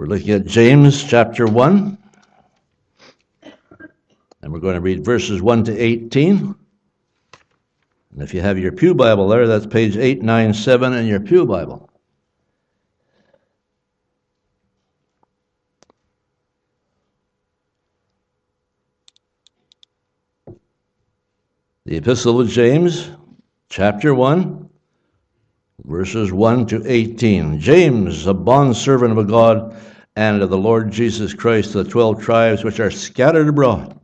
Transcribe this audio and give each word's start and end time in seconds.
We're 0.00 0.06
looking 0.06 0.30
at 0.30 0.46
James 0.46 1.04
chapter 1.04 1.44
1, 1.44 1.98
and 4.40 4.50
we're 4.50 4.58
going 4.58 4.76
to 4.76 4.80
read 4.80 5.04
verses 5.04 5.42
1 5.42 5.64
to 5.64 5.78
18. 5.78 6.54
And 8.12 8.22
if 8.22 8.32
you 8.32 8.40
have 8.40 8.58
your 8.58 8.72
Pew 8.72 8.94
Bible 8.94 9.28
there, 9.28 9.46
that's 9.46 9.66
page 9.66 9.98
897 9.98 10.94
in 10.94 11.06
your 11.06 11.20
Pew 11.20 11.44
Bible. 11.44 11.90
The 21.84 21.98
Epistle 21.98 22.40
of 22.40 22.48
James, 22.48 23.10
chapter 23.68 24.14
1, 24.14 24.70
verses 25.84 26.32
1 26.32 26.66
to 26.68 26.82
18. 26.86 27.60
James, 27.60 28.26
a 28.26 28.32
bondservant 28.32 29.18
of 29.18 29.28
God 29.28 29.76
and 30.16 30.42
of 30.42 30.50
the 30.50 30.58
Lord 30.58 30.90
Jesus 30.90 31.34
Christ, 31.34 31.72
to 31.72 31.82
the 31.82 31.90
twelve 31.90 32.22
tribes 32.22 32.64
which 32.64 32.80
are 32.80 32.90
scattered 32.90 33.48
abroad. 33.48 33.98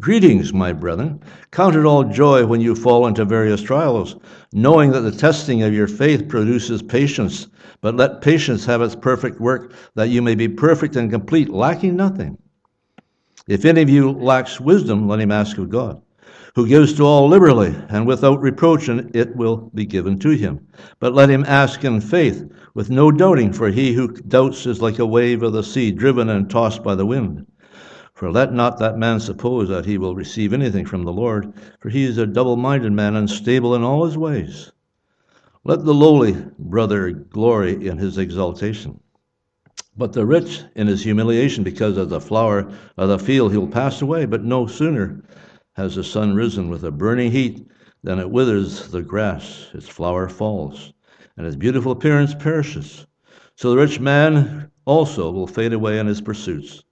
Greetings, 0.00 0.52
my 0.52 0.72
brethren. 0.72 1.22
Count 1.52 1.76
it 1.76 1.84
all 1.84 2.02
joy 2.02 2.44
when 2.44 2.60
you 2.60 2.74
fall 2.74 3.06
into 3.06 3.24
various 3.24 3.62
trials, 3.62 4.16
knowing 4.52 4.90
that 4.90 5.02
the 5.02 5.12
testing 5.12 5.62
of 5.62 5.72
your 5.72 5.86
faith 5.86 6.28
produces 6.28 6.82
patience. 6.82 7.46
But 7.80 7.96
let 7.96 8.20
patience 8.20 8.64
have 8.64 8.82
its 8.82 8.96
perfect 8.96 9.40
work, 9.40 9.72
that 9.94 10.08
you 10.08 10.20
may 10.20 10.34
be 10.34 10.48
perfect 10.48 10.96
and 10.96 11.10
complete, 11.10 11.48
lacking 11.48 11.94
nothing. 11.94 12.38
If 13.46 13.64
any 13.64 13.82
of 13.82 13.90
you 13.90 14.10
lacks 14.10 14.58
wisdom, 14.58 15.06
let 15.06 15.20
him 15.20 15.30
ask 15.30 15.58
of 15.58 15.70
God 15.70 16.00
who 16.54 16.68
gives 16.68 16.94
to 16.94 17.04
all 17.04 17.28
liberally 17.28 17.74
and 17.88 18.06
without 18.06 18.40
reproach, 18.40 18.88
and 18.88 19.14
it 19.14 19.34
will 19.34 19.70
be 19.74 19.84
given 19.84 20.18
to 20.20 20.30
him. 20.30 20.66
But 21.00 21.12
let 21.12 21.28
him 21.28 21.44
ask 21.46 21.84
in 21.84 22.00
faith, 22.00 22.44
with 22.74 22.90
no 22.90 23.10
doubting, 23.10 23.52
for 23.52 23.70
he 23.70 23.92
who 23.92 24.08
doubts 24.08 24.66
is 24.66 24.82
like 24.82 24.98
a 24.98 25.06
wave 25.06 25.42
of 25.42 25.52
the 25.52 25.62
sea, 25.62 25.92
driven 25.92 26.28
and 26.28 26.50
tossed 26.50 26.82
by 26.82 26.94
the 26.94 27.06
wind. 27.06 27.46
For 28.12 28.30
let 28.30 28.52
not 28.52 28.78
that 28.78 28.98
man 28.98 29.20
suppose 29.20 29.68
that 29.68 29.86
he 29.86 29.98
will 29.98 30.14
receive 30.14 30.52
anything 30.52 30.84
from 30.86 31.04
the 31.04 31.12
Lord, 31.12 31.52
for 31.80 31.88
he 31.88 32.04
is 32.04 32.18
a 32.18 32.26
double 32.26 32.56
minded 32.56 32.92
man, 32.92 33.16
unstable 33.16 33.74
in 33.74 33.82
all 33.82 34.04
his 34.04 34.16
ways. 34.16 34.72
Let 35.62 35.84
the 35.84 35.94
lowly 35.94 36.36
brother 36.58 37.10
glory 37.10 37.86
in 37.86 37.98
his 37.98 38.18
exaltation, 38.18 39.00
but 39.96 40.12
the 40.12 40.26
rich 40.26 40.62
in 40.74 40.88
his 40.88 41.02
humiliation, 41.02 41.62
because 41.62 41.96
as 41.96 42.08
the 42.08 42.20
flower 42.20 42.72
of 42.96 43.08
the 43.08 43.18
field 43.18 43.52
he 43.52 43.58
will 43.58 43.68
pass 43.68 44.02
away, 44.02 44.26
but 44.26 44.44
no 44.44 44.66
sooner 44.66 45.22
has 45.74 45.94
the 45.94 46.04
sun 46.04 46.34
risen 46.34 46.68
with 46.68 46.84
a 46.84 46.90
burning 46.90 47.30
heat, 47.30 47.68
than 48.02 48.18
it 48.18 48.30
withers 48.30 48.88
the 48.88 49.02
grass, 49.02 49.68
its 49.74 49.88
flower 49.88 50.28
falls, 50.28 50.93
and 51.36 51.46
his 51.46 51.56
beautiful 51.56 51.92
appearance 51.92 52.34
perishes. 52.34 53.06
So 53.56 53.70
the 53.70 53.76
rich 53.76 54.00
man 54.00 54.70
also 54.84 55.30
will 55.30 55.46
fade 55.46 55.72
away 55.72 55.98
in 55.98 56.06
his 56.06 56.20
pursuits. 56.20 56.84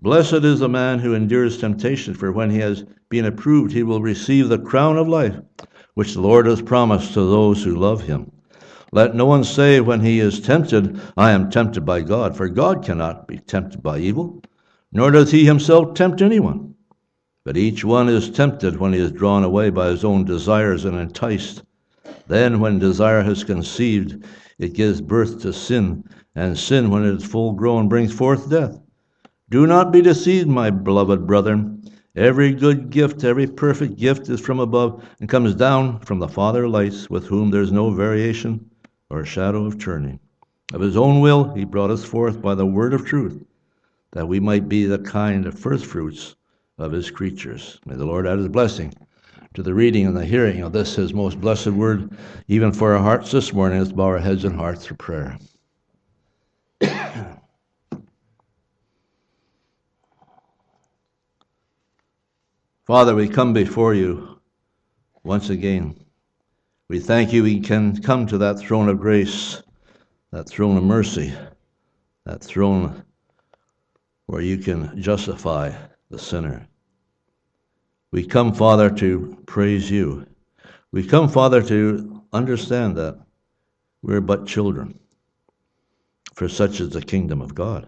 Blessed 0.00 0.44
is 0.44 0.60
the 0.60 0.68
man 0.68 0.98
who 0.98 1.14
endures 1.14 1.58
temptation, 1.58 2.14
for 2.14 2.32
when 2.32 2.50
he 2.50 2.58
has 2.58 2.84
been 3.10 3.26
approved, 3.26 3.72
he 3.72 3.82
will 3.82 4.00
receive 4.00 4.48
the 4.48 4.58
crown 4.58 4.96
of 4.96 5.08
life, 5.08 5.36
which 5.94 6.14
the 6.14 6.20
Lord 6.22 6.46
has 6.46 6.62
promised 6.62 7.12
to 7.14 7.20
those 7.20 7.62
who 7.62 7.76
love 7.76 8.02
him. 8.02 8.32
Let 8.92 9.14
no 9.14 9.26
one 9.26 9.44
say 9.44 9.80
when 9.80 10.00
he 10.00 10.18
is 10.18 10.40
tempted, 10.40 11.00
I 11.16 11.32
am 11.32 11.50
tempted 11.50 11.82
by 11.82 12.00
God, 12.00 12.36
for 12.36 12.48
God 12.48 12.84
cannot 12.84 13.28
be 13.28 13.38
tempted 13.38 13.82
by 13.82 13.98
evil, 13.98 14.42
nor 14.90 15.10
does 15.10 15.30
he 15.30 15.44
himself 15.44 15.94
tempt 15.94 16.22
anyone. 16.22 16.74
But 17.44 17.56
each 17.56 17.84
one 17.84 18.08
is 18.08 18.30
tempted 18.30 18.78
when 18.78 18.92
he 18.92 18.98
is 18.98 19.12
drawn 19.12 19.44
away 19.44 19.70
by 19.70 19.88
his 19.88 20.04
own 20.04 20.24
desires 20.24 20.84
and 20.84 20.96
enticed. 20.96 21.62
Then, 22.30 22.60
when 22.60 22.78
desire 22.78 23.24
has 23.24 23.42
conceived, 23.42 24.24
it 24.56 24.74
gives 24.74 25.00
birth 25.00 25.42
to 25.42 25.52
sin, 25.52 26.04
and 26.36 26.56
sin, 26.56 26.88
when 26.88 27.04
it 27.04 27.16
is 27.16 27.24
full 27.24 27.54
grown, 27.54 27.88
brings 27.88 28.12
forth 28.12 28.48
death. 28.48 28.80
Do 29.48 29.66
not 29.66 29.90
be 29.90 30.00
deceived, 30.00 30.46
my 30.46 30.70
beloved 30.70 31.26
brethren. 31.26 31.82
Every 32.14 32.52
good 32.52 32.90
gift, 32.90 33.24
every 33.24 33.48
perfect 33.48 33.96
gift 33.96 34.28
is 34.28 34.38
from 34.38 34.60
above 34.60 35.04
and 35.18 35.28
comes 35.28 35.56
down 35.56 35.98
from 36.02 36.20
the 36.20 36.28
Father 36.28 36.68
lights, 36.68 37.10
with 37.10 37.26
whom 37.26 37.50
there 37.50 37.62
is 37.62 37.72
no 37.72 37.90
variation 37.90 38.64
or 39.10 39.24
shadow 39.24 39.64
of 39.66 39.78
turning. 39.80 40.20
Of 40.72 40.82
his 40.82 40.96
own 40.96 41.18
will, 41.18 41.52
he 41.54 41.64
brought 41.64 41.90
us 41.90 42.04
forth 42.04 42.40
by 42.40 42.54
the 42.54 42.64
word 42.64 42.94
of 42.94 43.04
truth, 43.04 43.42
that 44.12 44.28
we 44.28 44.38
might 44.38 44.68
be 44.68 44.84
the 44.84 45.00
kind 45.00 45.46
of 45.46 45.58
first 45.58 45.84
fruits 45.84 46.36
of 46.78 46.92
his 46.92 47.10
creatures. 47.10 47.80
May 47.86 47.96
the 47.96 48.06
Lord 48.06 48.28
add 48.28 48.38
his 48.38 48.46
blessing 48.46 48.94
to 49.54 49.64
the 49.64 49.74
reading 49.74 50.06
and 50.06 50.16
the 50.16 50.24
hearing 50.24 50.62
of 50.62 50.72
this 50.72 50.94
his 50.94 51.12
most 51.12 51.40
blessed 51.40 51.66
word, 51.66 52.16
even 52.46 52.72
for 52.72 52.94
our 52.94 53.02
hearts 53.02 53.32
this 53.32 53.52
morning. 53.52 53.80
Let's 53.80 53.90
bow 53.90 54.04
our 54.04 54.18
heads 54.18 54.44
and 54.44 54.54
hearts 54.54 54.86
for 54.86 54.94
prayer. 54.94 55.36
Father, 62.86 63.16
we 63.16 63.28
come 63.28 63.52
before 63.52 63.92
you 63.92 64.40
once 65.24 65.50
again. 65.50 65.96
We 66.88 67.00
thank 67.00 67.32
you 67.32 67.42
we 67.42 67.58
can 67.58 68.00
come 68.00 68.28
to 68.28 68.38
that 68.38 68.60
throne 68.60 68.88
of 68.88 69.00
grace, 69.00 69.60
that 70.30 70.48
throne 70.48 70.76
of 70.76 70.84
mercy, 70.84 71.34
that 72.24 72.44
throne 72.44 73.02
where 74.26 74.42
you 74.42 74.58
can 74.58 75.02
justify 75.02 75.72
the 76.08 76.20
sinner. 76.20 76.68
We 78.12 78.26
come, 78.26 78.52
Father, 78.52 78.90
to 78.90 79.38
praise 79.46 79.88
you. 79.88 80.26
We 80.90 81.06
come, 81.06 81.28
Father, 81.28 81.62
to 81.62 82.24
understand 82.32 82.96
that 82.96 83.20
we're 84.02 84.20
but 84.20 84.48
children, 84.48 84.98
for 86.34 86.48
such 86.48 86.80
is 86.80 86.90
the 86.90 87.02
kingdom 87.02 87.40
of 87.40 87.54
God. 87.54 87.86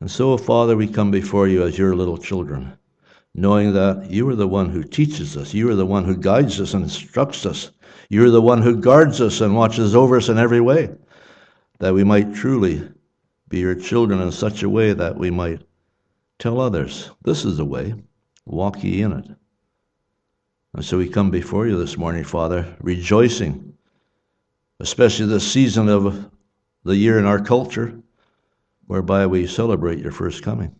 And 0.00 0.10
so, 0.10 0.36
Father, 0.36 0.76
we 0.76 0.88
come 0.88 1.12
before 1.12 1.46
you 1.46 1.62
as 1.62 1.78
your 1.78 1.94
little 1.94 2.18
children, 2.18 2.76
knowing 3.32 3.74
that 3.74 4.10
you 4.10 4.28
are 4.28 4.34
the 4.34 4.48
one 4.48 4.70
who 4.70 4.82
teaches 4.82 5.36
us, 5.36 5.54
you 5.54 5.70
are 5.70 5.76
the 5.76 5.86
one 5.86 6.04
who 6.04 6.16
guides 6.16 6.60
us 6.60 6.74
and 6.74 6.82
instructs 6.82 7.46
us, 7.46 7.70
you 8.08 8.24
are 8.24 8.30
the 8.30 8.42
one 8.42 8.60
who 8.60 8.74
guards 8.74 9.20
us 9.20 9.40
and 9.40 9.54
watches 9.54 9.94
over 9.94 10.16
us 10.16 10.28
in 10.28 10.36
every 10.36 10.60
way, 10.60 10.90
that 11.78 11.94
we 11.94 12.02
might 12.02 12.34
truly 12.34 12.90
be 13.48 13.60
your 13.60 13.76
children 13.76 14.20
in 14.20 14.32
such 14.32 14.64
a 14.64 14.68
way 14.68 14.92
that 14.94 15.16
we 15.16 15.30
might 15.30 15.62
tell 16.40 16.60
others, 16.60 17.10
this 17.22 17.44
is 17.44 17.56
the 17.56 17.64
way 17.64 17.94
walk 18.46 18.82
ye 18.82 19.02
in 19.02 19.12
it. 19.12 19.26
And 20.74 20.84
so 20.84 20.98
we 20.98 21.08
come 21.08 21.30
before 21.30 21.66
you 21.66 21.76
this 21.78 21.96
morning, 21.96 22.24
Father, 22.24 22.76
rejoicing, 22.80 23.74
especially 24.78 25.26
this 25.26 25.50
season 25.50 25.88
of 25.88 26.30
the 26.84 26.96
year 26.96 27.18
in 27.18 27.24
our 27.24 27.40
culture, 27.40 28.00
whereby 28.86 29.26
we 29.26 29.46
celebrate 29.46 29.98
your 29.98 30.12
first 30.12 30.42
coming. 30.42 30.74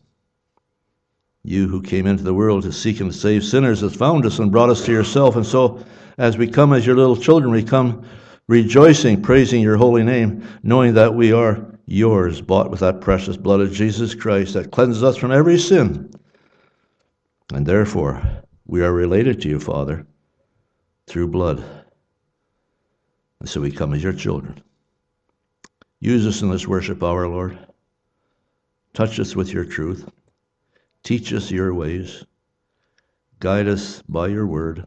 You 1.42 1.68
who 1.68 1.82
came 1.82 2.06
into 2.06 2.22
the 2.22 2.34
world 2.34 2.62
to 2.64 2.72
seek 2.72 3.00
and 3.00 3.14
save 3.14 3.44
sinners 3.44 3.80
has 3.80 3.94
found 3.94 4.26
us 4.26 4.38
and 4.38 4.52
brought 4.52 4.70
us 4.70 4.84
to 4.84 4.92
yourself. 4.92 5.36
And 5.36 5.46
so, 5.46 5.84
as 6.18 6.36
we 6.36 6.46
come 6.46 6.72
as 6.72 6.86
your 6.86 6.96
little 6.96 7.16
children, 7.16 7.50
we 7.50 7.62
come 7.62 8.04
rejoicing, 8.46 9.22
praising 9.22 9.62
your 9.62 9.76
holy 9.76 10.04
name, 10.04 10.46
knowing 10.62 10.94
that 10.94 11.14
we 11.14 11.32
are 11.32 11.66
yours, 11.86 12.40
bought 12.40 12.70
with 12.70 12.80
that 12.80 13.00
precious 13.00 13.36
blood 13.36 13.60
of 13.60 13.72
Jesus 13.72 14.14
Christ 14.14 14.54
that 14.54 14.70
cleanses 14.70 15.02
us 15.02 15.16
from 15.16 15.32
every 15.32 15.58
sin 15.58 16.12
and 17.52 17.66
therefore, 17.66 18.22
we 18.66 18.82
are 18.82 18.92
related 18.92 19.40
to 19.42 19.48
you, 19.48 19.58
Father, 19.58 20.06
through 21.06 21.28
blood. 21.28 21.64
And 23.40 23.48
so 23.48 23.60
we 23.60 23.70
come 23.70 23.94
as 23.94 24.02
your 24.02 24.12
children. 24.12 24.62
Use 26.00 26.26
us 26.26 26.42
in 26.42 26.50
this 26.50 26.68
worship 26.68 27.02
hour, 27.02 27.28
Lord. 27.28 27.58
Touch 28.94 29.18
us 29.18 29.34
with 29.34 29.52
your 29.52 29.64
truth. 29.64 30.08
Teach 31.02 31.32
us 31.32 31.50
your 31.50 31.74
ways. 31.74 32.24
Guide 33.38 33.68
us 33.68 34.02
by 34.08 34.28
your 34.28 34.46
word. 34.46 34.86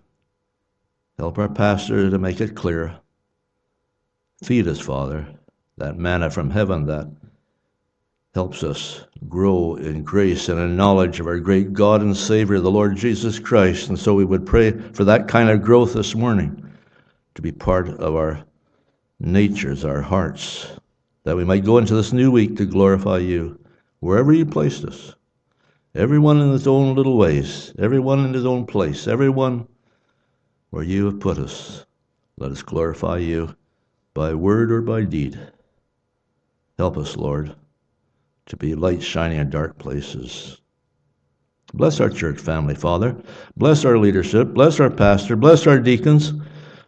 Help 1.17 1.37
our 1.37 1.49
pastor 1.49 2.09
to 2.09 2.17
make 2.17 2.41
it 2.41 2.55
clear. 2.55 2.99
Feed 4.43 4.67
us, 4.67 4.79
Father, 4.79 5.27
that 5.77 5.97
manna 5.97 6.29
from 6.29 6.49
heaven 6.49 6.85
that 6.85 7.07
helps 8.33 8.63
us 8.63 9.05
grow 9.29 9.75
in 9.75 10.03
grace 10.03 10.49
and 10.49 10.59
in 10.59 10.75
knowledge 10.75 11.19
of 11.19 11.27
our 11.27 11.39
great 11.39 11.71
God 11.71 12.01
and 12.01 12.17
Savior, 12.17 12.59
the 12.59 12.71
Lord 12.71 12.95
Jesus 12.95 13.37
Christ. 13.37 13.89
And 13.89 13.99
so 13.99 14.15
we 14.15 14.25
would 14.25 14.45
pray 14.45 14.71
for 14.71 15.03
that 15.03 15.27
kind 15.27 15.49
of 15.49 15.61
growth 15.61 15.93
this 15.93 16.15
morning 16.15 16.71
to 17.35 17.41
be 17.43 17.51
part 17.51 17.89
of 17.89 18.15
our 18.15 18.43
natures, 19.19 19.85
our 19.85 20.01
hearts, 20.01 20.67
that 21.23 21.35
we 21.35 21.45
might 21.45 21.63
go 21.63 21.77
into 21.77 21.93
this 21.93 22.11
new 22.11 22.31
week 22.31 22.57
to 22.57 22.65
glorify 22.65 23.19
you 23.19 23.59
wherever 23.99 24.33
you 24.33 24.45
placed 24.45 24.83
us. 24.83 25.13
Everyone 25.93 26.41
in 26.41 26.51
his 26.51 26.67
own 26.67 26.95
little 26.95 27.17
ways, 27.17 27.71
everyone 27.77 28.25
in 28.25 28.33
his 28.33 28.47
own 28.47 28.65
place, 28.65 29.07
everyone 29.07 29.67
where 30.71 30.83
you 30.83 31.05
have 31.05 31.19
put 31.19 31.37
us. 31.37 31.85
Let 32.37 32.51
us 32.51 32.63
glorify 32.63 33.19
you 33.19 33.55
by 34.15 34.33
word 34.33 34.71
or 34.71 34.81
by 34.81 35.03
deed. 35.03 35.39
Help 36.79 36.97
us, 36.97 37.15
Lord 37.15 37.55
to 38.47 38.57
be 38.57 38.75
light 38.75 39.01
shining 39.01 39.39
in 39.39 39.49
dark 39.49 39.77
places. 39.77 40.59
Bless 41.73 41.99
our 41.99 42.09
church 42.09 42.39
family, 42.39 42.75
Father. 42.75 43.15
Bless 43.57 43.83
our 43.83 43.97
leadership. 43.97 44.53
Bless 44.53 44.79
our 44.79 44.91
pastor. 44.91 45.35
Bless 45.35 45.65
our 45.65 45.79
deacons. 45.79 46.33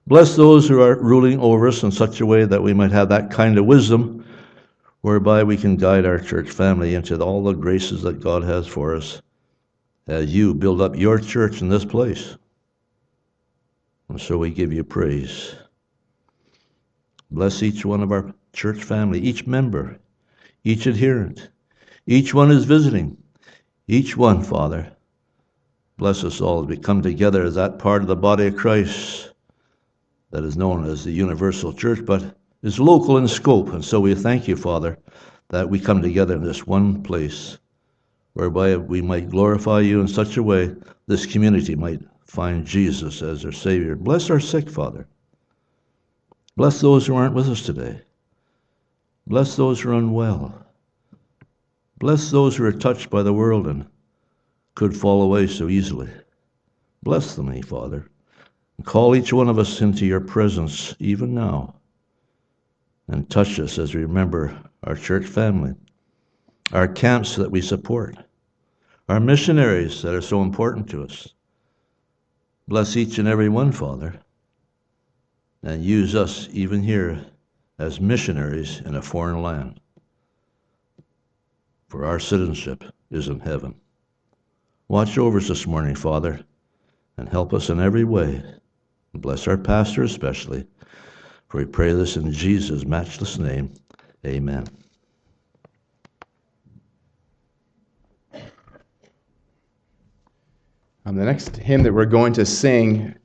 Bless 0.07 0.35
those 0.35 0.67
who 0.67 0.81
are 0.81 1.01
ruling 1.01 1.39
over 1.39 1.67
us 1.67 1.81
in 1.81 1.91
such 1.91 2.21
a 2.21 2.25
way 2.25 2.45
that 2.45 2.61
we 2.61 2.73
might 2.73 2.91
have 2.91 3.09
that 3.09 3.31
kind 3.31 3.57
of 3.57 3.65
wisdom 3.65 4.23
whereby 5.01 5.43
we 5.43 5.57
can 5.57 5.75
guide 5.75 6.05
our 6.05 6.19
church 6.19 6.49
family 6.49 6.93
into 6.93 7.19
all 7.19 7.43
the 7.43 7.53
graces 7.53 8.03
that 8.03 8.19
God 8.19 8.43
has 8.43 8.67
for 8.67 8.95
us 8.95 9.21
as 10.07 10.33
you 10.33 10.53
build 10.53 10.81
up 10.81 10.95
your 10.95 11.17
church 11.17 11.61
in 11.61 11.69
this 11.69 11.85
place. 11.85 12.37
And 14.09 14.21
so 14.21 14.37
we 14.37 14.51
give 14.51 14.71
you 14.71 14.83
praise. 14.83 15.55
Bless 17.31 17.63
each 17.63 17.83
one 17.83 18.03
of 18.03 18.11
our 18.11 18.33
church 18.53 18.83
family, 18.83 19.19
each 19.19 19.47
member, 19.47 19.99
each 20.65 20.87
adherent, 20.87 21.49
each 22.07 22.33
one 22.33 22.51
is 22.51 22.65
visiting, 22.65 23.15
each 23.87 24.17
one, 24.17 24.43
Father. 24.43 24.91
Bless 25.97 26.23
us 26.23 26.41
all 26.41 26.63
as 26.63 26.67
we 26.67 26.75
come 26.75 27.01
together 27.01 27.43
as 27.43 27.55
that 27.55 27.79
part 27.79 28.01
of 28.01 28.07
the 28.07 28.15
body 28.15 28.47
of 28.47 28.57
Christ 28.57 29.31
that 30.31 30.43
is 30.43 30.57
known 30.57 30.85
as 30.85 31.03
the 31.03 31.11
universal 31.11 31.71
church, 31.71 32.03
but 32.03 32.35
is 32.63 32.79
local 32.79 33.17
in 33.17 33.27
scope. 33.27 33.69
And 33.69 33.85
so 33.85 33.99
we 34.01 34.15
thank 34.15 34.47
you, 34.47 34.55
Father, 34.55 34.97
that 35.49 35.69
we 35.69 35.79
come 35.79 36.01
together 36.01 36.35
in 36.35 36.43
this 36.43 36.65
one 36.65 37.03
place 37.03 37.59
whereby 38.33 38.75
we 38.75 39.01
might 39.01 39.29
glorify 39.29 39.79
you 39.79 40.01
in 40.01 40.07
such 40.07 40.35
a 40.35 40.43
way 40.43 40.75
this 41.07 41.27
community 41.27 41.75
might 41.75 42.01
find 42.25 42.65
Jesus 42.65 43.21
as 43.21 43.43
their 43.43 43.51
Savior. 43.51 43.95
Bless 43.95 44.31
our 44.31 44.39
sick, 44.39 44.69
Father. 44.69 45.07
Bless 46.57 46.81
those 46.81 47.05
who 47.05 47.15
aren't 47.15 47.35
with 47.35 47.47
us 47.47 47.61
today. 47.61 48.01
Bless 49.27 49.55
those 49.55 49.81
who 49.81 49.89
are 49.89 49.95
unwell. 49.95 50.53
Bless 51.97 52.29
those 52.29 52.55
who 52.55 52.65
are 52.65 52.71
touched 52.71 53.09
by 53.09 53.23
the 53.23 53.33
world 53.33 53.65
and 53.65 53.87
could 54.75 54.95
fall 54.95 55.23
away 55.23 55.47
so 55.47 55.67
easily. 55.67 56.09
Bless 57.01 57.35
them, 57.35 57.49
eh, 57.49 57.61
Father. 57.61 58.07
And 58.77 58.85
call 58.85 59.15
each 59.15 59.33
one 59.33 59.49
of 59.49 59.57
us 59.57 59.81
into 59.81 60.05
your 60.05 60.19
presence 60.19 60.93
even 60.99 61.33
now. 61.33 61.75
And 63.07 63.29
touch 63.29 63.59
us 63.59 63.79
as 63.79 63.95
we 63.95 64.01
remember 64.01 64.59
our 64.83 64.95
church 64.95 65.25
family, 65.25 65.73
our 66.71 66.87
camps 66.87 67.35
that 67.35 67.51
we 67.51 67.61
support, 67.61 68.17
our 69.09 69.19
missionaries 69.19 70.01
that 70.03 70.13
are 70.13 70.21
so 70.21 70.43
important 70.43 70.89
to 70.89 71.03
us. 71.03 71.29
Bless 72.67 72.95
each 72.95 73.17
and 73.17 73.27
every 73.27 73.49
one, 73.49 73.71
Father, 73.71 74.19
and 75.63 75.83
use 75.83 76.15
us 76.15 76.47
even 76.51 76.83
here 76.83 77.25
as 77.77 77.99
missionaries 77.99 78.81
in 78.85 78.95
a 78.95 79.01
foreign 79.01 79.41
land. 79.41 79.79
For 81.87 82.05
our 82.05 82.19
citizenship 82.19 82.83
is 83.11 83.27
in 83.27 83.39
heaven. 83.39 83.75
Watch 84.87 85.17
over 85.17 85.37
us 85.37 85.47
this 85.47 85.65
morning, 85.65 85.95
Father, 85.95 86.39
and 87.17 87.27
help 87.27 87.53
us 87.53 87.69
in 87.69 87.79
every 87.79 88.03
way. 88.03 88.43
And 89.13 89.21
Bless 89.21 89.47
our 89.47 89.57
pastor 89.57 90.03
especially. 90.03 90.65
For 91.47 91.57
we 91.57 91.65
pray 91.65 91.93
this 91.93 92.17
in 92.17 92.31
Jesus' 92.31 92.85
matchless 92.85 93.37
name. 93.37 93.73
Amen. 94.25 94.65
Um, 101.07 101.15
the 101.15 101.25
next 101.25 101.55
hymn 101.57 101.83
that 101.83 101.93
we're 101.93 102.05
going 102.05 102.33
to 102.33 102.45
sing 102.45 103.15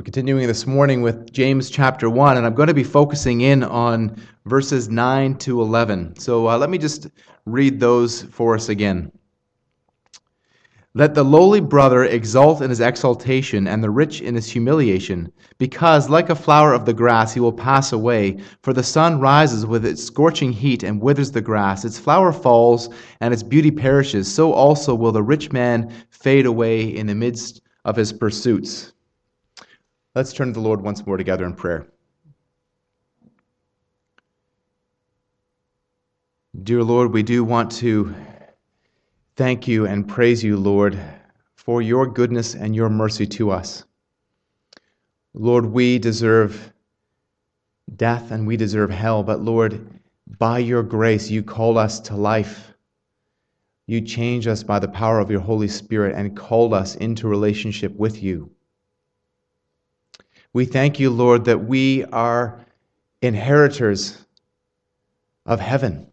we're 0.00 0.04
continuing 0.04 0.46
this 0.46 0.66
morning 0.66 1.02
with 1.02 1.30
James 1.30 1.68
chapter 1.68 2.08
1, 2.08 2.38
and 2.38 2.46
I'm 2.46 2.54
going 2.54 2.68
to 2.68 2.72
be 2.72 2.82
focusing 2.82 3.42
in 3.42 3.62
on 3.62 4.16
verses 4.46 4.88
9 4.88 5.34
to 5.40 5.60
11. 5.60 6.16
So 6.16 6.48
uh, 6.48 6.56
let 6.56 6.70
me 6.70 6.78
just 6.78 7.08
read 7.44 7.78
those 7.78 8.22
for 8.22 8.54
us 8.54 8.70
again. 8.70 9.12
Let 10.94 11.14
the 11.14 11.22
lowly 11.22 11.60
brother 11.60 12.04
exult 12.04 12.62
in 12.62 12.70
his 12.70 12.80
exaltation, 12.80 13.68
and 13.68 13.84
the 13.84 13.90
rich 13.90 14.22
in 14.22 14.34
his 14.34 14.48
humiliation, 14.48 15.30
because, 15.58 16.08
like 16.08 16.30
a 16.30 16.34
flower 16.34 16.72
of 16.72 16.86
the 16.86 16.94
grass, 16.94 17.34
he 17.34 17.40
will 17.40 17.52
pass 17.52 17.92
away. 17.92 18.38
For 18.62 18.72
the 18.72 18.82
sun 18.82 19.20
rises 19.20 19.66
with 19.66 19.84
its 19.84 20.02
scorching 20.02 20.50
heat 20.50 20.82
and 20.82 21.02
withers 21.02 21.30
the 21.30 21.42
grass. 21.42 21.84
Its 21.84 21.98
flower 21.98 22.32
falls, 22.32 22.88
and 23.20 23.34
its 23.34 23.42
beauty 23.42 23.70
perishes. 23.70 24.32
So 24.32 24.54
also 24.54 24.94
will 24.94 25.12
the 25.12 25.22
rich 25.22 25.52
man 25.52 25.92
fade 26.08 26.46
away 26.46 26.84
in 26.84 27.06
the 27.06 27.14
midst 27.14 27.60
of 27.84 27.96
his 27.96 28.14
pursuits. 28.14 28.94
Let's 30.12 30.32
turn 30.32 30.48
to 30.48 30.52
the 30.54 30.60
Lord 30.60 30.80
once 30.80 31.06
more 31.06 31.16
together 31.16 31.44
in 31.44 31.54
prayer. 31.54 31.86
Dear 36.64 36.82
Lord, 36.82 37.12
we 37.12 37.22
do 37.22 37.44
want 37.44 37.70
to 37.72 38.12
thank 39.36 39.68
you 39.68 39.86
and 39.86 40.08
praise 40.08 40.42
you, 40.42 40.56
Lord, 40.56 40.98
for 41.54 41.80
your 41.80 42.08
goodness 42.08 42.56
and 42.56 42.74
your 42.74 42.88
mercy 42.88 43.24
to 43.28 43.52
us. 43.52 43.84
Lord, 45.32 45.64
we 45.64 46.00
deserve 46.00 46.72
death 47.94 48.32
and 48.32 48.48
we 48.48 48.56
deserve 48.56 48.90
hell, 48.90 49.22
but 49.22 49.40
Lord, 49.40 50.00
by 50.38 50.58
your 50.58 50.82
grace, 50.82 51.30
you 51.30 51.44
call 51.44 51.78
us 51.78 52.00
to 52.00 52.16
life. 52.16 52.72
You 53.86 54.00
change 54.00 54.48
us 54.48 54.64
by 54.64 54.80
the 54.80 54.88
power 54.88 55.20
of 55.20 55.30
your 55.30 55.40
Holy 55.40 55.68
Spirit 55.68 56.16
and 56.16 56.36
called 56.36 56.74
us 56.74 56.96
into 56.96 57.28
relationship 57.28 57.94
with 57.94 58.20
you. 58.24 58.50
We 60.52 60.64
thank 60.64 60.98
you, 60.98 61.10
Lord, 61.10 61.44
that 61.44 61.58
we 61.58 62.04
are 62.06 62.64
inheritors 63.22 64.24
of 65.46 65.60
heaven 65.60 66.10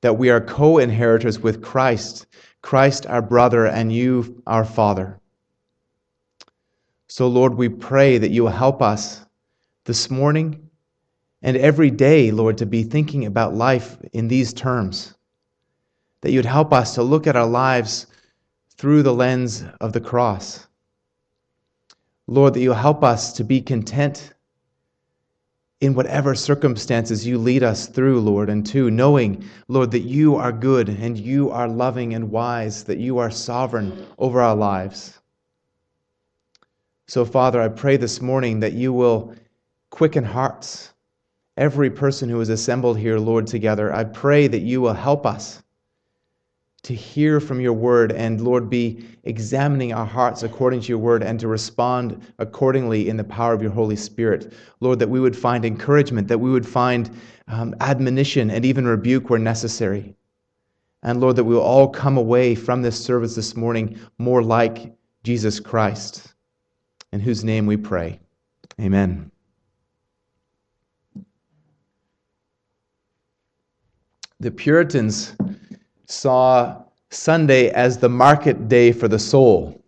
that 0.00 0.14
we 0.14 0.30
are 0.30 0.40
co 0.40 0.78
inheritors 0.78 1.38
with 1.38 1.62
Christ, 1.62 2.26
Christ 2.62 3.06
our 3.06 3.22
brother, 3.22 3.66
and 3.66 3.92
you 3.92 4.42
our 4.46 4.64
Father. 4.64 5.20
So, 7.08 7.28
Lord, 7.28 7.54
we 7.54 7.68
pray 7.68 8.18
that 8.18 8.30
you 8.30 8.44
will 8.44 8.50
help 8.50 8.82
us 8.82 9.24
this 9.84 10.10
morning 10.10 10.68
and 11.42 11.56
every 11.56 11.90
day, 11.90 12.30
Lord, 12.30 12.58
to 12.58 12.66
be 12.66 12.82
thinking 12.82 13.26
about 13.26 13.54
life 13.54 13.96
in 14.12 14.28
these 14.28 14.52
terms. 14.52 15.14
That 16.20 16.32
you'd 16.32 16.44
help 16.44 16.72
us 16.72 16.94
to 16.94 17.02
look 17.02 17.26
at 17.26 17.36
our 17.36 17.46
lives 17.46 18.06
through 18.76 19.02
the 19.02 19.14
lens 19.14 19.64
of 19.80 19.92
the 19.92 20.00
cross. 20.00 20.66
Lord, 22.30 22.54
that 22.54 22.60
you'll 22.60 22.74
help 22.74 23.02
us 23.02 23.32
to 23.32 23.44
be 23.44 23.60
content 23.60 24.34
in 25.80 25.94
whatever 25.94 26.36
circumstances 26.36 27.26
you 27.26 27.36
lead 27.36 27.64
us 27.64 27.88
through, 27.88 28.20
Lord, 28.20 28.48
and 28.48 28.64
to 28.66 28.88
knowing, 28.88 29.44
Lord, 29.66 29.90
that 29.90 30.02
you 30.02 30.36
are 30.36 30.52
good 30.52 30.88
and 30.88 31.18
you 31.18 31.50
are 31.50 31.66
loving 31.66 32.14
and 32.14 32.30
wise, 32.30 32.84
that 32.84 32.98
you 32.98 33.18
are 33.18 33.32
sovereign 33.32 34.06
over 34.16 34.40
our 34.40 34.54
lives. 34.54 35.18
So, 37.08 37.24
Father, 37.24 37.60
I 37.60 37.66
pray 37.66 37.96
this 37.96 38.20
morning 38.20 38.60
that 38.60 38.74
you 38.74 38.92
will 38.92 39.34
quicken 39.90 40.22
hearts. 40.22 40.92
Every 41.56 41.90
person 41.90 42.28
who 42.28 42.40
is 42.40 42.48
assembled 42.48 42.96
here, 42.96 43.18
Lord, 43.18 43.48
together, 43.48 43.92
I 43.92 44.04
pray 44.04 44.46
that 44.46 44.60
you 44.60 44.80
will 44.80 44.94
help 44.94 45.26
us 45.26 45.64
to 46.82 46.94
hear 46.94 47.40
from 47.40 47.60
your 47.60 47.74
word 47.74 48.12
and, 48.12 48.40
Lord, 48.40 48.70
be 48.70 49.04
examining 49.24 49.92
our 49.92 50.06
hearts 50.06 50.42
according 50.42 50.80
to 50.82 50.88
your 50.88 50.98
word 50.98 51.22
and 51.22 51.38
to 51.40 51.48
respond 51.48 52.20
accordingly 52.38 53.08
in 53.08 53.16
the 53.16 53.24
power 53.24 53.52
of 53.52 53.60
your 53.60 53.70
Holy 53.70 53.96
Spirit. 53.96 54.54
Lord, 54.80 54.98
that 54.98 55.10
we 55.10 55.20
would 55.20 55.36
find 55.36 55.64
encouragement, 55.64 56.28
that 56.28 56.38
we 56.38 56.50
would 56.50 56.66
find 56.66 57.10
um, 57.48 57.74
admonition 57.80 58.50
and 58.50 58.64
even 58.64 58.86
rebuke 58.86 59.28
where 59.28 59.38
necessary. 59.38 60.14
And 61.02 61.20
Lord, 61.20 61.36
that 61.36 61.44
we 61.44 61.54
will 61.54 61.62
all 61.62 61.88
come 61.88 62.16
away 62.16 62.54
from 62.54 62.82
this 62.82 63.02
service 63.02 63.34
this 63.34 63.56
morning 63.56 63.98
more 64.18 64.42
like 64.42 64.94
Jesus 65.22 65.60
Christ, 65.60 66.34
in 67.12 67.20
whose 67.20 67.44
name 67.44 67.66
we 67.66 67.76
pray. 67.76 68.20
Amen. 68.80 69.30
The 74.40 74.50
Puritans 74.50 75.36
saw 76.10 76.82
Sunday 77.10 77.70
as 77.70 77.98
the 77.98 78.08
market 78.08 78.68
day 78.68 78.92
for 78.92 79.08
the 79.08 79.18
soul. 79.18 79.82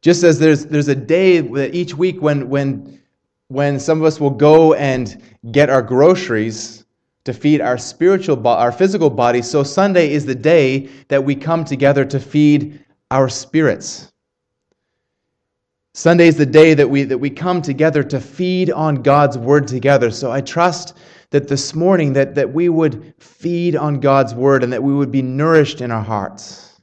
Just 0.00 0.22
as 0.22 0.38
there's, 0.38 0.66
there's 0.66 0.88
a 0.88 0.94
day 0.94 1.38
each 1.70 1.94
week 1.94 2.20
when, 2.20 2.48
when, 2.48 3.00
when 3.48 3.78
some 3.80 4.00
of 4.00 4.04
us 4.04 4.20
will 4.20 4.30
go 4.30 4.74
and 4.74 5.22
get 5.50 5.70
our 5.70 5.82
groceries 5.82 6.84
to 7.24 7.32
feed 7.32 7.60
our 7.60 7.78
spiritual, 7.78 8.46
our 8.46 8.72
physical 8.72 9.08
body, 9.08 9.40
so 9.40 9.62
Sunday 9.62 10.12
is 10.12 10.26
the 10.26 10.34
day 10.34 10.90
that 11.08 11.24
we 11.24 11.34
come 11.34 11.64
together 11.64 12.04
to 12.04 12.20
feed 12.20 12.84
our 13.10 13.28
spirits. 13.28 14.12
Sunday 15.94 16.26
is 16.26 16.36
the 16.36 16.44
day 16.44 16.74
that 16.74 16.90
we, 16.90 17.04
that 17.04 17.16
we 17.16 17.30
come 17.30 17.62
together 17.62 18.02
to 18.02 18.20
feed 18.20 18.70
on 18.70 18.96
God's 18.96 19.38
word 19.38 19.68
together. 19.68 20.10
So 20.10 20.32
I 20.32 20.40
trust 20.40 20.94
that 21.34 21.48
this 21.48 21.74
morning 21.74 22.12
that, 22.12 22.36
that 22.36 22.52
we 22.52 22.68
would 22.68 23.12
feed 23.18 23.74
on 23.76 23.98
God's 24.00 24.34
word 24.34 24.62
and 24.62 24.72
that 24.72 24.82
we 24.82 24.94
would 24.94 25.10
be 25.10 25.20
nourished 25.20 25.80
in 25.80 25.90
our 25.90 26.02
hearts, 26.02 26.80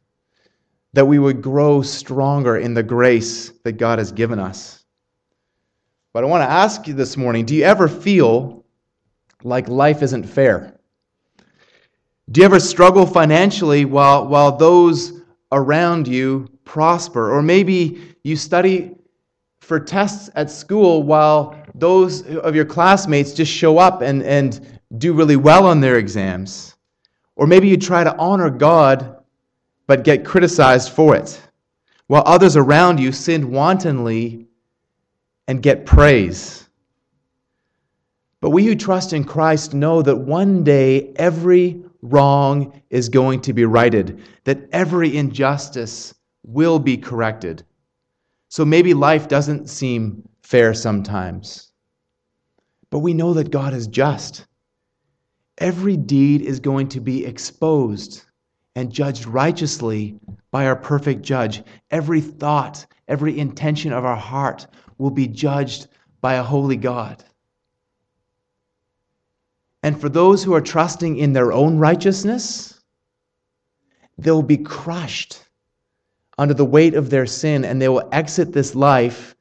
that 0.94 1.06
we 1.06 1.18
would 1.18 1.42
grow 1.42 1.82
stronger 1.82 2.58
in 2.58 2.74
the 2.74 2.84
grace 2.84 3.50
that 3.64 3.74
God 3.74 3.98
has 3.98 4.12
given 4.12 4.40
us. 4.40 4.84
But 6.14 6.26
I 6.26 6.28
want 6.28 6.44
to 6.44 6.52
ask 6.52 6.86
you 6.86 6.94
this 6.94 7.16
morning 7.16 7.46
do 7.46 7.56
you 7.56 7.64
ever 7.64 7.88
feel 7.88 8.66
like 9.44 9.70
life 9.70 10.02
isn't 10.04 10.26
fair? 10.26 10.78
Do 12.30 12.42
you 12.42 12.46
ever 12.46 12.60
struggle 12.60 13.06
financially 13.06 13.86
while, 13.86 14.28
while 14.28 14.58
those 14.58 15.22
around 15.52 16.08
you 16.08 16.48
prosper. 16.64 17.32
Or 17.32 17.42
maybe 17.42 18.16
you 18.24 18.36
study 18.36 18.96
for 19.60 19.80
tests 19.80 20.30
at 20.36 20.50
school 20.50 21.04
while 21.04 21.61
those 21.76 22.28
of 22.38 22.56
your 22.56 22.66
classmates 22.66 23.34
just 23.34 23.52
show 23.52 23.78
up 23.78 24.02
and, 24.02 24.24
and 24.24 24.80
do 24.98 25.14
really 25.14 25.36
well 25.36 25.66
on 25.66 25.80
their 25.80 25.98
exams. 25.98 26.76
Or 27.36 27.48
maybe 27.48 27.68
you 27.68 27.78
try 27.78 28.04
to 28.04 28.16
honor 28.18 28.50
God 28.50 29.24
but 29.88 30.04
get 30.04 30.26
criticized 30.26 30.92
for 30.92 31.16
it, 31.16 31.42
while 32.08 32.24
others 32.26 32.56
around 32.56 33.00
you 33.00 33.12
sin 33.12 33.52
wantonly 33.52 34.48
and 35.48 35.62
get 35.62 35.86
praise. 35.86 36.70
But 38.42 38.52
we 38.52 38.66
who 38.66 38.76
trust 38.76 39.14
in 39.14 39.24
Christ 39.24 39.74
know 39.74 40.02
that 40.02 40.16
one 40.16 40.64
day 40.64 41.14
every 41.16 41.84
wrong 42.02 42.82
is 42.90 43.10
going 43.10 43.42
to 43.42 43.54
be 43.54 43.66
righted, 43.66 44.22
that 44.46 44.68
every 44.72 45.16
injustice 45.16 46.16
will 46.44 46.80
be 46.80 46.98
corrected. 46.98 47.64
So 48.50 48.66
maybe 48.66 48.94
life 48.94 49.28
doesn't 49.28 49.70
seem 49.70 50.28
fair 50.52 50.74
sometimes. 50.74 51.72
But 52.90 53.00
we 53.00 53.14
know 53.14 53.34
that 53.36 53.52
God 53.52 53.74
is 53.74 53.88
just. 53.88 54.46
Every 55.58 55.96
deed 55.96 56.42
is 56.42 56.60
going 56.60 56.90
to 56.90 57.00
be 57.00 57.26
exposed 57.26 58.24
and 58.76 58.92
judged 58.92 59.26
righteously 59.26 60.20
by 60.52 60.66
our 60.66 60.76
perfect 60.76 61.22
judge. 61.22 61.64
Every 61.90 62.20
thought, 62.20 62.86
every 63.08 63.40
intention 63.40 63.94
of 63.94 64.04
our 64.04 64.18
heart 64.18 64.68
will 64.98 65.10
be 65.10 65.26
judged 65.26 65.88
by 66.20 66.34
a 66.34 66.44
holy 66.44 66.76
God. 66.76 67.24
And 69.84 70.00
for 70.00 70.10
those 70.10 70.44
who 70.44 70.54
are 70.54 70.62
trusting 70.62 71.16
in 71.16 71.32
their 71.32 71.54
own 71.54 71.78
righteousness, 71.78 72.78
they'll 74.18 74.44
be 74.44 74.58
crushed 74.58 75.46
under 76.38 76.54
the 76.54 76.66
weight 76.66 76.94
of 76.94 77.10
their 77.10 77.26
sin 77.26 77.64
and 77.64 77.82
they 77.82 77.88
will 77.88 78.10
exit 78.12 78.52
this 78.52 78.76
life 78.76 79.34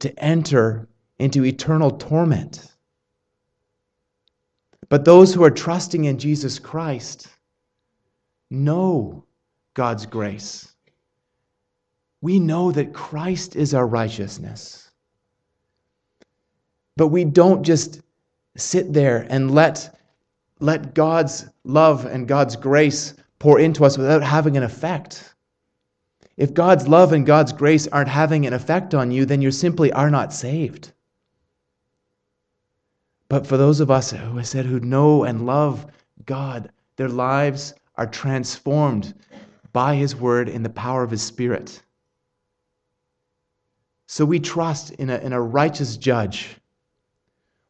to 0.00 0.18
enter 0.22 0.88
into 1.18 1.44
eternal 1.44 1.90
torment. 1.90 2.72
But 4.88 5.04
those 5.04 5.34
who 5.34 5.42
are 5.42 5.50
trusting 5.50 6.04
in 6.04 6.18
Jesus 6.18 6.58
Christ 6.58 7.28
know 8.50 9.24
God's 9.74 10.06
grace. 10.06 10.72
We 12.20 12.40
know 12.40 12.72
that 12.72 12.94
Christ 12.94 13.56
is 13.56 13.74
our 13.74 13.86
righteousness. 13.86 14.90
But 16.96 17.08
we 17.08 17.24
don't 17.24 17.62
just 17.62 18.00
sit 18.56 18.92
there 18.92 19.26
and 19.28 19.54
let, 19.54 19.98
let 20.60 20.94
God's 20.94 21.46
love 21.64 22.06
and 22.06 22.26
God's 22.26 22.56
grace 22.56 23.14
pour 23.38 23.60
into 23.60 23.84
us 23.84 23.98
without 23.98 24.22
having 24.22 24.56
an 24.56 24.62
effect. 24.62 25.34
If 26.36 26.52
God's 26.52 26.86
love 26.86 27.12
and 27.12 27.24
God's 27.24 27.52
grace 27.52 27.86
aren't 27.88 28.08
having 28.08 28.46
an 28.46 28.52
effect 28.52 28.94
on 28.94 29.10
you, 29.10 29.24
then 29.24 29.40
you 29.40 29.50
simply 29.50 29.90
are 29.92 30.10
not 30.10 30.32
saved. 30.32 30.92
But 33.28 33.46
for 33.46 33.56
those 33.56 33.80
of 33.80 33.90
us 33.90 34.10
who 34.10 34.38
I 34.38 34.42
said 34.42 34.66
who 34.66 34.78
know 34.80 35.24
and 35.24 35.46
love 35.46 35.86
God, 36.24 36.70
their 36.96 37.08
lives 37.08 37.74
are 37.96 38.06
transformed 38.06 39.14
by 39.72 39.96
His 39.96 40.14
Word 40.14 40.48
in 40.48 40.62
the 40.62 40.70
power 40.70 41.02
of 41.02 41.10
His 41.10 41.22
Spirit. 41.22 41.82
So 44.06 44.24
we 44.24 44.38
trust 44.38 44.92
in 44.92 45.10
a, 45.10 45.18
in 45.18 45.32
a 45.32 45.40
righteous 45.40 45.96
judge. 45.96 46.56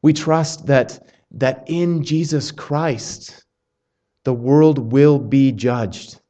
We 0.03 0.13
trust 0.13 0.67
that, 0.67 1.09
that 1.31 1.65
in 1.67 2.05
Jesus 2.05 2.51
Christ, 2.51 3.45
the 4.25 4.35
world 4.35 4.93
will 4.93 5.19
be 5.19 5.53
judged. 5.53 6.21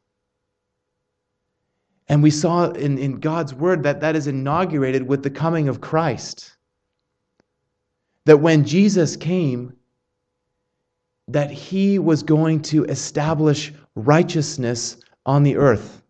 And 2.08 2.22
we 2.22 2.30
saw 2.30 2.70
in, 2.70 2.98
in 2.98 3.18
God's 3.18 3.52
word 3.52 3.82
that 3.82 4.00
that 4.00 4.14
is 4.14 4.26
inaugurated 4.26 5.08
with 5.08 5.22
the 5.22 5.30
coming 5.30 5.68
of 5.68 5.80
Christ. 5.80 6.56
That 8.26 8.38
when 8.38 8.64
Jesus 8.64 9.16
came, 9.16 9.74
that 11.28 11.50
he 11.50 11.98
was 11.98 12.22
going 12.22 12.62
to 12.62 12.84
establish 12.84 13.72
righteousness 13.96 14.96
on 15.24 15.42
the 15.42 15.56
earth. 15.56 16.02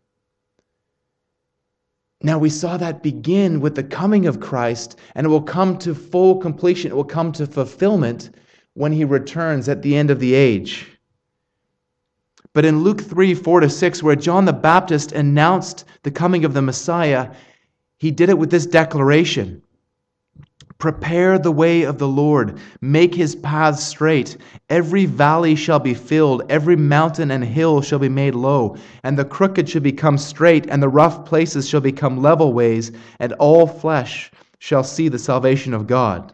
Now, 2.22 2.38
we 2.38 2.50
saw 2.50 2.76
that 2.76 3.02
begin 3.02 3.60
with 3.60 3.74
the 3.74 3.84
coming 3.84 4.26
of 4.26 4.40
Christ, 4.40 4.98
and 5.14 5.26
it 5.26 5.30
will 5.30 5.42
come 5.42 5.78
to 5.78 5.94
full 5.94 6.36
completion. 6.38 6.90
It 6.90 6.94
will 6.94 7.04
come 7.04 7.32
to 7.32 7.46
fulfillment 7.46 8.30
when 8.74 8.92
he 8.92 9.04
returns 9.04 9.68
at 9.68 9.82
the 9.82 9.96
end 9.96 10.10
of 10.10 10.18
the 10.18 10.34
age. 10.34 10.95
But 12.56 12.64
in 12.64 12.82
Luke 12.82 13.02
3 13.02 13.34
4 13.34 13.60
to 13.60 13.68
6, 13.68 14.02
where 14.02 14.16
John 14.16 14.46
the 14.46 14.52
Baptist 14.54 15.12
announced 15.12 15.84
the 16.04 16.10
coming 16.10 16.42
of 16.46 16.54
the 16.54 16.62
Messiah, 16.62 17.32
he 17.98 18.10
did 18.10 18.30
it 18.30 18.38
with 18.38 18.50
this 18.50 18.64
declaration 18.64 19.60
Prepare 20.78 21.38
the 21.38 21.52
way 21.52 21.82
of 21.82 21.98
the 21.98 22.08
Lord, 22.08 22.58
make 22.80 23.14
his 23.14 23.36
paths 23.36 23.84
straight. 23.84 24.38
Every 24.70 25.04
valley 25.04 25.54
shall 25.54 25.80
be 25.80 25.92
filled, 25.92 26.44
every 26.48 26.76
mountain 26.76 27.30
and 27.30 27.44
hill 27.44 27.82
shall 27.82 27.98
be 27.98 28.08
made 28.08 28.34
low, 28.34 28.78
and 29.02 29.18
the 29.18 29.26
crooked 29.26 29.68
shall 29.68 29.82
become 29.82 30.16
straight, 30.16 30.66
and 30.70 30.82
the 30.82 30.88
rough 30.88 31.26
places 31.26 31.68
shall 31.68 31.82
become 31.82 32.22
level 32.22 32.54
ways, 32.54 32.90
and 33.20 33.34
all 33.34 33.66
flesh 33.66 34.30
shall 34.60 34.82
see 34.82 35.08
the 35.10 35.18
salvation 35.18 35.74
of 35.74 35.86
God. 35.86 36.32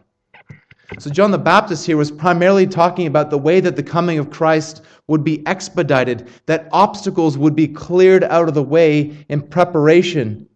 So, 0.99 1.09
John 1.09 1.31
the 1.31 1.37
Baptist 1.37 1.85
here 1.85 1.97
was 1.97 2.11
primarily 2.11 2.67
talking 2.67 3.07
about 3.07 3.29
the 3.29 3.37
way 3.37 3.59
that 3.61 3.75
the 3.75 3.83
coming 3.83 4.19
of 4.19 4.29
Christ 4.29 4.83
would 5.07 5.23
be 5.23 5.45
expedited, 5.47 6.29
that 6.45 6.67
obstacles 6.71 7.37
would 7.37 7.55
be 7.55 7.67
cleared 7.67 8.23
out 8.25 8.47
of 8.47 8.53
the 8.53 8.63
way 8.63 9.25
in 9.29 9.41
preparation 9.41 10.47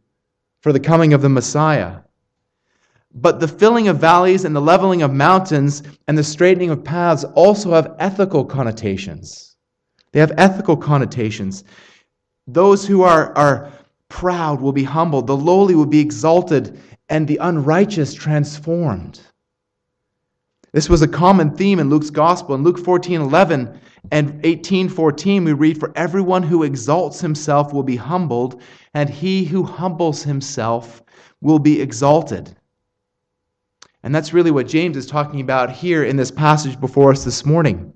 for 0.61 0.73
the 0.73 0.79
coming 0.79 1.13
of 1.13 1.21
the 1.21 1.29
Messiah. 1.29 1.99
But 3.13 3.39
the 3.39 3.47
filling 3.47 3.87
of 3.87 3.99
valleys 3.99 4.45
and 4.45 4.55
the 4.55 4.61
leveling 4.61 5.01
of 5.01 5.13
mountains 5.13 5.81
and 6.07 6.17
the 6.17 6.23
straightening 6.23 6.69
of 6.69 6.83
paths 6.83 7.23
also 7.23 7.71
have 7.71 7.95
ethical 7.99 8.45
connotations. 8.45 9.55
They 10.11 10.19
have 10.19 10.33
ethical 10.37 10.77
connotations. 10.77 11.63
Those 12.47 12.85
who 12.85 13.01
are, 13.01 13.35
are 13.37 13.71
proud 14.09 14.61
will 14.61 14.71
be 14.73 14.83
humbled, 14.83 15.27
the 15.27 15.37
lowly 15.37 15.73
will 15.73 15.85
be 15.85 15.99
exalted, 15.99 16.79
and 17.09 17.27
the 17.27 17.37
unrighteous 17.37 18.13
transformed. 18.13 19.21
This 20.73 20.89
was 20.89 21.01
a 21.01 21.07
common 21.07 21.51
theme 21.55 21.79
in 21.79 21.89
Luke's 21.89 22.09
gospel. 22.09 22.55
In 22.55 22.63
Luke 22.63 22.77
14 22.77 23.21
11 23.21 23.79
and 24.11 24.39
18 24.43 24.89
14, 24.89 25.43
we 25.43 25.53
read, 25.53 25.79
For 25.79 25.91
everyone 25.95 26.43
who 26.43 26.63
exalts 26.63 27.21
himself 27.21 27.73
will 27.73 27.83
be 27.83 27.95
humbled, 27.95 28.61
and 28.93 29.09
he 29.09 29.45
who 29.45 29.63
humbles 29.63 30.23
himself 30.23 31.01
will 31.41 31.59
be 31.59 31.81
exalted. 31.81 32.55
And 34.03 34.13
that's 34.13 34.33
really 34.33 34.51
what 34.51 34.67
James 34.67 34.95
is 34.95 35.05
talking 35.05 35.41
about 35.41 35.71
here 35.71 36.03
in 36.03 36.15
this 36.15 36.31
passage 36.31 36.79
before 36.79 37.11
us 37.11 37.23
this 37.23 37.45
morning. 37.45 37.93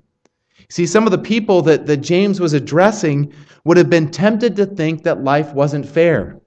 See, 0.70 0.86
some 0.86 1.06
of 1.06 1.12
the 1.12 1.18
people 1.18 1.62
that, 1.64 1.86
that 1.86 1.98
James 1.98 2.40
was 2.40 2.54
addressing 2.54 3.34
would 3.66 3.78
have 3.78 3.90
been 3.90 4.10
tempted 4.10 4.56
to 4.56 4.66
think 4.66 5.04
that 5.04 5.24
life 5.24 5.54
wasn't 5.54 5.86
fair. 5.86 6.41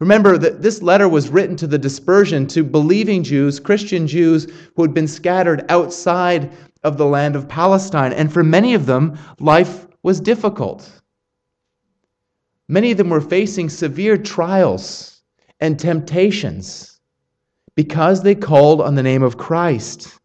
Remember 0.00 0.38
that 0.38 0.62
this 0.62 0.80
letter 0.80 1.08
was 1.08 1.28
written 1.28 1.56
to 1.56 1.66
the 1.66 1.78
dispersion, 1.78 2.46
to 2.48 2.62
believing 2.62 3.24
Jews, 3.24 3.58
Christian 3.58 4.06
Jews 4.06 4.46
who 4.76 4.82
had 4.82 4.94
been 4.94 5.08
scattered 5.08 5.64
outside 5.68 6.52
of 6.84 6.96
the 6.96 7.06
land 7.06 7.34
of 7.34 7.48
Palestine. 7.48 8.12
And 8.12 8.32
for 8.32 8.44
many 8.44 8.74
of 8.74 8.86
them, 8.86 9.18
life 9.40 9.86
was 10.04 10.20
difficult. 10.20 10.88
Many 12.68 12.92
of 12.92 12.98
them 12.98 13.10
were 13.10 13.20
facing 13.20 13.68
severe 13.68 14.16
trials 14.16 15.22
and 15.58 15.78
temptations 15.78 17.00
because 17.74 18.22
they 18.22 18.34
called 18.34 18.80
on 18.80 18.94
the 18.94 19.02
name 19.02 19.22
of 19.22 19.36
Christ. 19.36 20.18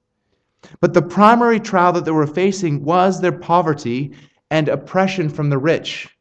But 0.79 0.93
the 0.93 1.01
primary 1.01 1.59
trial 1.59 1.93
that 1.93 2.05
they 2.05 2.11
were 2.11 2.27
facing 2.27 2.83
was 2.83 3.19
their 3.19 3.31
poverty 3.31 4.13
and 4.51 4.69
oppression 4.69 5.29
from 5.29 5.49
the 5.49 5.57
rich. 5.57 6.12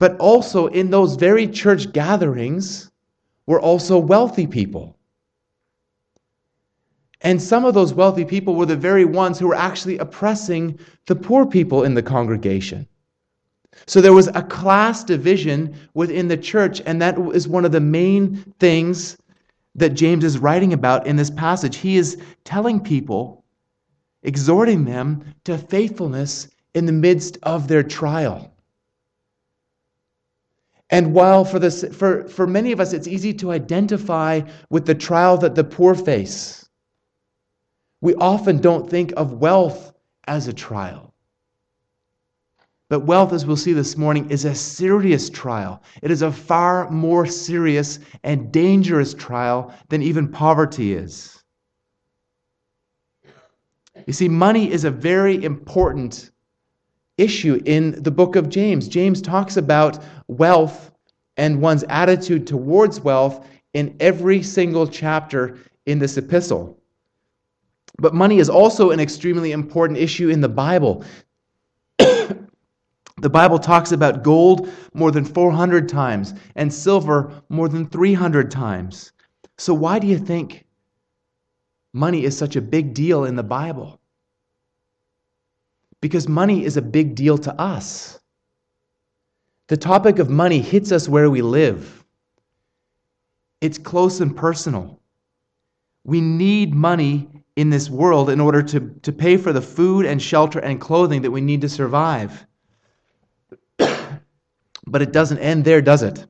But 0.00 0.16
also 0.18 0.66
in 0.66 0.90
those 0.90 1.14
very 1.14 1.46
church 1.46 1.92
gatherings 1.92 2.90
were 3.46 3.60
also 3.60 3.98
wealthy 3.98 4.48
people. 4.48 4.96
And 7.20 7.40
some 7.40 7.66
of 7.66 7.74
those 7.74 7.92
wealthy 7.92 8.24
people 8.24 8.54
were 8.54 8.66
the 8.66 8.76
very 8.76 9.04
ones 9.04 9.38
who 9.38 9.46
were 9.46 9.54
actually 9.54 9.98
oppressing 9.98 10.78
the 11.06 11.14
poor 11.14 11.44
people 11.44 11.84
in 11.84 11.94
the 11.94 12.02
congregation. 12.02 12.88
So 13.86 14.00
there 14.00 14.14
was 14.14 14.28
a 14.28 14.42
class 14.42 15.04
division 15.04 15.76
within 15.92 16.28
the 16.28 16.36
church, 16.36 16.80
and 16.86 17.00
that 17.02 17.18
is 17.34 17.46
one 17.46 17.66
of 17.66 17.72
the 17.72 17.80
main 17.80 18.36
things 18.58 19.18
that 19.74 19.90
James 19.90 20.24
is 20.24 20.38
writing 20.38 20.72
about 20.72 21.06
in 21.06 21.16
this 21.16 21.30
passage. 21.30 21.76
He 21.76 21.98
is 21.98 22.16
telling 22.44 22.80
people, 22.80 23.44
exhorting 24.22 24.86
them 24.86 25.24
to 25.44 25.58
faithfulness 25.58 26.48
in 26.74 26.86
the 26.86 26.92
midst 26.92 27.36
of 27.42 27.68
their 27.68 27.82
trial. 27.82 28.49
And 30.90 31.14
while 31.14 31.44
for, 31.44 31.58
this, 31.58 31.84
for, 31.92 32.26
for 32.28 32.46
many 32.46 32.72
of 32.72 32.80
us 32.80 32.92
it's 32.92 33.06
easy 33.06 33.32
to 33.34 33.52
identify 33.52 34.42
with 34.70 34.86
the 34.86 34.94
trial 34.94 35.38
that 35.38 35.54
the 35.54 35.64
poor 35.64 35.94
face, 35.94 36.68
we 38.00 38.14
often 38.16 38.58
don't 38.58 38.90
think 38.90 39.12
of 39.16 39.34
wealth 39.34 39.92
as 40.26 40.48
a 40.48 40.52
trial. 40.52 41.14
But 42.88 43.06
wealth, 43.06 43.32
as 43.32 43.46
we'll 43.46 43.56
see 43.56 43.72
this 43.72 43.96
morning, 43.96 44.28
is 44.30 44.44
a 44.44 44.54
serious 44.54 45.30
trial. 45.30 45.80
It 46.02 46.10
is 46.10 46.22
a 46.22 46.32
far 46.32 46.90
more 46.90 47.24
serious 47.24 48.00
and 48.24 48.50
dangerous 48.50 49.14
trial 49.14 49.72
than 49.90 50.02
even 50.02 50.26
poverty 50.26 50.94
is. 50.94 51.40
You 54.08 54.12
see, 54.12 54.28
money 54.28 54.72
is 54.72 54.84
a 54.84 54.90
very 54.90 55.44
important 55.44 56.32
issue 57.20 57.60
in 57.66 58.02
the 58.02 58.10
book 58.10 58.36
of 58.36 58.48
James. 58.48 58.88
James 58.88 59.20
talks 59.20 59.56
about 59.56 60.02
wealth 60.28 60.90
and 61.36 61.60
one's 61.60 61.84
attitude 61.88 62.46
towards 62.46 63.00
wealth 63.00 63.46
in 63.74 63.96
every 64.00 64.42
single 64.42 64.86
chapter 64.86 65.58
in 65.86 65.98
this 65.98 66.16
epistle. 66.16 66.78
But 67.98 68.14
money 68.14 68.38
is 68.38 68.48
also 68.48 68.90
an 68.90 69.00
extremely 69.00 69.52
important 69.52 69.98
issue 69.98 70.30
in 70.30 70.40
the 70.40 70.48
Bible. 70.48 71.04
the 71.98 73.30
Bible 73.30 73.58
talks 73.58 73.92
about 73.92 74.22
gold 74.22 74.70
more 74.94 75.10
than 75.10 75.24
400 75.24 75.88
times 75.88 76.34
and 76.56 76.72
silver 76.72 77.42
more 77.48 77.68
than 77.68 77.86
300 77.86 78.50
times. 78.50 79.12
So, 79.58 79.74
why 79.74 79.98
do 79.98 80.06
you 80.06 80.18
think 80.18 80.64
money 81.92 82.24
is 82.24 82.36
such 82.36 82.56
a 82.56 82.62
big 82.62 82.94
deal 82.94 83.24
in 83.24 83.36
the 83.36 83.42
Bible? 83.42 83.99
Because 86.00 86.28
money 86.28 86.64
is 86.64 86.76
a 86.76 86.82
big 86.82 87.14
deal 87.14 87.36
to 87.38 87.60
us. 87.60 88.18
The 89.68 89.76
topic 89.76 90.18
of 90.18 90.28
money 90.30 90.58
hits 90.60 90.90
us 90.92 91.08
where 91.08 91.30
we 91.30 91.42
live, 91.42 92.04
it's 93.60 93.78
close 93.78 94.20
and 94.20 94.36
personal. 94.36 95.00
We 96.04 96.20
need 96.20 96.74
money 96.74 97.28
in 97.56 97.68
this 97.68 97.90
world 97.90 98.30
in 98.30 98.40
order 98.40 98.62
to, 98.62 98.80
to 99.02 99.12
pay 99.12 99.36
for 99.36 99.52
the 99.52 99.60
food 99.60 100.06
and 100.06 100.20
shelter 100.20 100.58
and 100.58 100.80
clothing 100.80 101.22
that 101.22 101.30
we 101.30 101.42
need 101.42 101.60
to 101.60 101.68
survive. 101.68 102.46
but 103.78 105.02
it 105.02 105.12
doesn't 105.12 105.38
end 105.38 105.64
there, 105.64 105.82
does 105.82 106.02
it? 106.02 106.26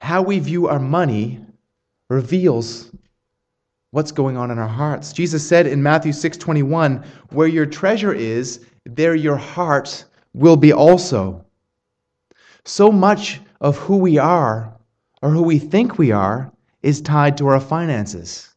How 0.00 0.22
we 0.22 0.38
view 0.38 0.68
our 0.68 0.78
money 0.78 1.44
reveals 2.08 2.90
what's 3.92 4.10
going 4.10 4.36
on 4.36 4.50
in 4.50 4.58
our 4.58 4.68
hearts. 4.68 5.12
Jesus 5.12 5.46
said 5.46 5.66
in 5.66 5.82
Matthew 5.82 6.12
6:21, 6.12 7.04
"Where 7.30 7.46
your 7.46 7.66
treasure 7.66 8.12
is, 8.12 8.60
there 8.84 9.14
your 9.14 9.36
heart 9.36 10.04
will 10.34 10.56
be 10.56 10.72
also." 10.72 11.44
So 12.64 12.90
much 12.90 13.40
of 13.60 13.76
who 13.76 13.98
we 13.98 14.18
are 14.18 14.72
or 15.20 15.30
who 15.30 15.42
we 15.42 15.58
think 15.58 15.98
we 15.98 16.10
are 16.10 16.50
is 16.82 17.00
tied 17.00 17.36
to 17.36 17.46
our 17.48 17.60
finances. 17.60 18.48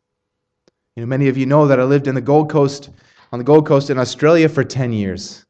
You 0.95 1.01
know, 1.01 1.07
many 1.07 1.27
of 1.27 1.37
you 1.37 1.45
know 1.45 1.67
that 1.67 1.79
I 1.79 1.83
lived 1.83 2.07
in 2.07 2.15
the 2.15 2.21
Gold 2.21 2.49
Coast, 2.49 2.89
on 3.33 3.39
the 3.39 3.45
Gold 3.45 3.65
Coast 3.65 3.89
in 3.89 3.99
Australia 3.99 4.47
for 4.47 4.63
10 4.63 4.93
years. 4.93 5.45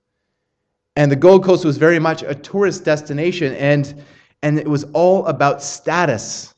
And 0.96 1.12
the 1.12 1.16
Gold 1.16 1.44
Coast 1.44 1.64
was 1.64 1.78
very 1.78 2.00
much 2.00 2.24
a 2.24 2.34
tourist 2.34 2.84
destination, 2.84 3.54
and, 3.54 4.04
and 4.42 4.58
it 4.58 4.68
was 4.68 4.86
all 4.94 5.26
about 5.28 5.62
status 5.62 6.56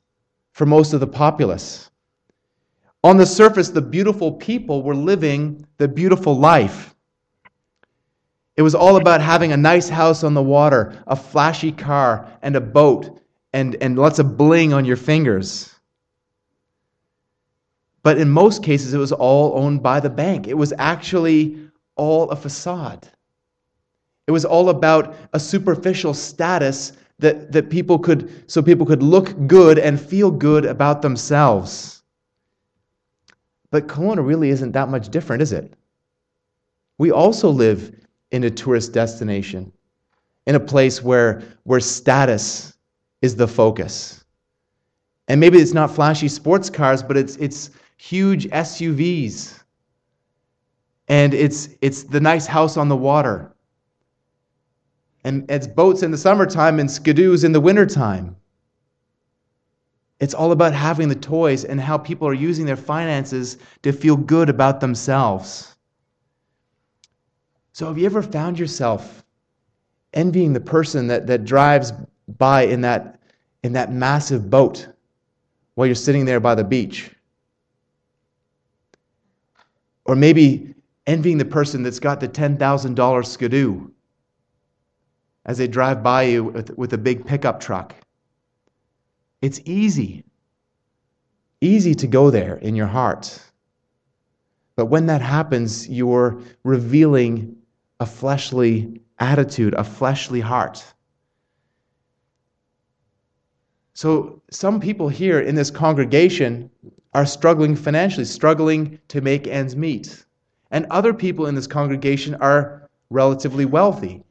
for 0.54 0.66
most 0.66 0.94
of 0.94 1.02
the 1.02 1.08
populace. 1.08 1.90
On 3.04 3.18
the 3.18 3.26
surface, 3.26 3.70
the 3.70 3.82
beautiful 3.82 4.32
people 4.32 4.84
were 4.84 4.96
living 4.96 5.66
the 5.78 5.88
beautiful 5.88 6.38
life. 6.38 6.96
It 8.56 8.64
was 8.64 8.74
all 8.74 8.98
about 8.98 9.22
having 9.22 9.52
a 9.52 9.58
nice 9.58 9.88
house 9.88 10.24
on 10.24 10.34
the 10.34 10.42
water, 10.42 11.02
a 11.06 11.16
flashy 11.16 11.72
car, 11.72 12.28
and 12.42 12.56
a 12.56 12.62
boat, 12.62 13.22
and, 13.54 13.76
and 13.82 13.98
lots 13.98 14.18
of 14.18 14.36
bling 14.36 14.74
on 14.74 14.84
your 14.84 14.98
fingers. 14.98 15.74
But 18.02 18.18
in 18.18 18.30
most 18.30 18.64
cases, 18.64 18.94
it 18.94 18.98
was 18.98 19.12
all 19.12 19.58
owned 19.58 19.84
by 19.84 20.00
the 20.00 20.10
bank. 20.10 20.48
It 20.48 20.58
was 20.58 20.74
actually 20.78 21.70
all 21.96 22.30
a 22.32 22.36
facade. 22.36 23.08
It 24.26 24.32
was 24.32 24.44
all 24.44 24.70
about 24.70 25.16
a 25.34 25.40
superficial 25.40 26.14
status 26.14 26.94
that, 27.20 27.52
that 27.52 27.70
people 27.70 28.00
could, 28.00 28.50
so 28.50 28.62
people 28.62 28.86
could 28.86 29.04
look 29.04 29.48
good 29.48 29.78
and 29.78 30.00
feel 30.00 30.32
good 30.32 30.66
about 30.66 31.02
themselves. 31.02 31.97
But 33.72 33.88
Kelowna 33.88 34.26
really 34.26 34.50
isn't 34.50 34.72
that 34.72 34.90
much 34.90 35.10
different, 35.10 35.42
is 35.42 35.52
it? 35.52 35.74
We 36.98 37.12
also 37.12 37.50
live 37.50 37.94
in 38.32 38.44
a 38.44 38.50
tourist 38.50 38.94
destination, 38.94 39.72
in 40.46 40.56
a 40.56 40.60
place 40.60 41.04
where, 41.04 41.44
where 41.64 41.80
status 41.80 42.74
is 43.22 43.36
the 43.36 43.48
focus. 43.48 44.24
And 45.28 45.40
maybe 45.40 45.60
it's 45.60 45.74
not 45.74 45.94
flashy 45.94 46.28
sports 46.28 46.70
cars, 46.70 47.04
but 47.04 47.18
it's, 47.18 47.36
it's, 47.38 47.72
huge 47.98 48.48
SUVs. 48.50 49.62
And 51.08 51.34
it's, 51.34 51.70
it's 51.82 52.04
the 52.04 52.20
nice 52.20 52.46
house 52.46 52.78
on 52.78 52.90
the 52.90 52.96
water. 52.96 53.54
And 55.24 55.50
it's 55.50 55.68
boats 55.68 56.04
in 56.04 56.12
the 56.12 56.18
summertime 56.18 56.80
and 56.80 56.90
skidoos 56.90 57.44
in 57.44 57.52
the 57.52 57.60
wintertime. 57.60 58.36
It's 60.20 60.34
all 60.34 60.52
about 60.52 60.74
having 60.74 61.10
the 61.10 61.16
toys 61.16 61.64
and 61.64 61.80
how 61.80 61.98
people 61.98 62.28
are 62.28 62.34
using 62.34 62.66
their 62.66 62.76
finances 62.76 63.58
to 63.84 63.92
feel 63.92 64.18
good 64.18 64.50
about 64.50 64.80
themselves. 64.80 65.76
So, 67.74 67.86
have 67.88 67.98
you 67.98 68.08
ever 68.08 68.24
found 68.24 68.58
yourself 68.58 69.24
envying 70.14 70.54
the 70.54 70.60
person 70.60 71.06
that, 71.08 71.28
that 71.28 71.46
drives 71.46 71.94
by 72.40 72.64
in 72.64 72.82
that, 72.82 73.20
in 73.62 73.74
that 73.74 73.94
massive 73.94 74.50
boat 74.50 74.88
while 75.76 75.86
you're 75.86 75.94
sitting 75.96 76.26
there 76.26 76.40
by 76.40 76.56
the 76.56 76.64
beach? 76.64 77.12
Or 80.06 80.16
maybe 80.16 80.74
envying 81.06 81.38
the 81.38 81.46
person 81.46 81.84
that's 81.84 82.00
got 82.00 82.20
the 82.20 82.28
$10,000 82.28 83.26
skidoo 83.26 83.88
as 85.46 85.58
they 85.58 85.68
drive 85.68 86.02
by 86.02 86.24
you 86.24 86.46
with, 86.46 86.76
with 86.78 86.94
a 86.94 86.98
big 86.98 87.26
pickup 87.26 87.60
truck. 87.60 87.96
It's 89.42 89.62
easy, 89.66 90.24
easy 91.62 91.94
to 91.96 92.08
go 92.08 92.32
there 92.32 92.56
in 92.58 92.76
your 92.76 92.88
heart. 92.88 93.40
But 94.76 94.88
when 94.88 95.08
that 95.08 95.22
happens, 95.22 95.88
you're 95.88 96.42
revealing 96.64 97.56
a 98.00 98.06
fleshly 98.06 99.02
attitude, 99.20 99.74
a 99.74 99.84
fleshly 99.84 100.40
heart. 100.40 100.84
So, 103.94 104.44
some 104.52 104.80
people 104.80 105.10
here 105.10 105.40
in 105.40 105.56
this 105.56 105.72
congregation 105.72 106.70
are 107.14 107.26
struggling 107.26 107.76
financially, 107.76 108.26
struggling 108.26 109.00
to 109.08 109.22
make 109.22 109.48
ends 109.48 109.76
meet. 109.76 110.24
And 110.70 110.86
other 110.92 111.14
people 111.14 111.48
in 111.48 111.56
this 111.56 111.66
congregation 111.66 112.36
are 112.36 112.88
relatively 113.10 113.66
wealthy. 113.66 114.24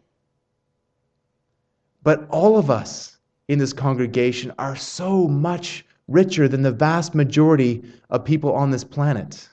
But 2.05 2.29
all 2.31 2.59
of 2.59 2.71
us 2.71 3.15
in 3.48 3.59
this 3.59 3.72
congregation 3.72 4.52
are 4.59 4.76
so 4.76 5.28
much 5.28 5.85
richer 6.09 6.48
than 6.48 6.62
the 6.62 6.72
vast 6.72 7.14
majority 7.14 7.82
of 8.11 8.24
people 8.24 8.52
on 8.54 8.70
this 8.70 8.85
planet. 8.85 9.48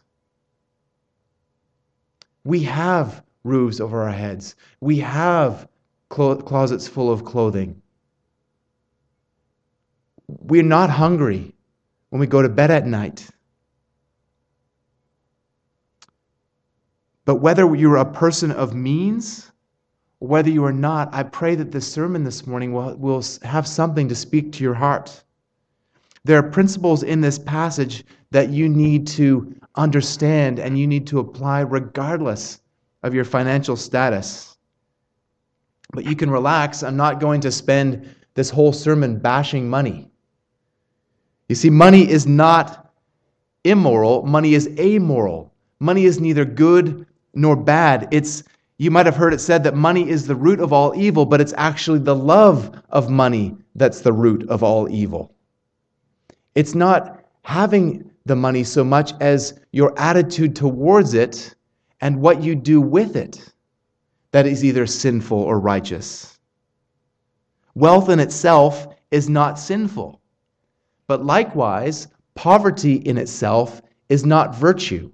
We 2.43 2.63
have 2.63 3.23
roofs 3.43 3.79
over 3.79 4.03
our 4.03 4.11
heads, 4.11 4.55
we 4.79 4.97
have 4.97 5.67
clo- 6.09 6.37
closets 6.37 6.87
full 6.87 7.11
of 7.11 7.25
clothing. 7.25 7.81
We're 10.27 10.63
not 10.63 10.89
hungry 10.89 11.53
when 12.09 12.19
we 12.19 12.27
go 12.27 12.41
to 12.41 12.49
bed 12.49 12.71
at 12.71 12.87
night. 12.87 13.29
But 17.25 17.35
whether 17.35 17.73
you're 17.75 17.97
a 17.97 18.11
person 18.11 18.51
of 18.51 18.73
means, 18.73 19.51
whether 20.23 20.49
you 20.49 20.63
are 20.63 20.71
not, 20.71 21.13
I 21.13 21.23
pray 21.23 21.53
that 21.55 21.73
this 21.73 21.91
sermon 21.91 22.23
this 22.23 22.47
morning 22.47 22.71
will, 22.71 22.95
will 22.95 23.21
have 23.41 23.67
something 23.67 24.07
to 24.07 24.15
speak 24.15 24.53
to 24.53 24.63
your 24.63 24.73
heart. 24.73 25.21
There 26.23 26.37
are 26.37 26.49
principles 26.49 27.03
in 27.03 27.19
this 27.19 27.37
passage 27.37 28.05
that 28.31 28.47
you 28.47 28.69
need 28.69 29.05
to 29.07 29.53
understand 29.75 30.59
and 30.59 30.79
you 30.79 30.87
need 30.87 31.05
to 31.07 31.19
apply 31.19 31.59
regardless 31.59 32.61
of 33.03 33.13
your 33.13 33.25
financial 33.25 33.75
status. 33.75 34.55
But 35.91 36.05
you 36.05 36.15
can 36.15 36.29
relax. 36.29 36.83
I'm 36.83 36.95
not 36.95 37.19
going 37.19 37.41
to 37.41 37.51
spend 37.51 38.15
this 38.33 38.49
whole 38.49 38.71
sermon 38.71 39.19
bashing 39.19 39.69
money. 39.69 40.09
You 41.49 41.55
see, 41.55 41.69
money 41.69 42.09
is 42.09 42.25
not 42.25 42.93
immoral, 43.65 44.23
money 44.23 44.53
is 44.53 44.69
amoral. 44.79 45.51
Money 45.81 46.05
is 46.05 46.21
neither 46.21 46.45
good 46.45 47.05
nor 47.33 47.57
bad. 47.57 48.07
It's 48.11 48.45
you 48.77 48.91
might 48.91 49.05
have 49.05 49.15
heard 49.15 49.33
it 49.33 49.39
said 49.39 49.63
that 49.63 49.75
money 49.75 50.09
is 50.09 50.25
the 50.25 50.35
root 50.35 50.59
of 50.59 50.73
all 50.73 50.95
evil, 50.95 51.25
but 51.25 51.39
it's 51.39 51.53
actually 51.57 51.99
the 51.99 52.15
love 52.15 52.81
of 52.89 53.09
money 53.09 53.55
that's 53.75 54.01
the 54.01 54.13
root 54.13 54.47
of 54.49 54.63
all 54.63 54.89
evil. 54.89 55.33
It's 56.55 56.75
not 56.75 57.23
having 57.43 58.09
the 58.25 58.35
money 58.35 58.63
so 58.63 58.83
much 58.83 59.13
as 59.19 59.59
your 59.71 59.93
attitude 59.97 60.55
towards 60.55 61.13
it 61.13 61.55
and 62.01 62.21
what 62.21 62.41
you 62.41 62.55
do 62.55 62.81
with 62.81 63.15
it 63.15 63.53
that 64.31 64.45
is 64.47 64.63
either 64.63 64.87
sinful 64.87 65.37
or 65.37 65.59
righteous. 65.59 66.39
Wealth 67.75 68.09
in 68.09 68.19
itself 68.19 68.87
is 69.11 69.29
not 69.29 69.59
sinful. 69.59 70.19
But 71.07 71.25
likewise, 71.25 72.07
poverty 72.35 72.95
in 72.95 73.17
itself 73.17 73.81
is 74.09 74.25
not 74.25 74.55
virtue. 74.55 75.11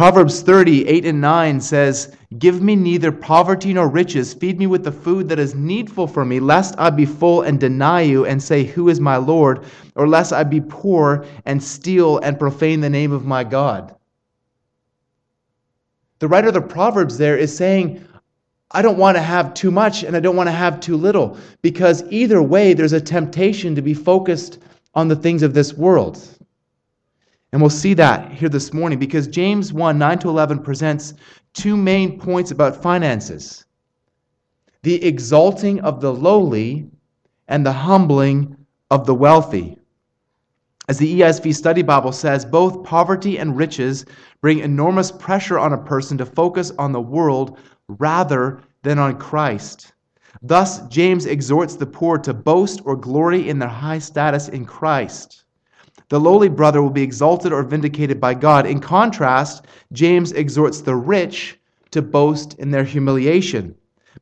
Proverbs 0.00 0.40
30, 0.40 0.88
8 0.88 1.04
and 1.04 1.20
9 1.20 1.60
says, 1.60 2.16
Give 2.38 2.62
me 2.62 2.74
neither 2.74 3.12
poverty 3.12 3.74
nor 3.74 3.86
riches. 3.86 4.32
Feed 4.32 4.58
me 4.58 4.66
with 4.66 4.82
the 4.82 4.90
food 4.90 5.28
that 5.28 5.38
is 5.38 5.54
needful 5.54 6.06
for 6.06 6.24
me, 6.24 6.40
lest 6.40 6.74
I 6.78 6.88
be 6.88 7.04
full 7.04 7.42
and 7.42 7.60
deny 7.60 8.00
you 8.00 8.24
and 8.24 8.42
say, 8.42 8.64
Who 8.64 8.88
is 8.88 8.98
my 8.98 9.18
Lord? 9.18 9.62
Or 9.96 10.08
lest 10.08 10.32
I 10.32 10.42
be 10.42 10.62
poor 10.62 11.26
and 11.44 11.62
steal 11.62 12.16
and 12.20 12.38
profane 12.38 12.80
the 12.80 12.88
name 12.88 13.12
of 13.12 13.26
my 13.26 13.44
God. 13.44 13.94
The 16.18 16.28
writer 16.28 16.48
of 16.48 16.54
the 16.54 16.62
Proverbs 16.62 17.18
there 17.18 17.36
is 17.36 17.54
saying, 17.54 18.02
I 18.70 18.80
don't 18.80 18.96
want 18.96 19.18
to 19.18 19.22
have 19.22 19.52
too 19.52 19.70
much 19.70 20.02
and 20.02 20.16
I 20.16 20.20
don't 20.20 20.34
want 20.34 20.46
to 20.46 20.52
have 20.52 20.80
too 20.80 20.96
little, 20.96 21.36
because 21.60 22.04
either 22.08 22.42
way, 22.42 22.72
there's 22.72 22.94
a 22.94 23.02
temptation 23.02 23.74
to 23.74 23.82
be 23.82 23.92
focused 23.92 24.60
on 24.94 25.08
the 25.08 25.16
things 25.16 25.42
of 25.42 25.52
this 25.52 25.74
world. 25.74 26.26
And 27.52 27.60
we'll 27.60 27.70
see 27.70 27.94
that 27.94 28.32
here 28.32 28.48
this 28.48 28.72
morning 28.72 28.98
because 28.98 29.26
James 29.26 29.72
1 29.72 29.98
9 29.98 30.18
to 30.20 30.28
11 30.28 30.62
presents 30.62 31.14
two 31.52 31.76
main 31.76 32.18
points 32.18 32.50
about 32.50 32.80
finances 32.80 33.64
the 34.82 35.04
exalting 35.04 35.80
of 35.80 36.00
the 36.00 36.12
lowly 36.12 36.90
and 37.48 37.66
the 37.66 37.72
humbling 37.72 38.56
of 38.90 39.04
the 39.04 39.14
wealthy. 39.14 39.76
As 40.88 40.98
the 40.98 41.20
ESV 41.20 41.54
Study 41.54 41.82
Bible 41.82 42.12
says, 42.12 42.44
both 42.44 42.82
poverty 42.82 43.38
and 43.38 43.56
riches 43.56 44.06
bring 44.40 44.60
enormous 44.60 45.12
pressure 45.12 45.58
on 45.58 45.72
a 45.72 45.78
person 45.78 46.16
to 46.18 46.26
focus 46.26 46.72
on 46.78 46.92
the 46.92 47.00
world 47.00 47.58
rather 47.88 48.60
than 48.82 48.98
on 48.98 49.18
Christ. 49.18 49.92
Thus, 50.42 50.86
James 50.88 51.26
exhorts 51.26 51.76
the 51.76 51.86
poor 51.86 52.16
to 52.18 52.32
boast 52.32 52.80
or 52.84 52.96
glory 52.96 53.48
in 53.48 53.58
their 53.58 53.68
high 53.68 53.98
status 53.98 54.48
in 54.48 54.64
Christ. 54.64 55.44
The 56.10 56.20
lowly 56.20 56.48
brother 56.48 56.82
will 56.82 56.90
be 56.90 57.02
exalted 57.02 57.52
or 57.52 57.62
vindicated 57.62 58.20
by 58.20 58.34
God. 58.34 58.66
In 58.66 58.80
contrast, 58.80 59.66
James 59.92 60.32
exhorts 60.32 60.80
the 60.80 60.96
rich 60.96 61.58
to 61.92 62.02
boast 62.02 62.54
in 62.54 62.70
their 62.70 62.84
humiliation 62.84 63.76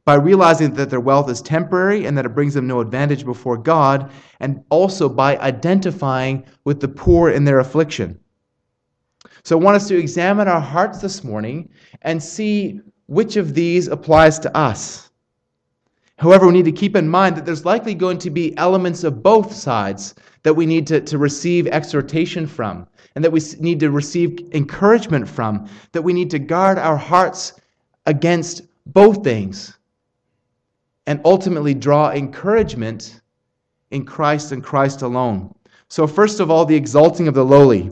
by 0.04 0.14
realizing 0.14 0.74
that 0.74 0.90
their 0.90 1.00
wealth 1.00 1.30
is 1.30 1.40
temporary 1.40 2.04
and 2.04 2.16
that 2.16 2.26
it 2.26 2.34
brings 2.34 2.52
them 2.52 2.66
no 2.66 2.80
advantage 2.80 3.24
before 3.24 3.56
God, 3.56 4.10
and 4.40 4.62
also 4.68 5.08
by 5.08 5.38
identifying 5.38 6.44
with 6.64 6.80
the 6.80 6.88
poor 6.88 7.30
in 7.30 7.44
their 7.44 7.60
affliction. 7.60 8.18
So 9.42 9.58
I 9.58 9.62
want 9.62 9.76
us 9.76 9.88
to 9.88 9.98
examine 9.98 10.46
our 10.46 10.60
hearts 10.60 11.00
this 11.00 11.24
morning 11.24 11.70
and 12.02 12.22
see 12.22 12.80
which 13.06 13.36
of 13.36 13.54
these 13.54 13.88
applies 13.88 14.38
to 14.40 14.54
us. 14.54 15.10
However, 16.18 16.46
we 16.46 16.52
need 16.52 16.64
to 16.66 16.72
keep 16.72 16.96
in 16.96 17.08
mind 17.08 17.36
that 17.36 17.46
there's 17.46 17.64
likely 17.64 17.94
going 17.94 18.18
to 18.18 18.30
be 18.30 18.56
elements 18.58 19.04
of 19.04 19.22
both 19.22 19.54
sides 19.54 20.14
that 20.42 20.54
we 20.54 20.66
need 20.66 20.86
to, 20.86 21.00
to 21.00 21.18
receive 21.18 21.66
exhortation 21.66 22.46
from, 22.46 22.86
and 23.14 23.24
that 23.24 23.32
we 23.32 23.40
need 23.58 23.80
to 23.80 23.90
receive 23.90 24.48
encouragement 24.52 25.28
from, 25.28 25.68
that 25.92 26.02
we 26.02 26.12
need 26.12 26.30
to 26.30 26.38
guard 26.38 26.78
our 26.78 26.96
hearts 26.96 27.60
against 28.06 28.62
both 28.86 29.22
things, 29.24 29.76
and 31.06 31.20
ultimately 31.24 31.74
draw 31.74 32.10
encouragement 32.10 33.20
in 33.90 34.04
Christ 34.04 34.52
and 34.52 34.62
Christ 34.62 35.02
alone. 35.02 35.54
So, 35.88 36.06
first 36.06 36.40
of 36.40 36.50
all, 36.50 36.64
the 36.64 36.76
exalting 36.76 37.28
of 37.28 37.34
the 37.34 37.44
lowly. 37.44 37.90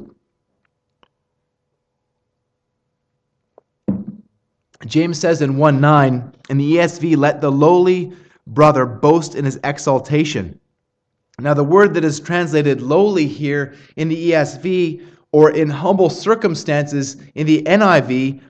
James 4.85 5.19
says 5.19 5.43
in 5.43 5.57
1 5.57 5.81
9, 5.81 6.33
in 6.51 6.59
the 6.59 6.77
ESV, 6.77 7.17
let 7.17 7.41
the 7.41 7.51
lowly 7.51 8.13
brother 8.47 8.87
boast 8.87 9.35
in 9.35 9.45
his 9.45 9.59
exaltation. 9.65 10.61
Now, 11.39 11.53
the 11.53 11.65
word 11.65 11.93
that 11.95 12.05
is 12.05 12.19
translated 12.19 12.81
lowly 12.81 13.27
here 13.27 13.75
in 13.97 14.09
the 14.09 14.31
ESV 14.31 15.07
or 15.33 15.51
in 15.51 15.69
humble 15.69 16.09
circumstances 16.09 17.19
in 17.35 17.47
the 17.47 17.63
NIV 17.65 18.41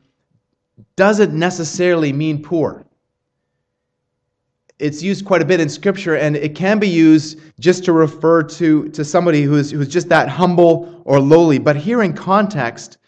doesn't 0.94 1.34
necessarily 1.34 2.12
mean 2.12 2.42
poor. 2.42 2.84
It's 4.78 5.02
used 5.02 5.24
quite 5.24 5.42
a 5.42 5.44
bit 5.44 5.58
in 5.58 5.68
Scripture, 5.68 6.16
and 6.16 6.36
it 6.36 6.54
can 6.54 6.78
be 6.78 6.88
used 6.88 7.40
just 7.58 7.84
to 7.86 7.92
refer 7.92 8.44
to, 8.44 8.88
to 8.90 9.04
somebody 9.04 9.42
who's, 9.42 9.70
who's 9.72 9.88
just 9.88 10.08
that 10.10 10.28
humble 10.28 11.02
or 11.04 11.18
lowly. 11.18 11.58
But 11.58 11.76
here 11.76 12.02
in 12.02 12.12
context, 12.12 12.98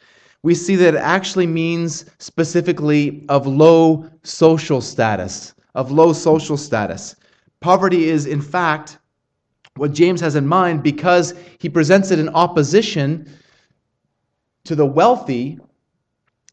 we 0.42 0.56
see 0.56 0.74
that 0.76 0.94
it 0.94 0.98
actually 0.98 1.46
means 1.46 2.06
specifically 2.18 3.24
of 3.28 3.46
low 3.46 4.10
social 4.24 4.80
status, 4.80 5.54
of 5.74 5.92
low 5.92 6.12
social 6.12 6.56
status. 6.56 7.14
Poverty 7.60 8.08
is, 8.08 8.26
in 8.26 8.40
fact, 8.40 8.98
what 9.78 9.92
James 9.92 10.20
has 10.20 10.34
in 10.34 10.46
mind 10.46 10.82
because 10.82 11.34
he 11.58 11.68
presents 11.68 12.10
it 12.10 12.18
in 12.18 12.28
opposition 12.30 13.32
to 14.64 14.74
the 14.74 14.86
wealthy 14.86 15.58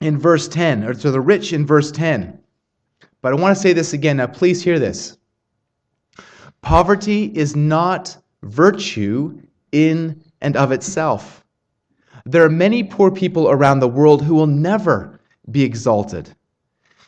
in 0.02 0.18
verse 0.18 0.48
10, 0.48 0.84
or 0.84 0.94
to 0.94 1.12
the 1.12 1.22
rich 1.22 1.54
in 1.54 1.66
verse 1.66 1.92
10. 1.92 2.40
But 3.22 3.34
I 3.34 3.36
want 3.36 3.56
to 3.56 3.62
say 3.62 3.74
this 3.74 3.94
again. 3.94 4.18
Now, 4.18 4.28
please 4.28 4.62
hear 4.64 4.80
this. 4.80 5.18
Poverty 6.62 7.26
is 7.36 7.56
not 7.56 8.18
virtue 8.44 9.42
in 9.72 10.22
and 10.42 10.56
of 10.56 10.72
itself. 10.72 11.44
There 12.26 12.44
are 12.44 12.50
many 12.50 12.84
poor 12.84 13.12
people 13.12 13.50
around 13.50 13.80
the 13.80 13.88
world 13.88 14.24
who 14.24 14.36
will 14.36 14.48
never 14.48 15.20
be 15.52 15.64
exalted. 15.64 16.34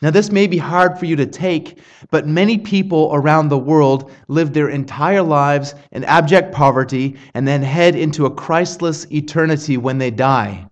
Now, 0.00 0.10
this 0.10 0.30
may 0.30 0.46
be 0.46 0.58
hard 0.58 0.96
for 0.96 1.06
you 1.06 1.16
to 1.16 1.26
take, 1.26 1.80
but 2.10 2.26
many 2.26 2.56
people 2.56 3.10
around 3.12 3.48
the 3.48 3.58
world 3.58 4.12
live 4.28 4.52
their 4.52 4.68
entire 4.68 5.22
lives 5.22 5.74
in 5.90 6.04
abject 6.04 6.54
poverty 6.54 7.16
and 7.34 7.48
then 7.48 7.62
head 7.62 7.96
into 7.96 8.24
a 8.24 8.30
Christless 8.30 9.10
eternity 9.10 9.76
when 9.76 9.98
they 9.98 10.12
die. 10.12 10.68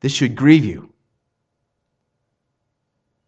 This 0.00 0.12
should 0.12 0.36
grieve 0.36 0.64
you. 0.64 0.90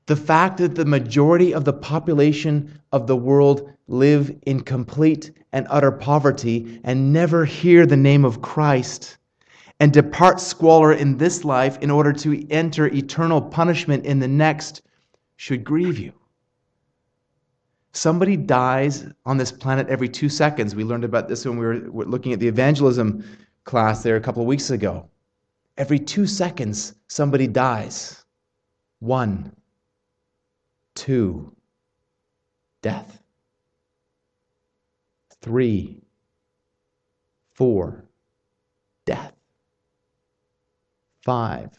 The 0.07 0.17
fact 0.17 0.59
that 0.59 0.77
the 0.77 0.85
majority 0.87 1.53
of 1.53 1.65
the 1.65 1.73
population 1.75 2.81
of 2.93 3.07
the 3.07 3.17
world 3.17 3.71
live 3.89 4.35
in 4.47 4.61
complete 4.61 5.31
and 5.53 5.67
utter 5.69 5.93
poverty 5.93 6.81
and 6.85 7.13
never 7.13 7.45
hear 7.45 7.85
the 7.85 7.97
name 7.97 8.25
of 8.25 8.41
Christ 8.41 9.19
and 9.79 9.93
depart 9.93 10.41
squalor 10.41 10.95
in 10.95 11.19
this 11.19 11.45
life 11.45 11.77
in 11.83 11.91
order 11.91 12.13
to 12.15 12.47
enter 12.51 12.87
eternal 12.87 13.43
punishment 13.43 14.07
in 14.07 14.21
the 14.21 14.29
next 14.29 14.83
should 15.37 15.65
grieve 15.65 15.99
you. 15.99 16.13
Somebody 17.93 18.37
dies 18.37 19.07
on 19.25 19.39
this 19.39 19.53
planet 19.53 19.89
every 19.89 20.09
two 20.09 20.29
seconds. 20.29 20.75
We 20.75 20.85
learned 20.85 21.05
about 21.05 21.29
this 21.29 21.47
when 21.47 21.57
we 21.59 21.65
were 21.65 22.05
looking 22.05 22.33
at 22.33 22.41
the 22.41 22.49
evangelism 22.49 23.25
class 23.65 24.03
there 24.03 24.17
a 24.17 24.21
couple 24.21 24.43
of 24.43 24.49
weeks 24.49 24.71
ago. 24.71 25.09
Every 25.79 25.99
two 25.99 26.27
seconds, 26.27 26.95
somebody 27.09 27.47
dies. 27.47 28.25
One, 29.01 29.55
two, 30.95 31.55
death. 32.83 33.23
Three, 35.41 36.03
four, 37.55 38.05
death. 39.05 39.33
Five, 41.23 41.71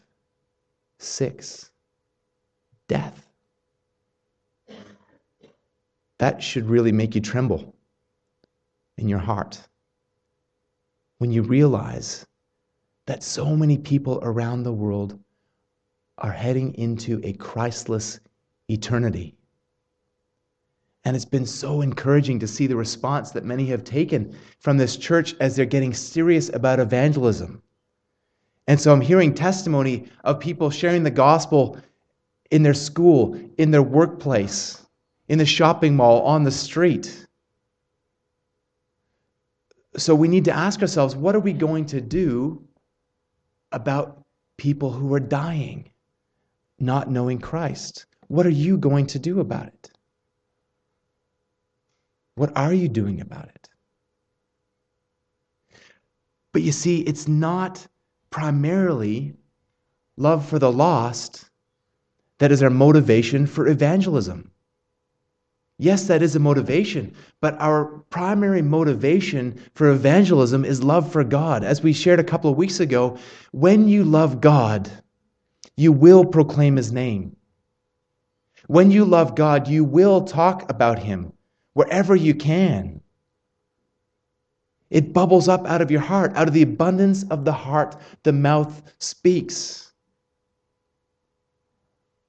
six, 0.98 1.70
death. 2.88 3.27
That 6.18 6.42
should 6.42 6.68
really 6.68 6.92
make 6.92 7.14
you 7.14 7.20
tremble 7.20 7.74
in 8.96 9.08
your 9.08 9.20
heart 9.20 9.60
when 11.18 11.30
you 11.30 11.42
realize 11.42 12.26
that 13.06 13.22
so 13.22 13.56
many 13.56 13.78
people 13.78 14.20
around 14.22 14.62
the 14.62 14.72
world 14.72 15.18
are 16.18 16.32
heading 16.32 16.74
into 16.74 17.20
a 17.24 17.32
Christless 17.34 18.20
eternity. 18.68 19.36
And 21.04 21.14
it's 21.16 21.24
been 21.24 21.46
so 21.46 21.80
encouraging 21.80 22.40
to 22.40 22.48
see 22.48 22.66
the 22.66 22.76
response 22.76 23.30
that 23.30 23.44
many 23.44 23.66
have 23.66 23.84
taken 23.84 24.36
from 24.58 24.76
this 24.76 24.96
church 24.96 25.34
as 25.40 25.56
they're 25.56 25.64
getting 25.64 25.94
serious 25.94 26.50
about 26.52 26.80
evangelism. 26.80 27.62
And 28.66 28.78
so 28.78 28.92
I'm 28.92 29.00
hearing 29.00 29.32
testimony 29.32 30.08
of 30.24 30.40
people 30.40 30.70
sharing 30.70 31.04
the 31.04 31.10
gospel 31.10 31.78
in 32.50 32.62
their 32.62 32.74
school, 32.74 33.40
in 33.56 33.70
their 33.70 33.82
workplace, 33.82 34.84
in 35.28 35.38
the 35.38 35.46
shopping 35.46 35.94
mall, 35.94 36.22
on 36.22 36.44
the 36.44 36.50
street. 36.50 37.26
So 39.96 40.14
we 40.14 40.28
need 40.28 40.46
to 40.46 40.52
ask 40.52 40.80
ourselves 40.80 41.14
what 41.14 41.34
are 41.34 41.40
we 41.40 41.52
going 41.52 41.86
to 41.86 42.00
do 42.00 42.66
about 43.72 44.24
people 44.56 44.90
who 44.92 45.12
are 45.14 45.20
dying, 45.20 45.90
not 46.78 47.10
knowing 47.10 47.38
Christ? 47.38 48.06
What 48.28 48.46
are 48.46 48.50
you 48.50 48.76
going 48.76 49.06
to 49.08 49.18
do 49.18 49.40
about 49.40 49.66
it? 49.66 49.90
What 52.34 52.56
are 52.56 52.72
you 52.72 52.88
doing 52.88 53.20
about 53.20 53.48
it? 53.48 53.68
But 56.52 56.62
you 56.62 56.72
see, 56.72 57.00
it's 57.00 57.28
not 57.28 57.86
primarily 58.30 59.34
love 60.16 60.46
for 60.46 60.58
the 60.58 60.72
lost 60.72 61.48
that 62.38 62.52
is 62.52 62.62
our 62.62 62.70
motivation 62.70 63.46
for 63.46 63.66
evangelism. 63.66 64.50
Yes, 65.80 66.08
that 66.08 66.22
is 66.22 66.34
a 66.34 66.40
motivation, 66.40 67.14
but 67.40 67.56
our 67.60 67.84
primary 68.10 68.62
motivation 68.62 69.62
for 69.74 69.90
evangelism 69.90 70.64
is 70.64 70.82
love 70.82 71.10
for 71.10 71.22
God. 71.22 71.62
As 71.62 71.82
we 71.82 71.92
shared 71.92 72.18
a 72.18 72.24
couple 72.24 72.50
of 72.50 72.56
weeks 72.56 72.80
ago, 72.80 73.16
when 73.52 73.86
you 73.86 74.02
love 74.02 74.40
God, 74.40 74.90
you 75.76 75.92
will 75.92 76.24
proclaim 76.24 76.74
his 76.74 76.90
name. 76.90 77.36
When 78.66 78.90
you 78.90 79.04
love 79.04 79.36
God, 79.36 79.68
you 79.68 79.84
will 79.84 80.24
talk 80.24 80.68
about 80.68 80.98
him 80.98 81.32
wherever 81.74 82.16
you 82.16 82.34
can. 82.34 83.00
It 84.90 85.12
bubbles 85.12 85.48
up 85.48 85.64
out 85.64 85.80
of 85.80 85.92
your 85.92 86.00
heart. 86.00 86.32
Out 86.34 86.48
of 86.48 86.54
the 86.54 86.62
abundance 86.62 87.22
of 87.30 87.44
the 87.44 87.52
heart, 87.52 87.94
the 88.24 88.32
mouth 88.32 88.82
speaks. 88.98 89.92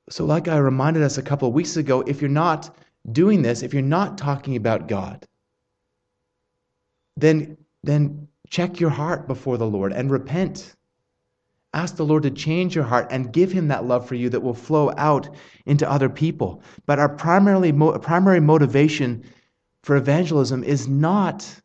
So, 0.10 0.26
like 0.26 0.48
I 0.48 0.58
reminded 0.58 1.02
us 1.02 1.18
a 1.18 1.24
couple 1.24 1.48
of 1.48 1.54
weeks 1.54 1.78
ago, 1.78 2.02
if 2.02 2.22
you're 2.22 2.30
not 2.30 2.76
doing 3.12 3.42
this, 3.42 3.64
if 3.64 3.74
you're 3.74 3.82
not 3.82 4.18
talking 4.18 4.56
about 4.56 4.88
God, 4.88 5.26
then, 7.18 7.58
then 7.84 8.28
check 8.50 8.80
your 8.80 8.90
heart 8.90 9.28
before 9.28 9.58
the 9.58 9.68
Lord 9.68 9.94
and 9.94 10.12
repent. 10.12 10.76
Ask 11.74 11.96
the 11.96 12.06
Lord 12.06 12.24
to 12.24 12.32
change 12.32 12.76
your 12.76 12.84
heart 12.84 13.08
and 13.12 13.32
give 13.32 13.52
Him 13.52 13.68
that 13.68 13.86
love 13.86 14.08
for 14.08 14.16
you 14.16 14.30
that 14.30 14.42
will 14.42 14.56
flow 14.56 14.92
out 14.98 15.30
into 15.66 15.90
other 15.90 16.10
people. 16.10 16.64
But 16.86 17.00
our 17.00 17.10
primarily, 17.10 17.72
primary 17.72 18.40
motivation 18.40 19.24
for 19.84 19.96
evangelism 19.96 20.64
is 20.64 20.88
not 20.88 21.62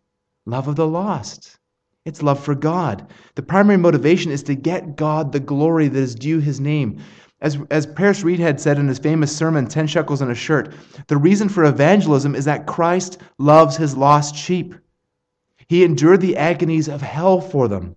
love 0.46 0.68
of 0.68 0.76
the 0.76 0.86
lost. 0.86 1.58
It's 2.04 2.22
love 2.22 2.42
for 2.42 2.54
God. 2.54 3.10
The 3.34 3.42
primary 3.42 3.78
motivation 3.78 4.30
is 4.30 4.42
to 4.44 4.54
get 4.54 4.96
God 4.96 5.32
the 5.32 5.40
glory 5.40 5.88
that 5.88 5.98
is 5.98 6.14
due 6.14 6.38
his 6.38 6.60
name. 6.60 6.98
As, 7.44 7.58
as 7.70 7.84
Paris 7.84 8.22
Reidhead 8.22 8.58
said 8.58 8.78
in 8.78 8.88
his 8.88 8.98
famous 8.98 9.36
sermon, 9.36 9.66
10 9.66 9.86
Shekels 9.86 10.22
and 10.22 10.30
a 10.30 10.34
Shirt, 10.34 10.72
the 11.08 11.18
reason 11.18 11.50
for 11.50 11.64
evangelism 11.64 12.34
is 12.34 12.46
that 12.46 12.66
Christ 12.66 13.18
loves 13.36 13.76
his 13.76 13.94
lost 13.94 14.34
sheep. 14.34 14.74
He 15.68 15.84
endured 15.84 16.22
the 16.22 16.38
agonies 16.38 16.88
of 16.88 17.02
hell 17.02 17.42
for 17.42 17.68
them. 17.68 17.96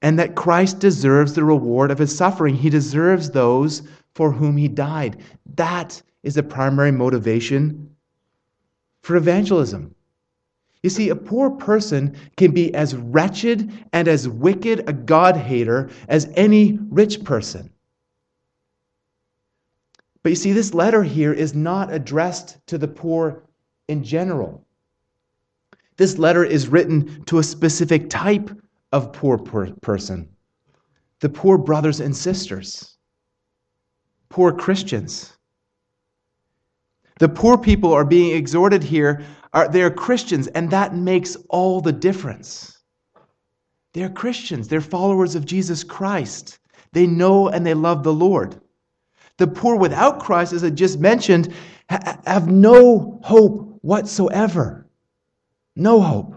And 0.00 0.18
that 0.18 0.34
Christ 0.34 0.78
deserves 0.78 1.34
the 1.34 1.44
reward 1.44 1.90
of 1.90 1.98
his 1.98 2.16
suffering. 2.16 2.54
He 2.54 2.70
deserves 2.70 3.30
those 3.30 3.82
for 4.14 4.32
whom 4.32 4.56
he 4.56 4.68
died. 4.68 5.18
That 5.56 6.00
is 6.22 6.36
the 6.36 6.42
primary 6.42 6.92
motivation 6.92 7.90
for 9.02 9.16
evangelism. 9.16 9.94
You 10.82 10.88
see, 10.88 11.10
a 11.10 11.16
poor 11.16 11.50
person 11.50 12.16
can 12.38 12.52
be 12.52 12.74
as 12.74 12.96
wretched 12.96 13.70
and 13.92 14.08
as 14.08 14.26
wicked 14.26 14.88
a 14.88 14.94
God 14.94 15.36
hater 15.36 15.90
as 16.08 16.30
any 16.34 16.78
rich 16.88 17.22
person. 17.22 17.70
But 20.26 20.30
you 20.30 20.36
see, 20.36 20.52
this 20.52 20.74
letter 20.74 21.04
here 21.04 21.32
is 21.32 21.54
not 21.54 21.92
addressed 21.92 22.58
to 22.66 22.78
the 22.78 22.88
poor 22.88 23.44
in 23.86 24.02
general. 24.02 24.66
This 25.98 26.18
letter 26.18 26.44
is 26.44 26.66
written 26.66 27.24
to 27.26 27.38
a 27.38 27.44
specific 27.44 28.10
type 28.10 28.50
of 28.90 29.12
poor 29.12 29.38
per- 29.38 29.70
person 29.82 30.28
the 31.20 31.28
poor 31.28 31.56
brothers 31.56 32.00
and 32.00 32.16
sisters, 32.16 32.96
poor 34.28 34.52
Christians. 34.52 35.36
The 37.20 37.28
poor 37.28 37.56
people 37.56 37.92
are 37.92 38.04
being 38.04 38.36
exhorted 38.36 38.82
here 38.82 39.22
are, 39.52 39.68
they're 39.68 39.92
Christians, 39.92 40.48
and 40.48 40.68
that 40.72 40.92
makes 40.92 41.36
all 41.50 41.80
the 41.80 41.92
difference. 41.92 42.82
They're 43.94 44.10
Christians, 44.10 44.66
they're 44.66 44.80
followers 44.80 45.36
of 45.36 45.46
Jesus 45.46 45.84
Christ. 45.84 46.58
They 46.90 47.06
know 47.06 47.48
and 47.48 47.64
they 47.64 47.74
love 47.74 48.02
the 48.02 48.12
Lord. 48.12 48.60
The 49.38 49.46
poor 49.46 49.76
without 49.76 50.20
Christ, 50.20 50.52
as 50.52 50.64
I 50.64 50.70
just 50.70 50.98
mentioned, 50.98 51.52
ha- 51.90 52.20
have 52.26 52.48
no 52.48 53.20
hope 53.22 53.78
whatsoever. 53.82 54.86
No 55.74 56.00
hope. 56.00 56.34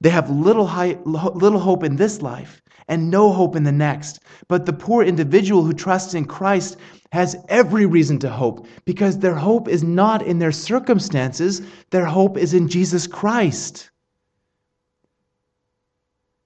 They 0.00 0.10
have 0.10 0.30
little, 0.30 0.66
high, 0.66 0.98
little 1.04 1.60
hope 1.60 1.84
in 1.84 1.96
this 1.96 2.22
life 2.22 2.62
and 2.88 3.10
no 3.10 3.32
hope 3.32 3.54
in 3.54 3.62
the 3.62 3.72
next. 3.72 4.20
But 4.48 4.66
the 4.66 4.72
poor 4.72 5.04
individual 5.04 5.62
who 5.62 5.72
trusts 5.72 6.14
in 6.14 6.24
Christ 6.24 6.76
has 7.12 7.36
every 7.48 7.86
reason 7.86 8.18
to 8.20 8.30
hope 8.30 8.66
because 8.84 9.18
their 9.18 9.34
hope 9.34 9.68
is 9.68 9.84
not 9.84 10.22
in 10.22 10.38
their 10.38 10.52
circumstances, 10.52 11.62
their 11.90 12.06
hope 12.06 12.36
is 12.36 12.54
in 12.54 12.68
Jesus 12.68 13.06
Christ. 13.06 13.89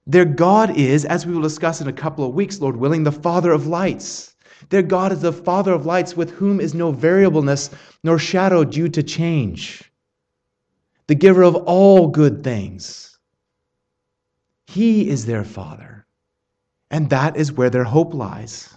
Their 0.07 0.25
God 0.25 0.77
is, 0.77 1.03
as 1.05 1.25
we 1.25 1.33
will 1.33 1.41
discuss 1.41 1.81
in 1.81 1.87
a 1.87 1.93
couple 1.93 2.25
of 2.25 2.33
weeks, 2.33 2.61
Lord 2.61 2.77
willing, 2.77 3.03
the 3.03 3.11
Father 3.11 3.51
of 3.51 3.67
lights. 3.67 4.35
Their 4.69 4.83
God 4.83 5.11
is 5.11 5.21
the 5.21 5.33
Father 5.33 5.73
of 5.73 5.85
lights 5.85 6.15
with 6.15 6.31
whom 6.31 6.59
is 6.59 6.73
no 6.73 6.91
variableness 6.91 7.71
nor 8.03 8.19
shadow 8.19 8.63
due 8.63 8.89
to 8.89 9.03
change, 9.03 9.91
the 11.07 11.15
giver 11.15 11.43
of 11.43 11.55
all 11.55 12.07
good 12.07 12.43
things. 12.43 13.17
He 14.67 15.09
is 15.09 15.25
their 15.25 15.43
Father, 15.43 16.05
and 16.91 17.09
that 17.09 17.35
is 17.35 17.51
where 17.51 17.69
their 17.69 17.83
hope 17.83 18.13
lies. 18.13 18.69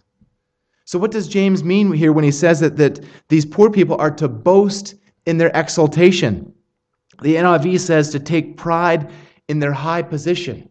So, 0.85 0.99
what 0.99 1.11
does 1.11 1.29
James 1.29 1.63
mean 1.63 1.93
here 1.93 2.13
when 2.13 2.25
he 2.25 2.31
says 2.31 2.61
that, 2.61 2.77
that 2.79 3.01
these 3.29 3.45
poor 3.45 3.71
people 3.71 3.97
are 3.99 4.11
to 4.13 4.29
boast 4.29 4.95
in 5.27 5.37
their 5.37 5.51
exaltation? 5.55 6.55
The 7.21 7.37
NIV 7.37 7.81
says 7.81 8.11
to 8.11 8.21
take 8.21 8.57
pride 8.57 9.11
in 9.49 9.59
their 9.59 9.73
high 9.73 10.03
position. 10.03 10.71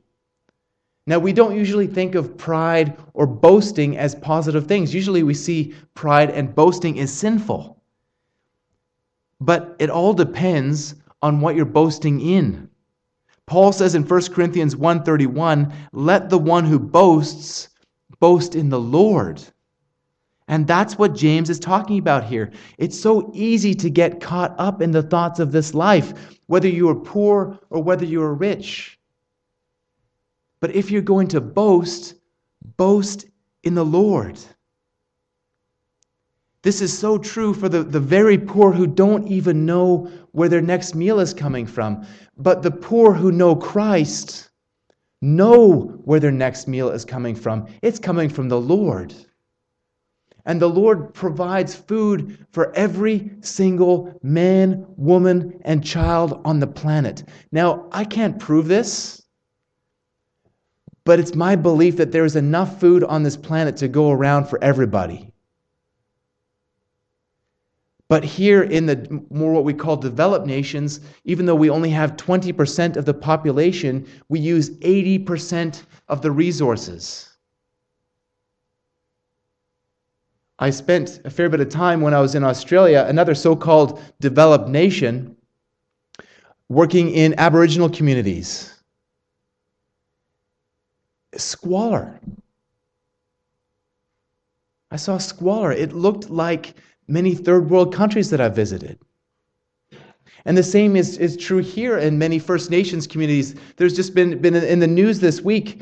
Now, 1.08 1.20
we 1.20 1.32
don't 1.32 1.56
usually 1.56 1.88
think 1.88 2.16
of 2.16 2.38
pride 2.38 2.98
or 3.14 3.26
boasting 3.26 3.98
as 3.98 4.14
positive 4.14 4.68
things. 4.68 4.94
Usually, 4.94 5.24
we 5.24 5.34
see 5.34 5.74
pride 5.94 6.30
and 6.30 6.54
boasting 6.54 7.00
as 7.00 7.14
sinful. 7.14 7.82
But 9.40 9.78
it 9.80 9.90
all 9.90 10.14
depends 10.14 10.96
on 11.22 11.40
what 11.40 11.56
you're 11.56 11.64
boasting 11.64 12.20
in. 12.20 12.70
Paul 13.46 13.72
says 13.72 13.96
in 13.96 14.04
1 14.04 14.34
Corinthians 14.34 14.76
1:31, 14.76 15.72
"Let 15.94 16.30
the 16.30 16.38
one 16.38 16.66
who 16.66 16.78
boasts 16.78 17.70
boast 18.20 18.56
in 18.56 18.68
the 18.68 18.80
Lord." 18.80 19.42
And 20.50 20.68
that's 20.68 20.98
what 20.98 21.16
James 21.16 21.50
is 21.50 21.60
talking 21.60 22.00
about 22.00 22.26
here. 22.26 22.52
It's 22.78 23.00
so 23.00 23.32
easy 23.34 23.74
to 23.76 23.90
get 23.90 24.20
caught 24.20 24.54
up 24.58 24.82
in 24.82 24.92
the 24.92 25.04
thoughts 25.04 25.40
of 25.40 25.54
this 25.54 25.74
life, 25.74 26.38
whether 26.48 26.68
you 26.68 26.90
are 26.90 26.96
poor 26.96 27.58
or 27.70 27.82
whether 27.82 28.06
you 28.06 28.22
are 28.22 28.34
rich. 28.34 28.97
But 30.60 30.76
if 30.76 30.92
you're 30.92 31.02
going 31.02 31.28
to 31.30 31.42
boast, 31.42 32.16
boast 32.78 33.26
in 33.64 33.76
the 33.76 33.86
Lord. 33.86 34.40
This 36.64 36.82
is 36.82 36.98
so 36.98 37.18
true 37.18 37.54
for 37.54 37.70
the, 37.70 37.84
the 37.84 38.00
very 38.00 38.38
poor 38.38 38.72
who 38.72 38.88
don't 38.88 39.28
even 39.28 39.66
know 39.66 40.10
where 40.32 40.50
their 40.50 40.62
next 40.62 40.96
meal 40.96 41.20
is 41.20 41.34
coming 41.34 41.66
from. 41.66 42.06
But 42.38 42.62
the 42.62 42.72
poor 42.72 43.14
who 43.14 43.32
know 43.32 43.56
Christ 43.56 44.50
know 45.22 46.02
where 46.04 46.20
their 46.20 46.32
next 46.32 46.68
meal 46.68 46.90
is 46.90 47.06
coming 47.06 47.36
from. 47.36 47.68
It's 47.82 48.00
coming 48.00 48.30
from 48.30 48.50
the 48.50 48.60
Lord. 48.60 49.14
And 50.46 50.62
the 50.62 50.70
Lord 50.70 51.14
provides 51.14 51.76
food 51.76 52.46
for 52.52 52.74
every 52.74 53.32
single 53.42 54.18
man, 54.24 54.86
woman, 54.96 55.60
and 55.66 55.84
child 55.84 56.42
on 56.46 56.60
the 56.60 56.68
planet. 56.68 57.24
Now, 57.52 57.88
I 57.92 58.06
can't 58.06 58.40
prove 58.40 58.68
this, 58.68 59.17
but 61.08 61.22
it's 61.22 61.36
my 61.36 61.56
belief 61.56 61.96
that 61.96 62.12
there 62.12 62.26
is 62.26 62.36
enough 62.36 62.82
food 62.82 63.02
on 63.02 63.24
this 63.24 63.38
planet 63.38 63.78
to 63.78 63.88
go 63.88 64.12
around 64.12 64.44
for 64.44 64.62
everybody. 64.62 65.32
But 68.10 68.26
here 68.26 68.64
in 68.64 68.88
the 68.88 69.24
more 69.30 69.54
what 69.54 69.64
we 69.64 69.74
call 69.74 69.96
developed 69.96 70.46
nations, 70.46 71.00
even 71.24 71.46
though 71.46 71.56
we 71.56 71.70
only 71.70 71.92
have 71.92 72.18
20% 72.18 72.98
of 72.98 73.06
the 73.06 73.14
population, 73.14 74.06
we 74.28 74.42
use 74.42 74.72
80% 74.80 75.84
of 76.10 76.22
the 76.22 76.30
resources. 76.30 77.38
I 80.60 80.72
spent 80.72 81.22
a 81.24 81.30
fair 81.30 81.48
bit 81.48 81.62
of 81.62 81.70
time 81.70 82.02
when 82.02 82.14
I 82.14 82.20
was 82.20 82.36
in 82.36 82.44
Australia, 82.44 83.06
another 83.08 83.34
so 83.34 83.56
called 83.56 84.02
developed 84.20 84.68
nation, 84.68 85.38
working 86.68 87.12
in 87.12 87.34
Aboriginal 87.38 87.90
communities. 87.90 88.77
Squalor. 91.36 92.20
I 94.92 94.96
saw 94.96 95.18
squalor. 95.18 95.72
It 95.72 95.94
looked 95.94 96.30
like 96.30 96.76
many 97.08 97.36
third 97.36 97.70
world 97.70 97.94
countries 97.94 98.30
that 98.30 98.42
I 98.42 98.50
visited. 98.50 99.00
And 100.46 100.58
the 100.58 100.64
same 100.64 100.96
is, 100.96 101.18
is 101.18 101.36
true 101.36 101.58
here 101.58 101.98
in 101.98 102.18
many 102.18 102.40
First 102.40 102.72
Nations 102.72 103.06
communities. 103.06 103.56
There's 103.76 103.96
just 103.96 104.16
been, 104.16 104.40
been 104.40 104.56
in 104.56 104.80
the 104.80 104.88
news 104.88 105.20
this 105.20 105.42
week 105.42 105.82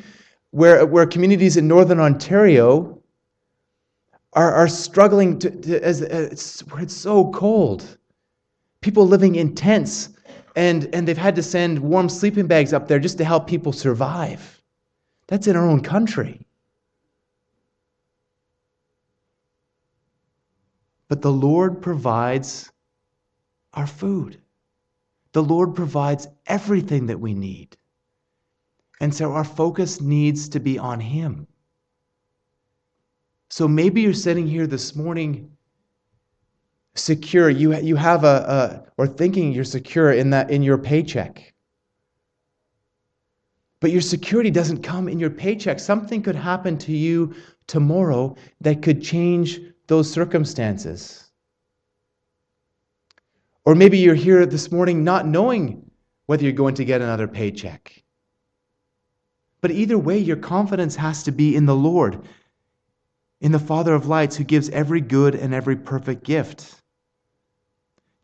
where, 0.52 0.86
where 0.86 1.06
communities 1.06 1.58
in 1.58 1.68
Northern 1.68 2.00
Ontario 2.00 3.00
are, 4.34 4.52
are 4.54 4.68
struggling 4.68 5.38
to, 5.40 5.52
to 5.52 5.84
as, 5.84 6.02
as, 6.02 6.62
where 6.70 6.82
it's 6.82 6.96
so 6.96 7.32
cold. 7.32 7.98
People 8.82 9.08
living 9.08 9.36
in 9.36 9.54
tents, 9.54 10.10
and, 10.56 10.90
and 10.94 11.08
they've 11.08 11.18
had 11.18 11.36
to 11.36 11.44
send 11.44 11.80
warm 11.80 12.10
sleeping 12.10 12.48
bags 12.48 12.74
up 12.74 12.88
there 12.88 13.00
just 13.00 13.18
to 13.20 13.26
help 13.26 13.48
people 13.48 13.72
survive. 13.72 14.55
That's 15.28 15.48
in 15.48 15.56
our 15.56 15.68
own 15.68 15.82
country. 15.82 16.46
But 21.08 21.22
the 21.22 21.32
Lord 21.32 21.82
provides 21.82 22.72
our 23.74 23.88
food. 23.88 24.42
The 25.34 25.44
Lord 25.44 25.76
provides 25.76 26.28
everything 26.48 27.08
that 27.08 27.20
we 27.20 27.34
need. 27.34 27.78
And 29.02 29.14
so 29.14 29.34
our 29.34 29.44
focus 29.44 30.00
needs 30.00 30.48
to 30.50 30.60
be 30.60 30.80
on 30.80 31.00
Him. 31.00 31.48
So 33.50 33.68
maybe 33.68 34.02
you're 34.02 34.14
sitting 34.14 34.48
here 34.48 34.68
this 34.68 34.96
morning 34.96 35.52
secure. 36.96 37.50
You, 37.50 37.76
you 37.78 37.96
have 37.96 38.24
a, 38.24 38.86
a, 38.88 38.92
or 38.98 39.08
thinking 39.08 39.52
you're 39.52 39.64
secure 39.64 40.14
in 40.14 40.30
that 40.32 40.50
in 40.50 40.64
your 40.64 40.78
paycheck. 40.78 41.54
But 43.82 43.92
your 43.92 44.02
security 44.02 44.52
doesn't 44.52 44.84
come 44.84 45.08
in 45.08 45.20
your 45.20 45.30
paycheck. 45.30 45.80
Something 45.80 46.22
could 46.22 46.36
happen 46.36 46.78
to 46.80 46.92
you 46.92 47.36
tomorrow 47.68 48.36
that 48.62 48.82
could 48.82 49.04
change 49.04 49.60
those 49.88 50.12
circumstances. 50.12 51.30
Or 53.66 53.76
maybe 53.76 53.98
you're 53.98 54.16
here 54.16 54.46
this 54.46 54.72
morning 54.72 55.04
not 55.04 55.28
knowing 55.28 55.90
whether 56.28 56.44
you're 56.44 56.54
going 56.54 56.76
to 56.76 56.86
get 56.86 57.02
another 57.02 57.28
paycheck. 57.28 58.04
But 59.62 59.72
either 59.72 59.98
way, 59.98 60.20
your 60.20 60.38
confidence 60.38 60.96
has 60.96 61.24
to 61.24 61.32
be 61.32 61.56
in 61.56 61.66
the 61.66 61.76
Lord, 61.76 62.28
in 63.42 63.52
the 63.52 63.60
Father 63.60 63.94
of 63.96 64.08
lights 64.08 64.36
who 64.36 64.44
gives 64.44 64.70
every 64.70 65.02
good 65.02 65.36
and 65.36 65.54
every 65.54 65.76
perfect 65.76 66.24
gift. 66.24 66.76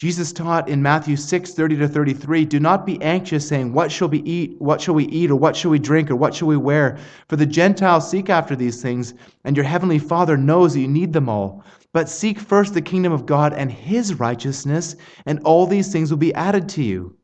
Jesus 0.02 0.34
taught 0.34 0.68
in 0.68 0.82
Matthew 0.82 1.16
6, 1.16 1.54
30 1.54 1.78
to 1.78 1.88
33, 1.88 2.46
Do 2.46 2.60
not 2.60 2.88
be 2.88 3.00
anxious, 3.04 3.48
saying, 3.48 3.72
What 3.72 3.92
shall 3.92 4.08
we 4.08 4.24
eat? 4.24 4.60
What 4.60 4.82
shall 4.82 4.96
we 4.96 5.06
eat? 5.06 5.30
Or 5.30 5.36
what 5.36 5.56
shall 5.56 5.70
we 5.70 5.78
drink? 5.78 6.10
Or 6.10 6.16
what 6.16 6.34
shall 6.34 6.48
we 6.48 6.58
wear? 6.58 6.98
For 7.30 7.36
the 7.36 7.46
Gentiles 7.46 8.10
seek 8.10 8.28
after 8.28 8.56
these 8.56 8.82
things, 8.82 9.14
and 9.44 9.56
your 9.56 9.64
heavenly 9.64 10.00
Father 10.00 10.38
knows 10.38 10.74
that 10.74 10.80
you 10.80 10.88
need 10.88 11.14
them 11.14 11.30
all. 11.30 11.64
But 11.94 12.10
seek 12.10 12.40
first 12.40 12.74
the 12.74 12.82
kingdom 12.82 13.14
of 13.14 13.28
God 13.28 13.54
and 13.54 13.72
his 13.72 14.16
righteousness, 14.16 14.96
and 15.28 15.40
all 15.44 15.68
these 15.68 15.92
things 15.92 16.10
will 16.10 16.18
be 16.18 16.34
added 16.34 16.68
to 16.70 16.82
you. 16.82 17.16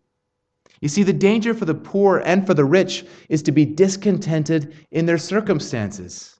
You 0.80 0.88
see, 0.88 1.02
the 1.02 1.14
danger 1.14 1.56
for 1.56 1.66
the 1.66 1.74
poor 1.74 2.20
and 2.20 2.46
for 2.46 2.54
the 2.54 2.64
rich 2.64 3.08
is 3.28 3.42
to 3.42 3.52
be 3.52 3.66
discontented 3.66 4.76
in 4.92 5.08
their 5.08 5.18
circumstances. 5.18 6.37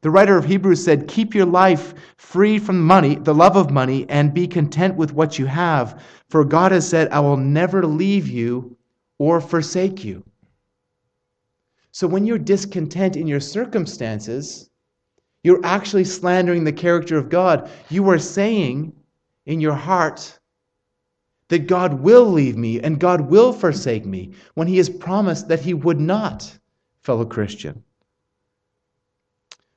The 0.00 0.10
writer 0.10 0.38
of 0.38 0.44
Hebrews 0.44 0.84
said, 0.84 1.08
Keep 1.08 1.34
your 1.34 1.46
life 1.46 1.94
free 2.16 2.58
from 2.58 2.84
money, 2.84 3.16
the 3.16 3.34
love 3.34 3.56
of 3.56 3.70
money, 3.70 4.06
and 4.08 4.32
be 4.32 4.46
content 4.46 4.96
with 4.96 5.12
what 5.12 5.38
you 5.38 5.46
have. 5.46 6.02
For 6.28 6.44
God 6.44 6.70
has 6.70 6.88
said, 6.88 7.08
I 7.10 7.20
will 7.20 7.36
never 7.36 7.84
leave 7.84 8.28
you 8.28 8.76
or 9.18 9.40
forsake 9.40 10.04
you. 10.04 10.24
So 11.90 12.06
when 12.06 12.26
you're 12.26 12.38
discontent 12.38 13.16
in 13.16 13.26
your 13.26 13.40
circumstances, 13.40 14.70
you're 15.42 15.64
actually 15.64 16.04
slandering 16.04 16.62
the 16.62 16.72
character 16.72 17.16
of 17.16 17.28
God. 17.28 17.68
You 17.88 18.08
are 18.10 18.18
saying 18.18 18.92
in 19.46 19.60
your 19.60 19.74
heart 19.74 20.38
that 21.48 21.66
God 21.66 21.94
will 21.94 22.26
leave 22.26 22.56
me 22.56 22.80
and 22.80 23.00
God 23.00 23.22
will 23.22 23.52
forsake 23.52 24.04
me 24.04 24.32
when 24.54 24.68
He 24.68 24.76
has 24.76 24.88
promised 24.88 25.48
that 25.48 25.60
He 25.60 25.74
would 25.74 25.98
not, 25.98 26.56
fellow 27.02 27.24
Christian. 27.24 27.82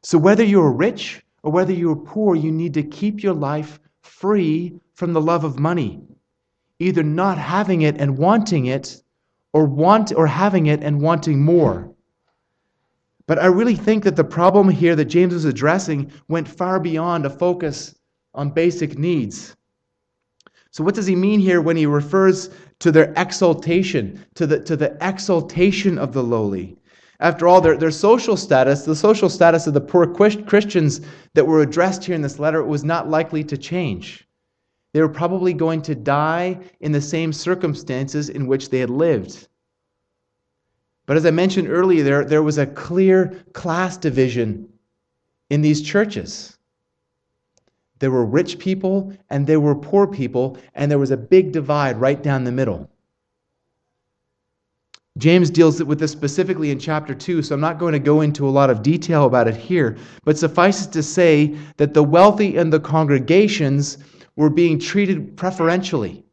So, 0.03 0.17
whether 0.17 0.43
you're 0.43 0.71
rich 0.71 1.23
or 1.43 1.51
whether 1.51 1.73
you're 1.73 1.95
poor, 1.95 2.35
you 2.35 2.51
need 2.51 2.73
to 2.73 2.83
keep 2.83 3.21
your 3.21 3.35
life 3.35 3.79
free 4.01 4.79
from 4.95 5.13
the 5.13 5.21
love 5.21 5.43
of 5.43 5.59
money, 5.59 6.01
either 6.79 7.03
not 7.03 7.37
having 7.37 7.83
it 7.83 7.97
and 7.97 8.17
wanting 8.17 8.65
it, 8.65 9.01
or 9.53 9.65
want 9.65 10.11
or 10.15 10.27
having 10.27 10.65
it 10.65 10.83
and 10.83 11.01
wanting 11.01 11.43
more. 11.43 11.91
But 13.27 13.37
I 13.39 13.45
really 13.45 13.75
think 13.75 14.03
that 14.03 14.15
the 14.15 14.23
problem 14.23 14.69
here 14.69 14.95
that 14.95 15.05
James 15.05 15.33
was 15.33 15.45
addressing 15.45 16.11
went 16.27 16.47
far 16.47 16.79
beyond 16.79 17.25
a 17.25 17.29
focus 17.29 17.93
on 18.33 18.49
basic 18.49 18.97
needs. 18.97 19.55
So, 20.71 20.83
what 20.83 20.95
does 20.95 21.05
he 21.05 21.15
mean 21.15 21.39
here 21.39 21.61
when 21.61 21.77
he 21.77 21.85
refers 21.85 22.49
to 22.79 22.91
their 22.91 23.13
exaltation, 23.17 24.25
to 24.35 24.47
the, 24.47 24.59
to 24.61 24.75
the 24.75 24.97
exaltation 25.01 25.97
of 25.97 26.13
the 26.13 26.23
lowly? 26.23 26.77
After 27.21 27.47
all, 27.47 27.61
their, 27.61 27.77
their 27.77 27.91
social 27.91 28.35
status, 28.35 28.83
the 28.83 28.95
social 28.95 29.29
status 29.29 29.67
of 29.67 29.75
the 29.75 29.81
poor 29.81 30.07
Christians 30.07 31.01
that 31.35 31.45
were 31.45 31.61
addressed 31.61 32.03
here 32.03 32.15
in 32.15 32.23
this 32.23 32.39
letter, 32.39 32.63
was 32.63 32.83
not 32.83 33.09
likely 33.09 33.43
to 33.43 33.57
change. 33.57 34.27
They 34.93 35.01
were 35.01 35.09
probably 35.09 35.53
going 35.53 35.83
to 35.83 35.95
die 35.95 36.59
in 36.79 36.91
the 36.91 36.99
same 36.99 37.31
circumstances 37.31 38.29
in 38.29 38.47
which 38.47 38.69
they 38.69 38.79
had 38.79 38.89
lived. 38.89 39.47
But 41.05 41.15
as 41.15 41.25
I 41.25 41.31
mentioned 41.31 41.67
earlier, 41.69 42.03
there, 42.03 42.25
there 42.25 42.43
was 42.43 42.57
a 42.57 42.65
clear 42.65 43.43
class 43.53 43.97
division 43.97 44.67
in 45.51 45.61
these 45.61 45.81
churches. 45.81 46.57
There 47.99 48.11
were 48.11 48.25
rich 48.25 48.57
people 48.57 49.13
and 49.29 49.45
there 49.45 49.59
were 49.59 49.75
poor 49.75 50.07
people, 50.07 50.57
and 50.73 50.89
there 50.89 50.97
was 50.97 51.11
a 51.11 51.17
big 51.17 51.51
divide 51.51 52.01
right 52.01 52.21
down 52.21 52.45
the 52.45 52.51
middle. 52.51 52.89
James 55.17 55.49
deals 55.49 55.83
with 55.83 55.99
this 55.99 56.11
specifically 56.11 56.71
in 56.71 56.79
chapter 56.79 57.13
2, 57.13 57.43
so 57.43 57.53
I'm 57.53 57.61
not 57.61 57.79
going 57.79 57.93
to 57.93 57.99
go 57.99 58.21
into 58.21 58.47
a 58.47 58.49
lot 58.49 58.69
of 58.69 58.81
detail 58.81 59.25
about 59.25 59.47
it 59.47 59.57
here, 59.57 59.97
but 60.23 60.37
suffices 60.37 60.87
to 60.87 61.03
say 61.03 61.57
that 61.77 61.93
the 61.93 62.03
wealthy 62.03 62.57
and 62.57 62.71
the 62.71 62.79
congregations 62.79 63.97
were 64.37 64.49
being 64.49 64.79
treated 64.79 65.35
preferentially, 65.35 66.23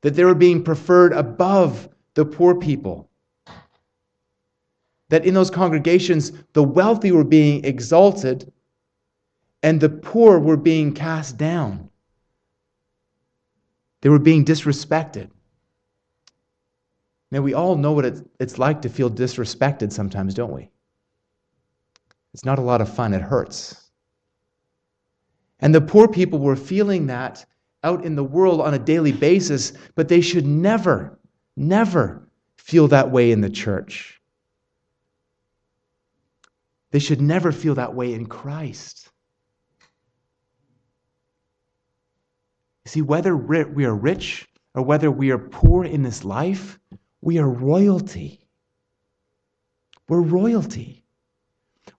that 0.00 0.14
they 0.14 0.24
were 0.24 0.34
being 0.34 0.64
preferred 0.64 1.12
above 1.12 1.88
the 2.14 2.24
poor 2.24 2.54
people. 2.54 3.10
That 5.10 5.26
in 5.26 5.34
those 5.34 5.50
congregations, 5.50 6.32
the 6.54 6.62
wealthy 6.62 7.12
were 7.12 7.24
being 7.24 7.64
exalted 7.64 8.50
and 9.62 9.78
the 9.78 9.90
poor 9.90 10.38
were 10.38 10.56
being 10.56 10.94
cast 10.94 11.36
down. 11.36 11.90
They 14.00 14.08
were 14.08 14.18
being 14.18 14.46
disrespected. 14.46 15.28
Now, 17.30 17.40
we 17.40 17.54
all 17.54 17.76
know 17.76 17.92
what 17.92 18.04
it's 18.40 18.58
like 18.58 18.82
to 18.82 18.88
feel 18.88 19.10
disrespected 19.10 19.92
sometimes, 19.92 20.34
don't 20.34 20.52
we? 20.52 20.70
It's 22.34 22.44
not 22.44 22.58
a 22.58 22.62
lot 22.62 22.80
of 22.80 22.92
fun, 22.92 23.14
it 23.14 23.22
hurts. 23.22 23.90
And 25.60 25.74
the 25.74 25.80
poor 25.80 26.08
people 26.08 26.38
were 26.38 26.56
feeling 26.56 27.06
that 27.06 27.44
out 27.82 28.04
in 28.04 28.16
the 28.16 28.24
world 28.24 28.60
on 28.60 28.74
a 28.74 28.78
daily 28.78 29.12
basis, 29.12 29.72
but 29.94 30.08
they 30.08 30.20
should 30.20 30.46
never, 30.46 31.18
never 31.56 32.28
feel 32.56 32.88
that 32.88 33.10
way 33.10 33.30
in 33.30 33.40
the 33.40 33.50
church. 33.50 34.20
They 36.90 36.98
should 36.98 37.20
never 37.20 37.52
feel 37.52 37.76
that 37.76 37.94
way 37.94 38.14
in 38.14 38.26
Christ. 38.26 39.08
See, 42.86 43.02
whether 43.02 43.36
we 43.36 43.84
are 43.84 43.94
rich 43.94 44.48
or 44.74 44.82
whether 44.82 45.10
we 45.10 45.30
are 45.30 45.38
poor 45.38 45.84
in 45.84 46.02
this 46.02 46.24
life, 46.24 46.78
we 47.20 47.38
are 47.38 47.48
royalty. 47.48 48.40
We're 50.08 50.20
royalty. 50.20 51.04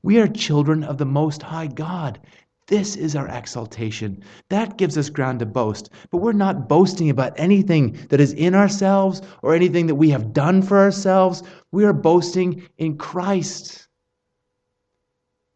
We 0.03 0.19
are 0.19 0.27
children 0.27 0.83
of 0.83 0.97
the 0.97 1.05
Most 1.05 1.41
High 1.41 1.67
God. 1.67 2.19
This 2.67 2.95
is 2.95 3.15
our 3.15 3.27
exaltation. 3.27 4.23
That 4.49 4.77
gives 4.77 4.97
us 4.97 5.09
ground 5.09 5.39
to 5.39 5.45
boast. 5.45 5.89
But 6.09 6.19
we're 6.19 6.31
not 6.31 6.69
boasting 6.69 7.09
about 7.09 7.33
anything 7.37 7.97
that 8.09 8.21
is 8.21 8.33
in 8.33 8.55
ourselves 8.55 9.21
or 9.41 9.53
anything 9.53 9.87
that 9.87 9.95
we 9.95 10.09
have 10.09 10.33
done 10.33 10.61
for 10.61 10.77
ourselves. 10.79 11.43
We 11.71 11.85
are 11.85 11.93
boasting 11.93 12.67
in 12.77 12.97
Christ, 12.97 13.87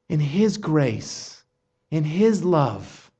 in 0.09 0.19
His 0.19 0.57
grace, 0.57 1.43
in 1.89 2.03
His 2.03 2.43
love, 2.43 3.11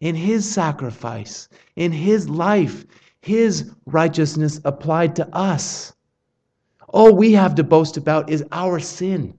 in 0.00 0.14
His 0.14 0.48
sacrifice, 0.48 1.48
in 1.76 1.92
His 1.92 2.28
life, 2.28 2.86
his 3.22 3.70
righteousness 3.86 4.60
applied 4.64 5.16
to 5.16 5.34
us. 5.34 5.92
All 6.88 7.14
we 7.14 7.32
have 7.32 7.54
to 7.54 7.64
boast 7.64 7.96
about 7.96 8.28
is 8.28 8.44
our 8.50 8.80
sin. 8.80 9.38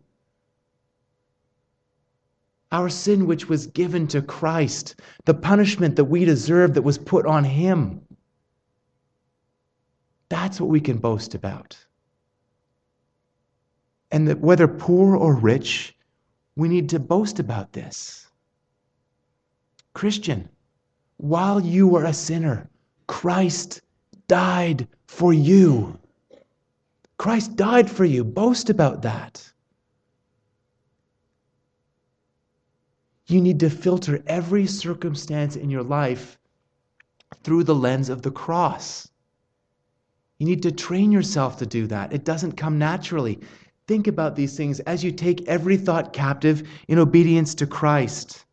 Our 2.72 2.90
sin, 2.90 3.28
which 3.28 3.50
was 3.50 3.68
given 3.68 4.08
to 4.08 4.22
Christ, 4.22 4.96
the 5.26 5.34
punishment 5.34 5.98
that 5.98 6.06
we 6.06 6.26
deserve 6.26 6.74
that 6.74 6.82
was 6.82 6.98
put 6.98 7.28
on 7.28 7.44
Him. 7.44 8.02
That's 10.30 10.60
what 10.60 10.70
we 10.70 10.80
can 10.82 10.98
boast 10.98 11.36
about. 11.36 11.78
And 14.12 14.28
that 14.30 14.40
whether 14.40 14.68
poor 14.68 15.16
or 15.16 15.36
rich, 15.36 15.96
we 16.56 16.70
need 16.70 16.90
to 16.90 17.00
boast 17.00 17.38
about 17.40 17.74
this. 17.74 18.28
Christian, 19.94 20.50
while 21.18 21.60
you 21.60 21.88
were 21.88 22.06
a 22.06 22.14
sinner, 22.14 22.70
Christ 23.14 23.82
died 24.28 24.88
for 25.06 25.32
you. 25.32 26.00
Christ 27.18 27.56
died 27.56 27.90
for 27.90 28.04
you. 28.04 28.24
Boast 28.24 28.72
about 28.72 29.04
that. 29.04 29.54
You 33.28 33.40
need 33.40 33.60
to 33.60 33.70
filter 33.70 34.24
every 34.26 34.66
circumstance 34.66 35.56
in 35.56 35.70
your 35.70 35.84
life 35.84 36.40
through 37.44 37.66
the 37.66 37.76
lens 37.76 38.10
of 38.10 38.24
the 38.24 38.32
cross. 38.32 39.08
You 40.40 40.48
need 40.48 40.64
to 40.64 40.72
train 40.72 41.12
yourself 41.12 41.58
to 41.60 41.68
do 41.68 41.86
that. 41.88 42.12
It 42.12 42.26
doesn't 42.26 42.58
come 42.58 42.80
naturally. 42.80 43.40
Think 43.88 44.08
about 44.08 44.36
these 44.36 44.58
things 44.58 44.80
as 44.82 45.04
you 45.04 45.12
take 45.12 45.48
every 45.48 45.78
thought 45.78 46.14
captive 46.14 46.68
in 46.88 46.98
obedience 46.98 47.54
to 47.56 47.68
Christ. 47.68 48.44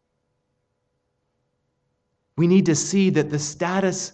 We 2.36 2.46
need 2.46 2.66
to 2.66 2.76
see 2.76 3.08
that 3.10 3.30
the 3.30 3.38
status 3.38 4.12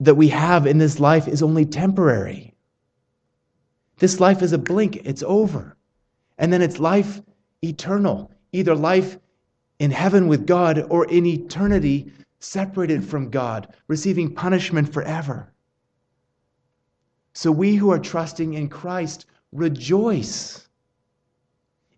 that 0.00 0.14
we 0.14 0.28
have 0.28 0.66
in 0.66 0.78
this 0.78 1.00
life 1.00 1.28
is 1.28 1.42
only 1.42 1.64
temporary. 1.64 2.54
This 3.98 4.20
life 4.20 4.42
is 4.42 4.52
a 4.52 4.58
blink, 4.58 4.96
it's 5.04 5.22
over. 5.22 5.76
And 6.38 6.52
then 6.52 6.62
it's 6.62 6.78
life 6.78 7.22
eternal, 7.62 8.30
either 8.52 8.74
life 8.74 9.18
in 9.78 9.90
heaven 9.90 10.28
with 10.28 10.46
God 10.46 10.86
or 10.90 11.06
in 11.06 11.26
eternity 11.26 12.12
separated 12.40 13.04
from 13.04 13.30
God, 13.30 13.74
receiving 13.88 14.34
punishment 14.34 14.92
forever. 14.92 15.52
So 17.32 17.50
we 17.50 17.74
who 17.76 17.90
are 17.90 17.98
trusting 17.98 18.54
in 18.54 18.68
Christ 18.68 19.26
rejoice 19.52 20.68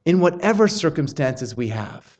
in 0.04 0.20
whatever 0.20 0.68
circumstances 0.68 1.56
we 1.56 1.68
have. 1.68 2.17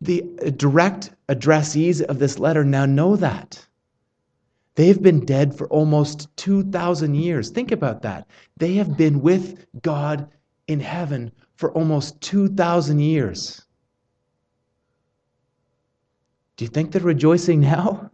The 0.00 0.22
direct 0.56 1.10
addressees 1.28 2.02
of 2.02 2.18
this 2.18 2.38
letter 2.38 2.64
now 2.64 2.86
know 2.86 3.16
that. 3.16 3.66
They've 4.74 5.00
been 5.02 5.24
dead 5.24 5.56
for 5.56 5.66
almost 5.68 6.28
2,000 6.36 7.14
years. 7.14 7.50
Think 7.50 7.72
about 7.72 8.02
that. 8.02 8.28
They 8.56 8.74
have 8.74 8.96
been 8.96 9.20
with 9.20 9.66
God 9.82 10.28
in 10.68 10.80
heaven 10.80 11.32
for 11.56 11.72
almost 11.72 12.20
2,000 12.20 13.00
years. 13.00 13.64
Do 16.56 16.64
you 16.64 16.68
think 16.68 16.92
they're 16.92 17.02
rejoicing 17.02 17.60
now? 17.60 18.10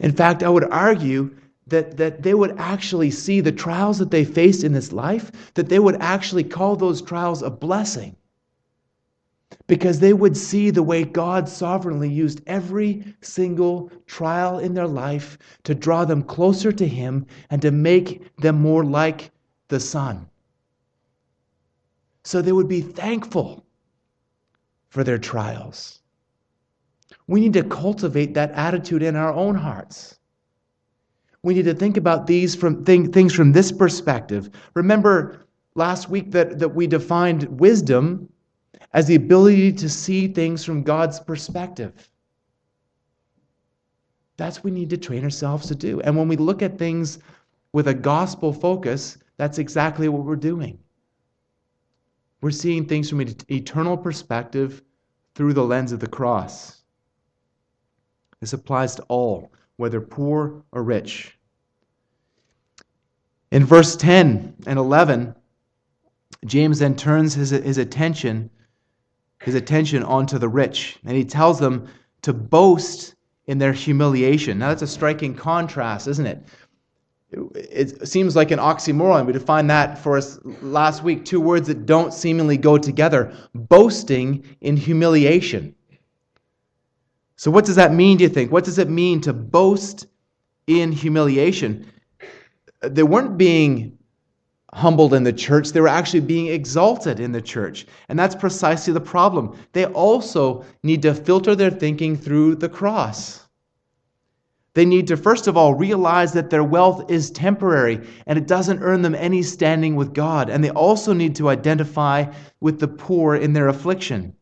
In 0.00 0.12
fact, 0.12 0.42
I 0.42 0.48
would 0.48 0.64
argue 0.64 1.36
that, 1.66 1.96
that 1.98 2.22
they 2.22 2.34
would 2.34 2.56
actually 2.58 3.10
see 3.10 3.40
the 3.40 3.52
trials 3.52 3.98
that 3.98 4.10
they 4.10 4.24
faced 4.24 4.64
in 4.64 4.72
this 4.72 4.92
life, 4.92 5.52
that 5.54 5.68
they 5.68 5.78
would 5.78 5.96
actually 6.00 6.44
call 6.44 6.76
those 6.76 7.02
trials 7.02 7.42
a 7.42 7.50
blessing. 7.50 8.16
Because 9.66 10.00
they 10.00 10.12
would 10.12 10.36
see 10.36 10.70
the 10.70 10.82
way 10.82 11.04
God 11.04 11.48
sovereignly 11.48 12.08
used 12.08 12.42
every 12.46 13.14
single 13.20 13.90
trial 14.06 14.58
in 14.58 14.74
their 14.74 14.86
life 14.86 15.38
to 15.64 15.74
draw 15.74 16.04
them 16.04 16.22
closer 16.22 16.72
to 16.72 16.86
Him 16.86 17.26
and 17.50 17.60
to 17.62 17.70
make 17.70 18.34
them 18.36 18.60
more 18.60 18.84
like 18.84 19.30
the 19.68 19.80
Son. 19.80 20.28
So 22.24 22.42
they 22.42 22.52
would 22.52 22.68
be 22.68 22.80
thankful 22.80 23.64
for 24.88 25.04
their 25.04 25.18
trials. 25.18 26.00
We 27.26 27.40
need 27.40 27.52
to 27.54 27.62
cultivate 27.62 28.34
that 28.34 28.52
attitude 28.52 29.02
in 29.02 29.16
our 29.16 29.32
own 29.32 29.54
hearts. 29.54 30.18
We 31.42 31.54
need 31.54 31.64
to 31.64 31.74
think 31.74 31.96
about 31.96 32.26
these 32.26 32.54
from 32.54 32.84
thing, 32.84 33.12
things 33.12 33.32
from 33.32 33.52
this 33.52 33.72
perspective. 33.72 34.50
Remember 34.74 35.46
last 35.74 36.10
week 36.10 36.32
that, 36.32 36.58
that 36.58 36.74
we 36.74 36.86
defined 36.86 37.44
wisdom 37.58 38.28
as 38.92 39.06
the 39.06 39.14
ability 39.14 39.72
to 39.72 39.88
see 39.88 40.28
things 40.28 40.64
from 40.64 40.82
God's 40.82 41.20
perspective. 41.20 42.08
That's 44.36 44.58
what 44.58 44.64
we 44.64 44.70
need 44.70 44.90
to 44.90 44.96
train 44.96 45.22
ourselves 45.22 45.68
to 45.68 45.74
do. 45.74 46.00
And 46.00 46.16
when 46.16 46.26
we 46.26 46.36
look 46.36 46.62
at 46.62 46.78
things 46.78 47.18
with 47.72 47.88
a 47.88 47.94
gospel 47.94 48.52
focus, 48.52 49.18
that's 49.36 49.58
exactly 49.58 50.08
what 50.08 50.24
we're 50.24 50.36
doing. 50.36 50.78
We're 52.40 52.50
seeing 52.50 52.86
things 52.86 53.10
from 53.10 53.20
an 53.20 53.34
eternal 53.50 53.96
perspective 53.96 54.82
through 55.34 55.52
the 55.52 55.64
lens 55.64 55.92
of 55.92 56.00
the 56.00 56.08
cross. 56.08 56.80
This 58.40 58.54
applies 58.54 58.94
to 58.96 59.02
all, 59.04 59.52
whether 59.76 60.00
poor 60.00 60.64
or 60.72 60.82
rich. 60.82 61.36
In 63.52 63.64
verse 63.64 63.94
10 63.96 64.54
and 64.66 64.78
11, 64.78 65.34
James 66.46 66.78
then 66.78 66.96
turns 66.96 67.34
his, 67.34 67.50
his 67.50 67.78
attention 67.78 68.48
his 69.40 69.54
attention 69.54 70.02
onto 70.02 70.38
the 70.38 70.48
rich 70.48 70.98
and 71.04 71.16
he 71.16 71.24
tells 71.24 71.58
them 71.58 71.88
to 72.22 72.32
boast 72.32 73.14
in 73.46 73.58
their 73.58 73.72
humiliation. 73.72 74.58
Now 74.58 74.68
that's 74.68 74.82
a 74.82 74.86
striking 74.86 75.34
contrast, 75.34 76.06
isn't 76.06 76.26
it? 76.26 76.46
It 77.54 78.08
seems 78.08 78.34
like 78.34 78.50
an 78.50 78.58
oxymoron. 78.58 79.24
We 79.24 79.32
defined 79.32 79.70
that 79.70 79.98
for 79.98 80.16
us 80.16 80.38
last 80.62 81.04
week. 81.04 81.24
Two 81.24 81.40
words 81.40 81.68
that 81.68 81.86
don't 81.86 82.12
seemingly 82.12 82.56
go 82.56 82.76
together 82.76 83.32
boasting 83.54 84.44
in 84.60 84.76
humiliation. 84.76 85.74
So, 87.36 87.50
what 87.50 87.64
does 87.64 87.76
that 87.76 87.94
mean, 87.94 88.18
do 88.18 88.24
you 88.24 88.28
think? 88.28 88.52
What 88.52 88.64
does 88.64 88.78
it 88.78 88.90
mean 88.90 89.20
to 89.22 89.32
boast 89.32 90.08
in 90.66 90.92
humiliation? 90.92 91.86
They 92.82 93.04
weren't 93.04 93.38
being 93.38 93.96
humbled 94.72 95.14
in 95.14 95.24
the 95.24 95.32
church, 95.32 95.70
they 95.70 95.80
were 95.80 95.88
actually 95.88 96.20
being 96.20 96.46
exalted 96.46 97.18
in 97.20 97.32
the 97.32 97.42
church. 97.42 97.86
And 98.08 98.18
that's 98.18 98.34
precisely 98.34 98.92
the 98.92 99.00
problem. 99.00 99.56
They 99.72 99.86
also 99.86 100.64
need 100.82 101.02
to 101.02 101.14
filter 101.14 101.54
their 101.56 101.70
thinking 101.70 102.16
through 102.16 102.56
the 102.56 102.68
cross. 102.68 103.46
They 104.74 104.84
need 104.84 105.08
to, 105.08 105.16
first 105.16 105.48
of 105.48 105.56
all, 105.56 105.74
realize 105.74 106.32
that 106.34 106.50
their 106.50 106.62
wealth 106.62 107.10
is 107.10 107.32
temporary 107.32 108.06
and 108.26 108.38
it 108.38 108.46
doesn't 108.46 108.82
earn 108.82 109.02
them 109.02 109.16
any 109.16 109.42
standing 109.42 109.96
with 109.96 110.14
God. 110.14 110.48
And 110.48 110.62
they 110.62 110.70
also 110.70 111.12
need 111.12 111.34
to 111.36 111.48
identify 111.48 112.32
with 112.60 112.78
the 112.78 112.86
poor 112.86 113.34
in 113.34 113.52
their 113.52 113.66
affliction. 113.66 114.34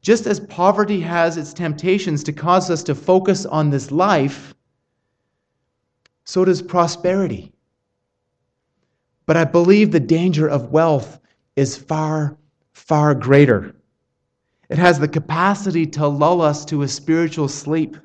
Just 0.00 0.26
as 0.26 0.40
poverty 0.40 1.00
has 1.00 1.36
its 1.36 1.52
temptations 1.52 2.24
to 2.24 2.32
cause 2.32 2.70
us 2.70 2.82
to 2.84 2.94
focus 2.94 3.44
on 3.44 3.68
this 3.70 3.92
life, 3.92 4.54
so 6.24 6.44
does 6.44 6.62
prosperity. 6.62 7.51
But 9.26 9.36
I 9.36 9.44
believe 9.44 9.90
the 9.90 10.00
danger 10.00 10.48
of 10.48 10.72
wealth 10.72 11.20
is 11.56 11.76
far, 11.76 12.36
far 12.72 13.14
greater. 13.14 13.74
It 14.68 14.78
has 14.78 14.98
the 14.98 15.08
capacity 15.08 15.86
to 15.86 16.06
lull 16.08 16.40
us 16.40 16.64
to 16.66 16.82
a 16.82 16.88
spiritual 16.88 17.48
sleep 17.48 17.96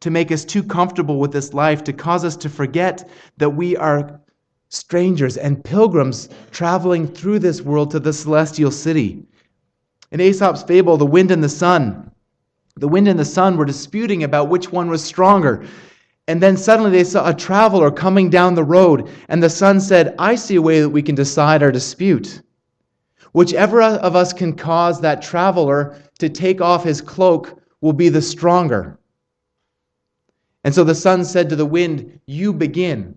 to 0.00 0.10
make 0.10 0.30
us 0.30 0.44
too 0.44 0.62
comfortable 0.62 1.18
with 1.18 1.32
this 1.32 1.54
life, 1.54 1.82
to 1.84 1.92
cause 1.92 2.24
us 2.24 2.36
to 2.36 2.50
forget 2.50 3.08
that 3.38 3.50
we 3.50 3.74
are 3.76 4.20
strangers 4.68 5.38
and 5.38 5.64
pilgrims 5.64 6.28
traveling 6.50 7.06
through 7.06 7.38
this 7.38 7.62
world 7.62 7.90
to 7.90 8.00
the 8.00 8.12
celestial 8.12 8.70
city. 8.70 9.24
In 10.10 10.20
Aesop's 10.20 10.62
fable, 10.62 10.98
The 10.98 11.06
Wind 11.06 11.30
and 11.30 11.42
the 11.42 11.48
Sun, 11.48 12.10
the 12.76 12.88
wind 12.88 13.06
and 13.06 13.18
the 13.18 13.24
sun 13.24 13.56
were 13.56 13.64
disputing 13.64 14.24
about 14.24 14.48
which 14.48 14.72
one 14.72 14.90
was 14.90 15.02
stronger. 15.02 15.64
And 16.26 16.42
then 16.42 16.56
suddenly 16.56 16.90
they 16.90 17.04
saw 17.04 17.28
a 17.28 17.34
traveler 17.34 17.90
coming 17.90 18.30
down 18.30 18.54
the 18.54 18.64
road, 18.64 19.10
and 19.28 19.42
the 19.42 19.50
sun 19.50 19.80
said, 19.80 20.14
I 20.18 20.36
see 20.36 20.56
a 20.56 20.62
way 20.62 20.80
that 20.80 20.88
we 20.88 21.02
can 21.02 21.14
decide 21.14 21.62
our 21.62 21.72
dispute. 21.72 22.40
Whichever 23.32 23.82
of 23.82 24.16
us 24.16 24.32
can 24.32 24.54
cause 24.54 25.00
that 25.00 25.20
traveler 25.20 25.96
to 26.20 26.28
take 26.28 26.60
off 26.60 26.84
his 26.84 27.00
cloak 27.00 27.60
will 27.80 27.92
be 27.92 28.08
the 28.08 28.22
stronger. 28.22 28.98
And 30.62 30.74
so 30.74 30.82
the 30.84 30.94
sun 30.94 31.24
said 31.24 31.50
to 31.50 31.56
the 31.56 31.66
wind, 31.66 32.20
You 32.26 32.52
begin. 32.54 33.16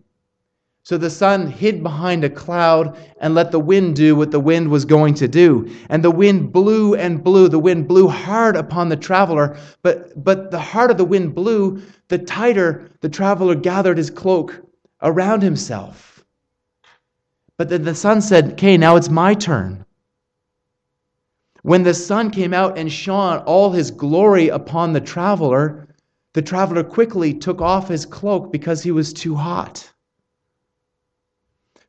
So 0.88 0.98
the 0.98 1.10
sun 1.10 1.48
hid 1.48 1.84
behind 1.84 2.24
a 2.24 2.30
cloud 2.30 2.98
and 3.20 3.36
let 3.36 3.52
the 3.52 3.60
wind 3.60 3.98
do 3.98 4.16
what 4.16 4.32
the 4.32 4.40
wind 4.40 4.70
was 4.70 4.86
going 4.86 5.16
to 5.16 5.28
do. 5.28 5.70
And 5.90 6.02
the 6.02 6.10
wind 6.10 6.54
blew 6.54 6.96
and 6.96 7.22
blew. 7.22 7.50
The 7.50 7.60
wind 7.60 7.90
blew 7.90 8.08
hard 8.08 8.56
upon 8.56 8.88
the 8.88 8.96
traveler, 8.96 9.58
but, 9.82 10.24
but 10.24 10.50
the 10.50 10.62
harder 10.62 10.94
the 10.94 11.04
wind 11.04 11.36
blew, 11.36 11.82
the 12.08 12.18
tighter 12.18 12.90
the 13.02 13.10
traveler 13.10 13.54
gathered 13.54 13.98
his 13.98 14.10
cloak 14.10 14.62
around 15.02 15.42
himself. 15.44 16.24
But 17.58 17.68
then 17.68 17.84
the 17.84 17.94
sun 17.94 18.22
said, 18.22 18.54
Okay, 18.54 18.78
now 18.78 18.96
it's 18.96 19.10
my 19.10 19.34
turn. 19.34 19.86
When 21.64 21.84
the 21.84 21.94
sun 21.94 22.32
came 22.32 22.54
out 22.54 22.78
and 22.78 22.90
shone 22.90 23.40
all 23.40 23.72
his 23.72 23.92
glory 23.92 24.48
upon 24.48 24.94
the 24.94 25.02
traveler, 25.02 25.86
the 26.32 26.42
traveler 26.42 26.86
quickly 26.86 27.34
took 27.34 27.60
off 27.60 27.90
his 27.90 28.06
cloak 28.06 28.54
because 28.54 28.84
he 28.84 28.92
was 28.92 29.12
too 29.12 29.36
hot. 29.36 29.92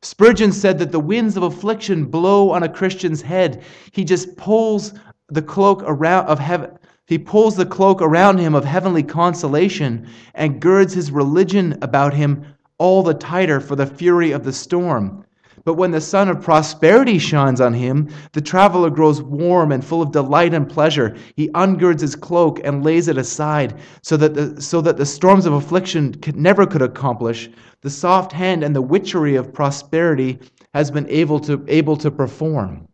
Spurgeon 0.01 0.51
said 0.53 0.79
that 0.79 0.91
the 0.91 0.99
winds 0.99 1.35
of 1.35 1.43
affliction 1.43 2.05
blow 2.05 2.51
on 2.51 2.63
a 2.63 2.69
Christian's 2.69 3.21
head. 3.21 3.63
He 3.91 4.05
just 4.05 4.37
pulls 4.37 4.93
the 5.27 5.41
cloak 5.41 5.83
around 5.85 6.27
of 6.27 6.39
heaven. 6.39 6.71
He 7.05 7.17
pulls 7.17 7.55
the 7.55 7.65
cloak 7.65 8.01
around 8.01 8.37
him 8.37 8.55
of 8.55 8.63
heavenly 8.63 9.03
consolation 9.03 10.07
and 10.35 10.61
girds 10.61 10.93
his 10.93 11.11
religion 11.11 11.77
about 11.81 12.13
him 12.13 12.45
all 12.77 13.03
the 13.03 13.13
tighter 13.13 13.59
for 13.59 13.75
the 13.75 13.85
fury 13.85 14.31
of 14.31 14.43
the 14.43 14.53
storm. 14.53 15.25
But 15.69 15.75
when 15.75 15.91
the 15.91 16.01
sun 16.01 16.29
of 16.29 16.41
prosperity 16.41 17.19
shines 17.19 17.61
on 17.61 17.75
him, 17.75 18.09
the 18.31 18.41
traveler 18.41 18.89
grows 18.89 19.21
warm 19.21 19.71
and 19.71 19.85
full 19.85 20.01
of 20.01 20.11
delight 20.11 20.51
and 20.51 20.67
pleasure. 20.67 21.15
He 21.35 21.49
ungirds 21.49 22.01
his 22.01 22.15
cloak 22.15 22.59
and 22.63 22.83
lays 22.83 23.07
it 23.07 23.19
aside, 23.19 23.79
so 24.01 24.17
that 24.17 24.33
the, 24.33 24.59
so 24.59 24.81
that 24.81 24.97
the 24.97 25.05
storms 25.05 25.45
of 25.45 25.53
affliction 25.53 26.15
could, 26.15 26.35
never 26.35 26.65
could 26.65 26.81
accomplish. 26.81 27.51
The 27.81 27.91
soft 27.91 28.31
hand 28.31 28.63
and 28.63 28.75
the 28.75 28.81
witchery 28.81 29.35
of 29.35 29.53
prosperity 29.53 30.39
has 30.73 30.89
been 30.89 31.07
able 31.07 31.39
to, 31.41 31.63
able 31.67 31.97
to 31.97 32.09
perform. 32.09 32.87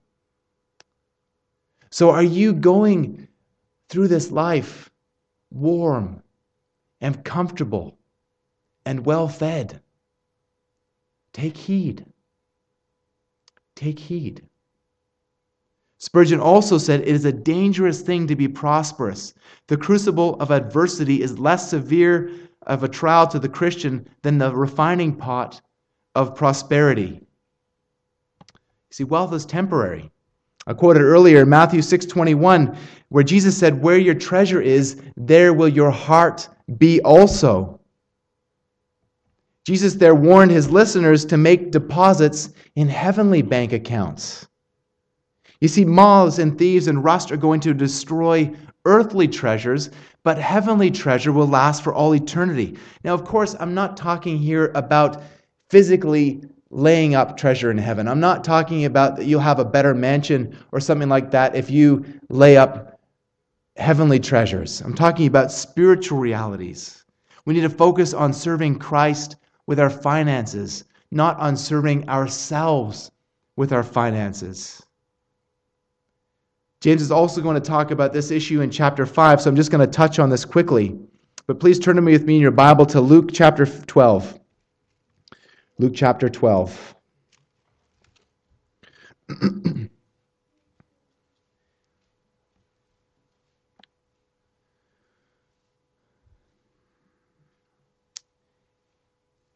So, 1.92 2.10
are 2.10 2.24
you 2.24 2.52
going 2.52 3.30
through 3.88 4.10
this 4.10 4.32
life 4.32 4.92
warm 5.50 6.22
and 7.00 7.24
comfortable 7.24 7.98
and 8.86 9.06
well 9.06 9.30
fed? 9.30 9.80
Take 11.32 11.56
heed. 11.56 12.06
Take 13.76 14.00
heed. 14.00 14.44
Spurgeon 16.00 16.40
also 16.40 16.78
said, 16.78 17.02
It 17.02 17.08
is 17.08 17.26
a 17.26 17.32
dangerous 17.32 18.02
thing 18.02 18.28
to 18.28 18.36
be 18.36 18.48
prosperous. 18.48 19.34
The 19.68 19.78
crucible 19.78 20.36
of 20.36 20.52
adversity 20.52 21.22
is 21.22 21.40
less 21.40 21.70
severe 21.70 22.32
of 22.68 22.84
a 22.84 22.90
trial 22.90 23.28
to 23.28 23.40
the 23.40 23.50
Christian 23.50 24.08
than 24.22 24.38
the 24.38 24.54
refining 24.54 25.16
pot 25.16 25.62
of 26.16 26.36
prosperity. 26.36 27.22
See, 28.92 29.04
wealth 29.04 29.34
is 29.34 29.46
temporary. 29.46 30.12
I 30.68 30.74
quoted 30.74 31.02
earlier 31.02 31.42
in 31.42 31.50
Matthew 31.50 31.82
6:21 31.82 32.76
where 33.10 33.24
Jesus 33.24 33.58
said, 33.58 33.84
"Where 33.84 33.98
your 33.98 34.16
treasure 34.16 34.62
is, 34.62 35.02
there 35.16 35.54
will 35.54 35.68
your 35.68 35.92
heart 35.92 36.50
be 36.78 37.02
also." 37.02 37.80
Jesus 39.66 39.96
there 39.96 40.14
warned 40.14 40.52
his 40.52 40.70
listeners 40.70 41.26
to 41.26 41.38
make 41.38 41.72
deposits 41.72 42.50
in 42.76 42.88
heavenly 42.88 43.42
bank 43.42 43.74
accounts. 43.74 44.48
You 45.60 45.68
see, 45.68 45.86
moths 45.86 46.38
and 46.38 46.58
thieves 46.58 46.88
and 46.88 47.04
rust 47.04 47.32
are 47.32 47.38
going 47.38 47.62
to 47.62 47.74
destroy 47.74 48.54
earthly 48.86 49.28
treasures, 49.28 49.90
but 50.24 50.38
heavenly 50.38 50.92
treasure 50.92 51.32
will 51.32 51.48
last 51.48 51.84
for 51.84 51.94
all 51.94 52.14
eternity. 52.14 52.78
Now, 53.04 53.16
of 53.16 53.26
course, 53.26 53.56
I'm 53.60 53.74
not 53.74 53.98
talking 53.98 54.38
here 54.38 54.72
about 54.76 55.24
physically 55.70 56.44
laying 56.70 57.16
up 57.16 57.36
treasure 57.36 57.72
in 57.72 57.78
heaven. 57.80 58.08
I'm 58.08 58.20
not 58.20 58.44
talking 58.44 58.86
about 58.86 59.16
that 59.16 59.26
you'll 59.26 59.40
have 59.40 59.60
a 59.60 59.66
better 59.66 59.96
mansion 59.96 60.56
or 60.72 60.80
something 60.80 61.10
like 61.10 61.32
that 61.32 61.56
if 61.56 61.72
you 61.72 62.06
lay 62.30 62.58
up 62.58 63.00
heavenly 63.78 64.20
treasures. 64.20 64.82
I'm 64.82 64.94
talking 64.94 65.26
about 65.26 65.52
spiritual 65.52 66.20
realities. 66.20 67.04
We 67.46 67.56
need 67.56 67.62
to 67.62 67.70
focus 67.70 68.14
on 68.14 68.32
serving 68.34 68.78
Christ 68.78 69.38
with 69.68 69.80
our 69.80 69.90
finances, 69.90 70.84
not 71.12 71.40
on 71.40 71.58
serving 71.58 72.08
ourselves 72.10 73.12
with 73.56 73.72
our 73.72 73.84
finances. 73.84 74.86
James 76.82 77.02
is 77.02 77.12
also 77.12 77.42
going 77.42 77.56
to 77.56 77.68
talk 77.68 77.92
about 77.92 78.14
this 78.14 78.32
issue 78.32 78.62
in 78.62 78.70
chapter 78.70 79.06
5, 79.06 79.42
so 79.42 79.50
I'm 79.50 79.56
just 79.56 79.72
going 79.72 79.86
to 79.86 79.92
touch 79.92 80.20
on 80.20 80.30
this 80.30 80.46
quickly. 80.46 81.00
But 81.48 81.60
please 81.60 81.80
turn 81.80 81.96
to 81.96 82.02
me 82.02 82.12
with 82.12 82.26
me 82.26 82.36
in 82.36 82.42
your 82.42 82.52
Bible 82.52 82.86
to 82.88 83.02
Luke 83.02 83.30
chapter 83.34 83.66
12. 83.66 84.40
Luke 85.80 85.94
chapter 85.96 86.30
12. 86.30 86.96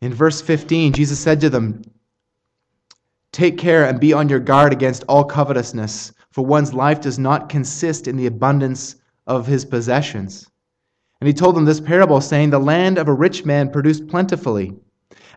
In 0.02 0.14
verse 0.14 0.42
15, 0.42 0.94
Jesus 0.94 1.20
said 1.20 1.42
to 1.42 1.50
them, 1.50 1.82
Take 3.34 3.58
care 3.58 3.86
and 3.86 4.00
be 4.00 4.14
on 4.14 4.30
your 4.30 4.40
guard 4.40 4.72
against 4.72 5.04
all 5.10 5.26
covetousness, 5.26 6.14
for 6.32 6.46
one's 6.46 6.74
life 6.74 7.02
does 7.02 7.20
not 7.20 7.50
consist 7.50 8.08
in 8.08 8.16
the 8.16 8.28
abundance 8.28 8.96
of 9.28 9.46
his 9.46 9.66
possessions. 9.66 10.50
And 11.20 11.28
he 11.28 11.34
told 11.34 11.56
them 11.56 11.66
this 11.66 11.82
parable, 11.82 12.22
saying, 12.22 12.50
The 12.50 12.60
land 12.60 12.98
of 12.98 13.10
a 13.10 13.14
rich 13.14 13.46
man 13.46 13.72
produced 13.72 14.08
plentifully. 14.08 14.74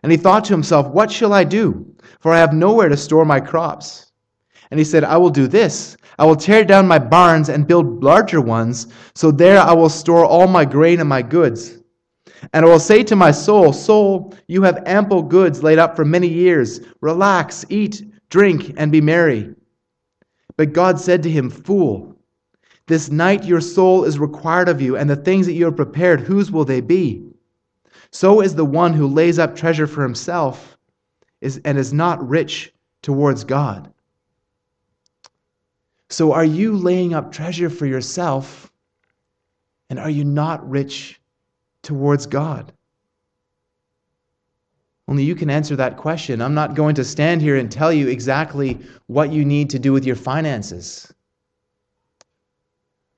And 0.01 0.11
he 0.11 0.17
thought 0.17 0.45
to 0.45 0.53
himself, 0.53 0.87
What 0.87 1.11
shall 1.11 1.33
I 1.33 1.43
do? 1.43 1.93
For 2.21 2.31
I 2.31 2.39
have 2.39 2.53
nowhere 2.53 2.87
to 2.87 2.97
store 2.97 3.25
my 3.25 3.41
crops. 3.41 4.11
And 4.71 4.79
he 4.79 4.85
said, 4.85 5.03
I 5.03 5.17
will 5.17 5.29
do 5.29 5.47
this. 5.47 5.97
I 6.17 6.25
will 6.25 6.37
tear 6.37 6.63
down 6.63 6.87
my 6.87 6.99
barns 6.99 7.49
and 7.49 7.67
build 7.67 8.01
larger 8.01 8.39
ones, 8.39 8.87
so 9.13 9.29
there 9.29 9.59
I 9.59 9.73
will 9.73 9.89
store 9.89 10.25
all 10.25 10.47
my 10.47 10.63
grain 10.63 11.01
and 11.01 11.09
my 11.09 11.21
goods. 11.21 11.79
And 12.51 12.65
I 12.65 12.69
will 12.69 12.79
say 12.79 13.03
to 13.03 13.15
my 13.15 13.31
soul, 13.31 13.71
Soul, 13.71 14.33
you 14.47 14.63
have 14.63 14.83
ample 14.85 15.23
goods 15.23 15.63
laid 15.63 15.79
up 15.79 15.95
for 15.95 16.03
many 16.03 16.27
years. 16.27 16.81
Relax, 16.99 17.65
eat, 17.69 18.03
drink, 18.29 18.73
and 18.77 18.91
be 18.91 18.99
merry. 18.99 19.55
But 20.57 20.73
God 20.73 20.99
said 20.99 21.23
to 21.23 21.31
him, 21.31 21.49
Fool, 21.49 22.15
this 22.87 23.09
night 23.09 23.45
your 23.45 23.61
soul 23.61 24.03
is 24.03 24.19
required 24.19 24.67
of 24.67 24.81
you, 24.81 24.97
and 24.97 25.09
the 25.09 25.15
things 25.15 25.45
that 25.45 25.53
you 25.53 25.65
have 25.65 25.75
prepared, 25.75 26.19
whose 26.19 26.51
will 26.51 26.65
they 26.65 26.81
be? 26.81 27.23
So 28.11 28.41
is 28.41 28.53
the 28.53 28.65
one 28.65 28.93
who 28.93 29.07
lays 29.07 29.39
up 29.39 29.55
treasure 29.55 29.87
for 29.87 30.03
himself 30.03 30.77
is, 31.41 31.61
and 31.65 31.77
is 31.77 31.93
not 31.93 32.27
rich 32.27 32.73
towards 33.01 33.43
God. 33.43 33.91
So 36.09 36.33
are 36.33 36.45
you 36.45 36.75
laying 36.75 37.13
up 37.13 37.31
treasure 37.31 37.69
for 37.69 37.85
yourself, 37.85 38.71
and 39.89 39.97
are 39.97 40.09
you 40.09 40.23
not 40.23 40.69
rich 40.69 41.19
towards 41.83 42.25
God? 42.25 42.73
Only 45.07 45.23
you 45.23 45.35
can 45.35 45.49
answer 45.49 45.75
that 45.75 45.97
question. 45.97 46.41
I'm 46.41 46.53
not 46.53 46.75
going 46.75 46.95
to 46.95 47.03
stand 47.03 47.41
here 47.41 47.57
and 47.57 47.71
tell 47.71 47.91
you 47.91 48.07
exactly 48.07 48.79
what 49.07 49.31
you 49.31 49.43
need 49.43 49.69
to 49.71 49.79
do 49.79 49.91
with 49.91 50.05
your 50.05 50.15
finances. 50.15 51.13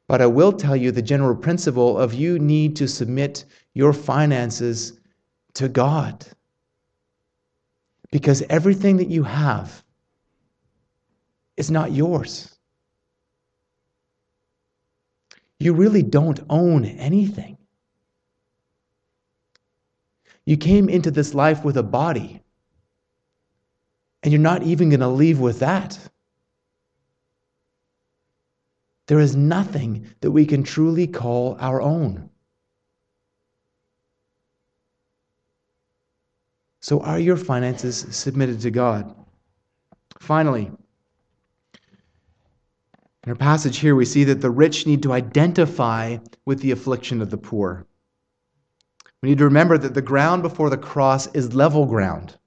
But 0.07 0.21
I 0.21 0.25
will 0.27 0.51
tell 0.51 0.75
you 0.75 0.91
the 0.91 1.01
general 1.01 1.35
principle 1.35 1.97
of 1.97 2.13
you 2.13 2.39
need 2.39 2.75
to 2.77 2.87
submit 2.87 3.45
your 3.73 3.93
finances 3.93 4.99
to 5.55 5.69
God. 5.69 6.25
Because 8.11 8.43
everything 8.49 8.97
that 8.97 9.09
you 9.09 9.23
have 9.23 9.83
is 11.57 11.71
not 11.71 11.91
yours. 11.91 12.55
You 15.59 15.73
really 15.73 16.03
don't 16.03 16.39
own 16.49 16.85
anything. 16.85 17.54
You 20.45 20.57
came 20.57 20.89
into 20.89 21.11
this 21.11 21.33
life 21.33 21.63
with 21.63 21.77
a 21.77 21.83
body, 21.83 22.41
and 24.21 24.31
you're 24.31 24.41
not 24.41 24.63
even 24.63 24.89
going 24.89 24.99
to 24.99 25.07
leave 25.07 25.39
with 25.39 25.59
that. 25.59 25.97
There 29.07 29.19
is 29.19 29.35
nothing 29.35 30.07
that 30.21 30.31
we 30.31 30.45
can 30.45 30.63
truly 30.63 31.07
call 31.07 31.57
our 31.59 31.81
own. 31.81 32.29
So, 36.81 37.01
are 37.01 37.19
your 37.19 37.37
finances 37.37 38.05
submitted 38.11 38.61
to 38.61 38.71
God? 38.71 39.15
Finally, 40.19 40.71
in 43.23 43.31
our 43.31 43.35
passage 43.35 43.79
here, 43.79 43.95
we 43.95 44.05
see 44.05 44.23
that 44.25 44.41
the 44.41 44.51
rich 44.51 44.85
need 44.85 45.01
to 45.03 45.11
identify 45.11 46.17
with 46.45 46.59
the 46.59 46.69
affliction 46.69 47.23
of 47.23 47.31
the 47.31 47.37
poor. 47.37 47.87
We 49.25 49.31
need 49.31 49.39
to 49.39 49.45
remember 49.45 49.79
that 49.79 49.95
the 49.95 50.03
ground 50.03 50.43
before 50.43 50.69
the 50.69 50.77
cross 50.77 51.25
is 51.33 51.55
level 51.55 51.87
ground. 51.87 52.37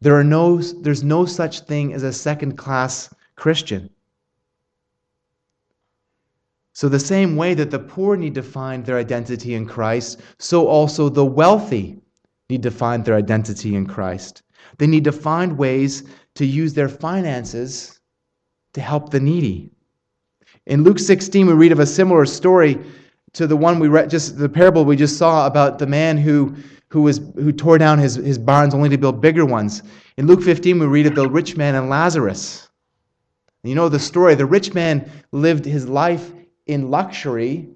There 0.00 0.14
are 0.14 0.22
no, 0.22 0.58
there's 0.58 1.02
no 1.02 1.26
such 1.26 1.62
thing 1.62 1.92
as 1.92 2.04
a 2.04 2.12
second 2.12 2.56
class 2.56 3.12
Christian. 3.34 3.90
So, 6.72 6.88
the 6.88 7.00
same 7.00 7.34
way 7.34 7.52
that 7.54 7.72
the 7.72 7.80
poor 7.80 8.16
need 8.16 8.36
to 8.36 8.44
find 8.44 8.86
their 8.86 8.96
identity 8.96 9.56
in 9.56 9.66
Christ, 9.66 10.20
so 10.38 10.68
also 10.68 11.08
the 11.08 11.26
wealthy 11.26 11.98
need 12.48 12.62
to 12.62 12.70
find 12.70 13.04
their 13.04 13.16
identity 13.16 13.74
in 13.74 13.86
Christ. 13.86 14.44
They 14.78 14.86
need 14.86 15.02
to 15.02 15.10
find 15.10 15.58
ways 15.58 16.04
to 16.36 16.46
use 16.46 16.74
their 16.74 16.88
finances 16.88 17.98
to 18.74 18.80
help 18.80 19.10
the 19.10 19.18
needy. 19.18 19.72
In 20.66 20.84
Luke 20.84 21.00
16, 21.00 21.48
we 21.48 21.54
read 21.54 21.72
of 21.72 21.80
a 21.80 21.86
similar 21.86 22.24
story 22.24 22.78
to 23.34 23.46
the 23.46 23.56
one 23.56 23.78
we 23.78 23.88
read, 23.88 24.10
just 24.10 24.38
the 24.38 24.48
parable 24.48 24.84
we 24.84 24.96
just 24.96 25.16
saw 25.16 25.46
about 25.46 25.78
the 25.78 25.86
man 25.86 26.18
who, 26.18 26.54
who, 26.88 27.02
was, 27.02 27.18
who 27.34 27.52
tore 27.52 27.78
down 27.78 27.98
his, 27.98 28.16
his 28.16 28.38
barns 28.38 28.74
only 28.74 28.88
to 28.90 28.98
build 28.98 29.20
bigger 29.20 29.46
ones. 29.46 29.82
In 30.16 30.26
Luke 30.26 30.42
15, 30.42 30.78
we 30.78 30.86
read 30.86 31.06
of 31.06 31.14
the 31.14 31.28
rich 31.28 31.56
man 31.56 31.74
and 31.74 31.88
Lazarus. 31.88 32.68
You 33.64 33.74
know 33.74 33.88
the 33.88 33.98
story. 33.98 34.34
The 34.34 34.44
rich 34.44 34.74
man 34.74 35.10
lived 35.30 35.64
his 35.64 35.88
life 35.88 36.32
in 36.66 36.90
luxury, 36.90 37.68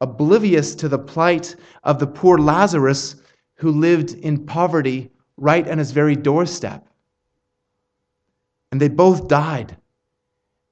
oblivious 0.00 0.74
to 0.76 0.88
the 0.88 0.98
plight 0.98 1.56
of 1.84 1.98
the 1.98 2.06
poor 2.06 2.38
Lazarus 2.38 3.16
who 3.54 3.70
lived 3.70 4.14
in 4.14 4.44
poverty 4.44 5.10
right 5.36 5.66
on 5.68 5.78
his 5.78 5.92
very 5.92 6.16
doorstep. 6.16 6.86
And 8.72 8.80
they 8.80 8.88
both 8.88 9.28
died. 9.28 9.76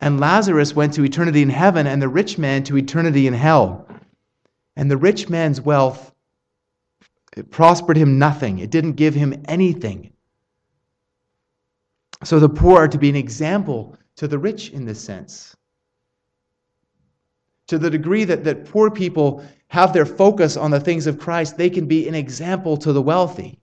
And 0.01 0.21
Lazarus 0.21 0.75
went 0.75 0.93
to 0.95 1.05
eternity 1.05 1.41
in 1.41 1.49
heaven, 1.49 1.87
and 1.87 2.03
the 2.03 2.09
rich 2.09 2.37
man 2.37 2.65
to 2.65 2.77
eternity 2.77 3.27
in 3.27 3.33
hell. 3.33 3.87
And 4.77 4.91
the 4.91 4.97
rich 4.97 5.29
man's 5.29 5.61
wealth 5.61 6.13
prospered 7.51 7.97
him 7.97 8.19
nothing, 8.19 8.59
it 8.59 8.71
didn't 8.71 8.93
give 8.93 9.15
him 9.15 9.43
anything. 9.47 10.13
So 12.23 12.39
the 12.39 12.49
poor 12.49 12.85
are 12.85 12.89
to 12.89 12.99
be 12.99 13.09
an 13.09 13.17
example 13.17 13.97
to 14.17 14.29
the 14.29 14.39
rich 14.39 14.71
in 14.71 14.85
this 14.85 15.01
sense. 15.01 15.57
To 17.69 17.79
the 17.79 17.91
degree 17.91 18.25
that, 18.25 18.45
that 18.45 18.67
poor 18.67 18.91
people 18.91 19.45
have 19.69 19.93
their 19.93 20.07
focus 20.07 20.57
on 20.57 20.71
the 20.71 20.81
things 20.81 21.07
of 21.07 21.19
Christ, 21.19 21.57
they 21.57 21.71
can 21.71 21.87
be 21.87 22.09
an 22.09 22.15
example 22.15 22.77
to 22.79 22.93
the 22.93 23.03
wealthy. 23.03 23.59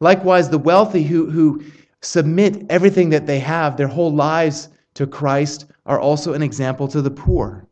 Likewise, 0.00 0.48
the 0.48 0.58
wealthy 0.58 1.02
who, 1.02 1.28
who 1.28 1.62
submit 2.02 2.66
everything 2.70 3.10
that 3.10 3.26
they 3.26 3.40
have, 3.40 3.76
their 3.76 3.88
whole 3.88 4.14
lives 4.14 4.68
to 4.94 5.06
Christ, 5.06 5.66
are 5.86 5.98
also 5.98 6.34
an 6.34 6.42
example 6.42 6.86
to 6.88 7.02
the 7.02 7.10
poor. 7.10 7.67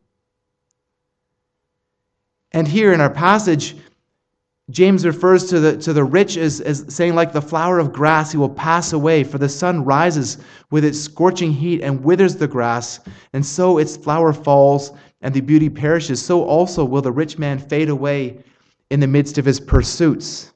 And 2.56 2.66
here 2.66 2.94
in 2.94 3.02
our 3.02 3.10
passage, 3.10 3.76
James 4.70 5.04
refers 5.04 5.44
to 5.50 5.60
the, 5.60 5.76
to 5.76 5.92
the 5.92 6.02
rich 6.02 6.38
as, 6.38 6.62
as 6.62 6.86
saying, 6.88 7.14
like 7.14 7.30
the 7.34 7.42
flower 7.42 7.78
of 7.78 7.92
grass, 7.92 8.32
he 8.32 8.38
will 8.38 8.48
pass 8.48 8.94
away, 8.94 9.24
for 9.24 9.36
the 9.36 9.46
sun 9.46 9.84
rises 9.84 10.38
with 10.70 10.82
its 10.82 10.98
scorching 10.98 11.52
heat 11.52 11.82
and 11.82 12.02
withers 12.02 12.34
the 12.34 12.48
grass, 12.48 13.00
and 13.34 13.44
so 13.44 13.76
its 13.76 13.94
flower 13.94 14.32
falls 14.32 14.92
and 15.20 15.34
the 15.34 15.42
beauty 15.42 15.68
perishes. 15.68 16.24
So 16.24 16.44
also 16.44 16.82
will 16.82 17.02
the 17.02 17.12
rich 17.12 17.36
man 17.36 17.58
fade 17.58 17.90
away 17.90 18.42
in 18.88 19.00
the 19.00 19.06
midst 19.06 19.36
of 19.36 19.44
his 19.44 19.60
pursuits. 19.60 20.54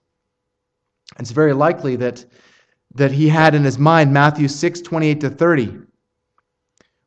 It's 1.19 1.33
very 1.33 1.53
likely 1.53 1.97
that, 1.97 2.25
that 2.95 3.13
he 3.13 3.29
had 3.29 3.55
in 3.55 3.63
his 3.63 3.79
mind 3.79 4.11
Matthew 4.11 4.49
6 4.49 4.81
28 4.81 5.21
to 5.21 5.29
30 5.29 5.81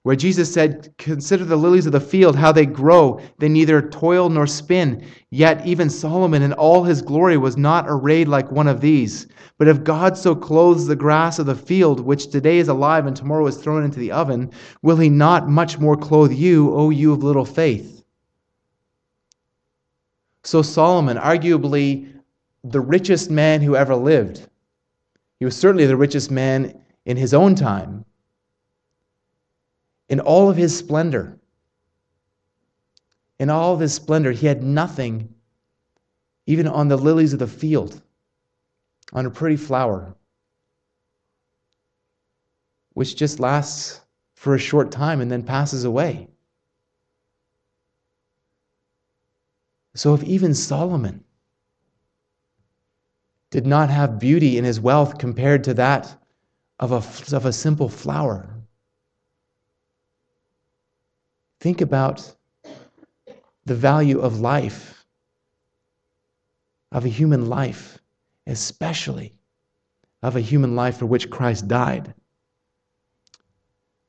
where 0.04 0.16
Jesus 0.18 0.54
said, 0.54 0.94
Consider 0.98 1.46
the 1.46 1.56
lilies 1.56 1.86
of 1.86 1.94
the 1.94 2.00
field, 2.00 2.36
how 2.36 2.52
they 2.52 2.66
grow. 2.66 3.22
They 3.40 3.50
neither 3.50 3.82
toil 3.82 4.30
nor 4.30 4.46
spin. 4.46 5.06
Yet 5.32 5.66
even 5.66 5.90
Solomon 5.90 6.44
in 6.44 6.54
all 6.54 6.84
his 6.84 7.02
glory 7.02 7.38
was 7.38 7.58
not 7.58 7.86
arrayed 7.88 8.28
like 8.28 8.52
one 8.52 8.68
of 8.68 8.82
these. 8.82 9.28
But 9.58 9.70
if 9.70 9.84
God 9.84 10.18
so 10.18 10.36
clothes 10.36 10.88
the 10.88 10.96
grass 10.96 11.40
of 11.40 11.46
the 11.46 11.56
field, 11.56 12.02
which 12.02 12.30
today 12.30 12.58
is 12.58 12.68
alive 12.68 13.06
and 13.06 13.16
tomorrow 13.16 13.48
is 13.48 13.56
thrown 13.56 13.84
into 13.84 14.00
the 14.00 14.12
oven, 14.12 14.52
will 14.82 14.98
he 14.98 15.10
not 15.10 15.50
much 15.50 15.80
more 15.80 15.96
clothe 15.96 16.34
you, 16.34 16.74
O 16.74 16.90
you 16.90 17.14
of 17.14 17.24
little 17.24 17.46
faith? 17.46 18.04
So 20.44 20.62
Solomon, 20.62 21.18
arguably 21.18 22.12
the 22.66 22.82
richest 22.82 23.32
man 23.32 23.62
who 23.62 23.78
ever 23.78 23.96
lived, 23.96 24.48
he 25.40 25.46
was 25.46 25.56
certainly 25.56 25.86
the 25.86 25.96
richest 25.96 26.30
man 26.30 26.78
in 27.06 27.16
his 27.16 27.34
own 27.34 27.56
time 27.56 28.04
in 30.14 30.20
all 30.20 30.48
of 30.48 30.56
his 30.56 30.78
splendor. 30.78 31.40
In 33.40 33.50
all 33.50 33.74
of 33.74 33.80
his 33.80 33.96
splendor, 33.96 34.32
he 34.32 34.46
had 34.46 34.62
nothing, 34.62 35.34
even 36.46 36.68
on 36.68 36.88
the 36.88 36.98
lilies 36.98 37.34
of 37.34 37.40
the 37.40 37.48
field, 37.48 38.00
on 39.12 39.26
a 39.26 39.32
pretty 39.32 39.56
flower, 39.56 40.16
which 42.92 43.16
just 43.16 43.40
lasts 43.40 44.02
for 44.36 44.54
a 44.54 44.60
short 44.60 44.92
time 44.92 45.20
and 45.20 45.32
then 45.32 45.42
passes 45.42 45.84
away. 45.84 46.28
So, 49.96 50.14
if 50.14 50.24
even 50.24 50.54
Solomon 50.54 51.24
did 53.50 53.66
not 53.66 53.90
have 53.90 54.20
beauty 54.20 54.60
in 54.60 54.64
his 54.64 54.80
wealth 54.80 55.18
compared 55.18 55.64
to 55.64 55.74
that 55.74 56.16
of 56.80 56.92
a, 56.92 57.36
of 57.36 57.48
a 57.48 57.52
simple 57.52 57.90
flower, 57.90 58.53
Think 61.64 61.80
about 61.80 62.30
the 63.64 63.74
value 63.74 64.20
of 64.20 64.42
life, 64.42 65.06
of 66.92 67.06
a 67.06 67.08
human 67.08 67.48
life, 67.48 68.00
especially 68.48 69.34
of 70.24 70.36
a 70.36 70.42
human 70.42 70.76
life 70.76 70.98
for 70.98 71.06
which 71.06 71.30
Christ 71.30 71.70
died. 71.70 72.14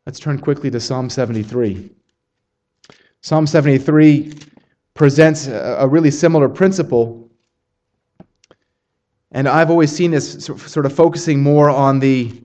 Let's 0.04 0.18
turn 0.18 0.40
quickly 0.40 0.68
to 0.72 0.80
Psalm 0.80 1.08
73. 1.08 1.92
Psalm 3.20 3.46
73 3.46 4.32
presents 4.94 5.46
a 5.46 5.86
really 5.88 6.10
similar 6.10 6.48
principle. 6.48 7.30
And 9.30 9.48
I've 9.48 9.70
always 9.70 9.92
seen 9.92 10.10
this 10.10 10.44
sort 10.44 10.86
of 10.86 10.92
focusing 10.92 11.40
more 11.40 11.70
on 11.70 12.00
the, 12.00 12.42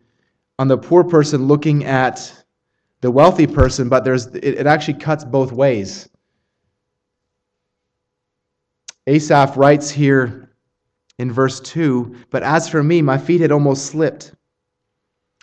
on 0.60 0.68
the 0.68 0.78
poor 0.78 1.04
person 1.04 1.48
looking 1.48 1.84
at 1.86 2.39
the 3.02 3.12
wealthy 3.12 3.48
person, 3.48 3.90
but 3.90 4.04
there's, 4.04 4.28
it, 4.28 4.44
it 4.44 4.68
actually 4.68 4.96
cuts 4.96 5.24
both 5.24 5.52
ways. 5.52 6.10
Asaph 9.08 9.58
writes 9.58 9.90
here 9.90 10.56
in 11.18 11.32
verse 11.32 11.60
2 11.62 12.16
But 12.30 12.44
as 12.44 12.70
for 12.70 12.84
me, 12.84 13.02
my 13.02 13.18
feet 13.18 13.42
had 13.42 13.52
almost 13.52 13.88
slipped. 13.88 14.34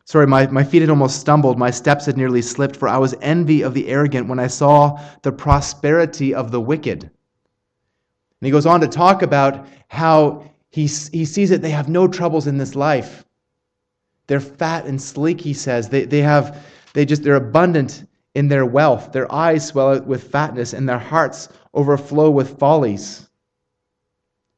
Sorry, 0.04 0.26
my, 0.26 0.46
my 0.46 0.62
feet 0.62 0.82
had 0.82 0.90
almost 0.90 1.20
stumbled. 1.20 1.58
My 1.58 1.70
steps 1.70 2.06
had 2.06 2.16
nearly 2.16 2.42
slipped, 2.42 2.76
for 2.76 2.88
I 2.88 2.98
was 2.98 3.14
envy 3.20 3.62
of 3.62 3.74
the 3.74 3.88
arrogant 3.88 4.28
when 4.28 4.38
I 4.38 4.46
saw 4.46 5.00
the 5.22 5.32
prosperity 5.32 6.32
of 6.32 6.52
the 6.52 6.60
wicked. 6.60 7.02
And 7.02 8.46
he 8.46 8.50
goes 8.50 8.66
on 8.66 8.80
to 8.82 8.86
talk 8.86 9.22
about 9.22 9.66
how 9.88 10.48
he, 10.70 10.82
he 10.82 11.24
sees 11.24 11.50
that 11.50 11.62
they 11.62 11.70
have 11.70 11.88
no 11.88 12.06
troubles 12.06 12.46
in 12.46 12.58
this 12.58 12.76
life. 12.76 13.24
They're 14.28 14.40
fat 14.40 14.86
and 14.86 15.00
sleek, 15.00 15.40
he 15.40 15.54
says. 15.54 15.88
They, 15.88 16.04
they 16.04 16.20
have 16.20 16.64
they 16.96 17.04
just, 17.04 17.22
they're 17.22 17.36
abundant 17.36 18.06
in 18.34 18.48
their 18.48 18.64
wealth. 18.64 19.12
Their 19.12 19.30
eyes 19.30 19.66
swell 19.66 19.90
out 19.92 20.06
with 20.06 20.30
fatness, 20.30 20.72
and 20.72 20.88
their 20.88 20.98
hearts 20.98 21.50
overflow 21.74 22.30
with 22.30 22.58
follies. 22.58 23.28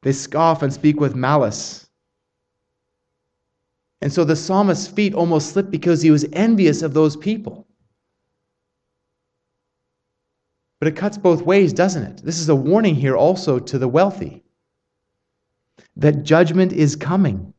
They 0.03 0.13
scoff 0.13 0.63
and 0.63 0.71
speak 0.71 1.01
with 1.01 1.15
malice. 1.15 1.89
And 4.01 4.13
so 4.13 4.23
the 4.23 4.37
psalmist's 4.37 4.87
feet 4.87 5.13
almost 5.13 5.49
slipped 5.49 5.69
because 5.69 6.01
he 6.01 6.11
was 6.11 6.25
envious 6.31 6.81
of 6.81 6.93
those 6.93 7.17
people. 7.17 7.67
But 10.79 10.87
it 10.87 10.95
cuts 10.95 11.17
both 11.17 11.41
ways, 11.41 11.73
doesn't 11.73 12.03
it? 12.03 12.23
This 12.23 12.39
is 12.39 12.47
a 12.47 12.55
warning 12.55 12.95
here 12.95 13.17
also 13.17 13.59
to 13.59 13.77
the 13.77 13.89
wealthy 13.89 14.45
that 15.97 16.23
judgment 16.23 16.71
is 16.71 16.95
coming. 16.95 17.53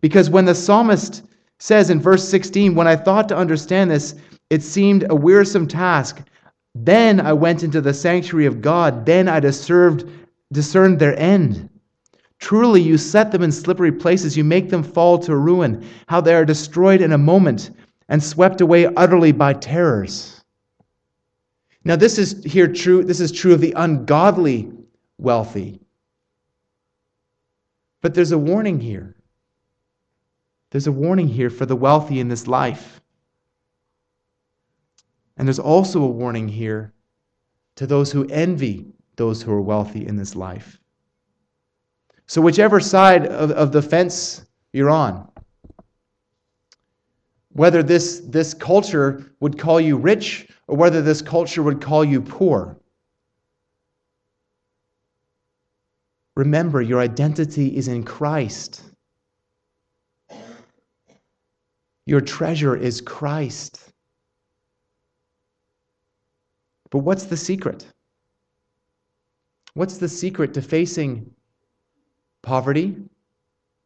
Because 0.00 0.30
when 0.30 0.46
the 0.46 0.54
psalmist 0.54 1.24
says 1.62 1.90
in 1.90 2.00
verse 2.00 2.28
16, 2.28 2.74
When 2.74 2.88
I 2.88 2.96
thought 2.96 3.28
to 3.28 3.36
understand 3.36 3.88
this, 3.88 4.16
it 4.50 4.64
seemed 4.64 5.06
a 5.08 5.14
wearisome 5.14 5.68
task. 5.68 6.20
Then 6.74 7.20
I 7.20 7.32
went 7.32 7.62
into 7.62 7.80
the 7.80 7.94
sanctuary 7.94 8.46
of 8.46 8.60
God. 8.60 9.06
Then 9.06 9.28
I 9.28 9.38
discerned, 9.38 10.26
discerned 10.50 10.98
their 10.98 11.16
end. 11.16 11.70
Truly, 12.40 12.82
you 12.82 12.98
set 12.98 13.30
them 13.30 13.44
in 13.44 13.52
slippery 13.52 13.92
places. 13.92 14.36
You 14.36 14.42
make 14.42 14.70
them 14.70 14.82
fall 14.82 15.20
to 15.20 15.36
ruin. 15.36 15.86
How 16.08 16.20
they 16.20 16.34
are 16.34 16.44
destroyed 16.44 17.00
in 17.00 17.12
a 17.12 17.18
moment 17.18 17.70
and 18.08 18.20
swept 18.20 18.60
away 18.60 18.86
utterly 18.96 19.30
by 19.30 19.52
terrors. 19.52 20.42
Now, 21.84 21.94
this 21.94 22.18
is 22.18 22.42
here 22.42 22.66
true. 22.66 23.04
This 23.04 23.20
is 23.20 23.30
true 23.30 23.54
of 23.54 23.60
the 23.60 23.74
ungodly 23.76 24.72
wealthy. 25.16 25.78
But 28.00 28.14
there's 28.14 28.32
a 28.32 28.38
warning 28.38 28.80
here. 28.80 29.14
There's 30.72 30.86
a 30.86 30.92
warning 30.92 31.28
here 31.28 31.50
for 31.50 31.66
the 31.66 31.76
wealthy 31.76 32.18
in 32.18 32.28
this 32.28 32.48
life. 32.48 33.02
And 35.36 35.46
there's 35.46 35.58
also 35.58 36.02
a 36.02 36.08
warning 36.08 36.48
here 36.48 36.94
to 37.76 37.86
those 37.86 38.10
who 38.10 38.26
envy 38.28 38.86
those 39.16 39.42
who 39.42 39.52
are 39.52 39.60
wealthy 39.60 40.06
in 40.06 40.16
this 40.16 40.34
life. 40.34 40.80
So, 42.26 42.40
whichever 42.40 42.80
side 42.80 43.26
of, 43.26 43.50
of 43.50 43.70
the 43.72 43.82
fence 43.82 44.46
you're 44.72 44.88
on, 44.88 45.30
whether 47.50 47.82
this, 47.82 48.22
this 48.24 48.54
culture 48.54 49.30
would 49.40 49.58
call 49.58 49.78
you 49.78 49.98
rich 49.98 50.48
or 50.68 50.76
whether 50.78 51.02
this 51.02 51.20
culture 51.20 51.62
would 51.62 51.82
call 51.82 52.02
you 52.02 52.22
poor, 52.22 52.80
remember 56.34 56.80
your 56.80 57.00
identity 57.00 57.76
is 57.76 57.88
in 57.88 58.04
Christ. 58.04 58.91
Your 62.06 62.20
treasure 62.20 62.76
is 62.76 63.00
Christ. 63.00 63.92
But 66.90 66.98
what's 66.98 67.24
the 67.24 67.36
secret? 67.36 67.86
What's 69.74 69.98
the 69.98 70.08
secret 70.08 70.52
to 70.54 70.62
facing 70.62 71.30
poverty 72.42 72.96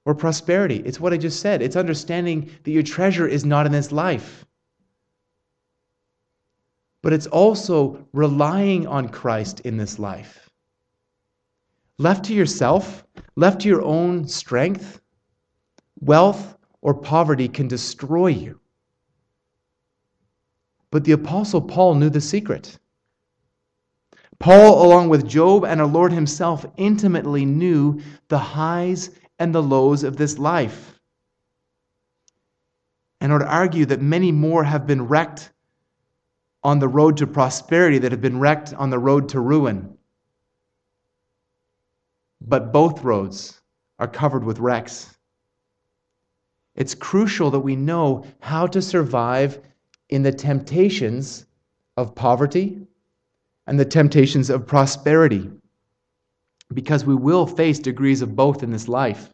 or 0.05 0.15
prosperity? 0.15 0.83
It's 0.85 0.99
what 0.99 1.13
I 1.13 1.17
just 1.17 1.41
said. 1.41 1.63
It's 1.63 1.77
understanding 1.77 2.51
that 2.65 2.71
your 2.73 2.83
treasure 2.83 3.29
is 3.29 3.45
not 3.45 3.67
in 3.67 3.73
this 3.73 3.93
life. 3.93 4.45
But 7.03 7.13
it's 7.13 7.29
also 7.29 8.05
relying 8.13 8.87
on 8.89 9.09
Christ 9.09 9.61
in 9.61 9.77
this 9.77 9.99
life. 10.01 10.51
Left 11.99 12.25
to 12.25 12.35
yourself, 12.35 13.07
left 13.37 13.61
to 13.61 13.69
your 13.69 13.83
own 13.83 14.27
strength, 14.27 15.01
wealth 16.01 16.56
or 16.87 16.95
poverty 16.95 17.49
can 17.49 17.67
destroy 17.67 18.29
you. 18.29 18.61
But 20.93 21.03
the 21.03 21.11
Apostle 21.11 21.61
Paul 21.61 21.97
knew 21.97 22.11
the 22.11 22.21
secret. 22.21 22.79
Paul, 24.39 24.87
along 24.87 25.09
with 25.09 25.27
Job 25.27 25.65
and 25.65 25.81
our 25.81 25.87
Lord 25.89 26.13
Himself, 26.13 26.65
intimately 26.77 27.45
knew 27.45 28.01
the 28.29 28.39
highs 28.39 29.11
and 29.41 29.53
the 29.53 29.65
lows 29.65 30.05
of 30.05 30.17
this 30.17 30.39
life. 30.39 31.01
And 33.21 33.33
I 33.33 33.35
would 33.39 33.45
argue 33.45 33.87
that 33.87 34.01
many 34.01 34.31
more 34.31 34.63
have 34.63 34.87
been 34.87 35.09
wrecked 35.09 35.51
on 36.63 36.79
the 36.79 36.87
road 36.87 37.17
to 37.17 37.27
prosperity 37.27 37.99
that 37.99 38.13
have 38.13 38.21
been 38.21 38.39
wrecked 38.39 38.73
on 38.75 38.91
the 38.91 38.99
road 39.01 39.31
to 39.31 39.41
ruin. 39.41 39.99
But 42.41 42.73
both 42.73 43.03
roads 43.03 43.61
are 43.99 44.07
covered 44.07 44.45
with 44.45 44.61
wrecks. 44.61 45.16
It's 46.77 46.95
crucial 46.95 47.51
that 47.51 47.61
we 47.61 47.75
know 47.75 48.25
how 48.41 48.67
to 48.69 48.83
survive 48.83 49.61
in 50.11 50.23
the 50.23 50.33
temptations 50.33 51.47
of 51.97 52.15
poverty 52.15 52.87
and 53.67 53.81
the 53.81 53.85
temptations 53.85 54.51
of 54.51 54.67
prosperity. 54.67 55.51
because 56.75 57.05
we 57.05 57.15
will 57.15 57.47
face 57.47 57.79
degrees 57.79 58.23
of 58.23 58.35
both 58.35 58.65
in 58.65 58.73
this 58.73 58.89
life. 58.89 59.31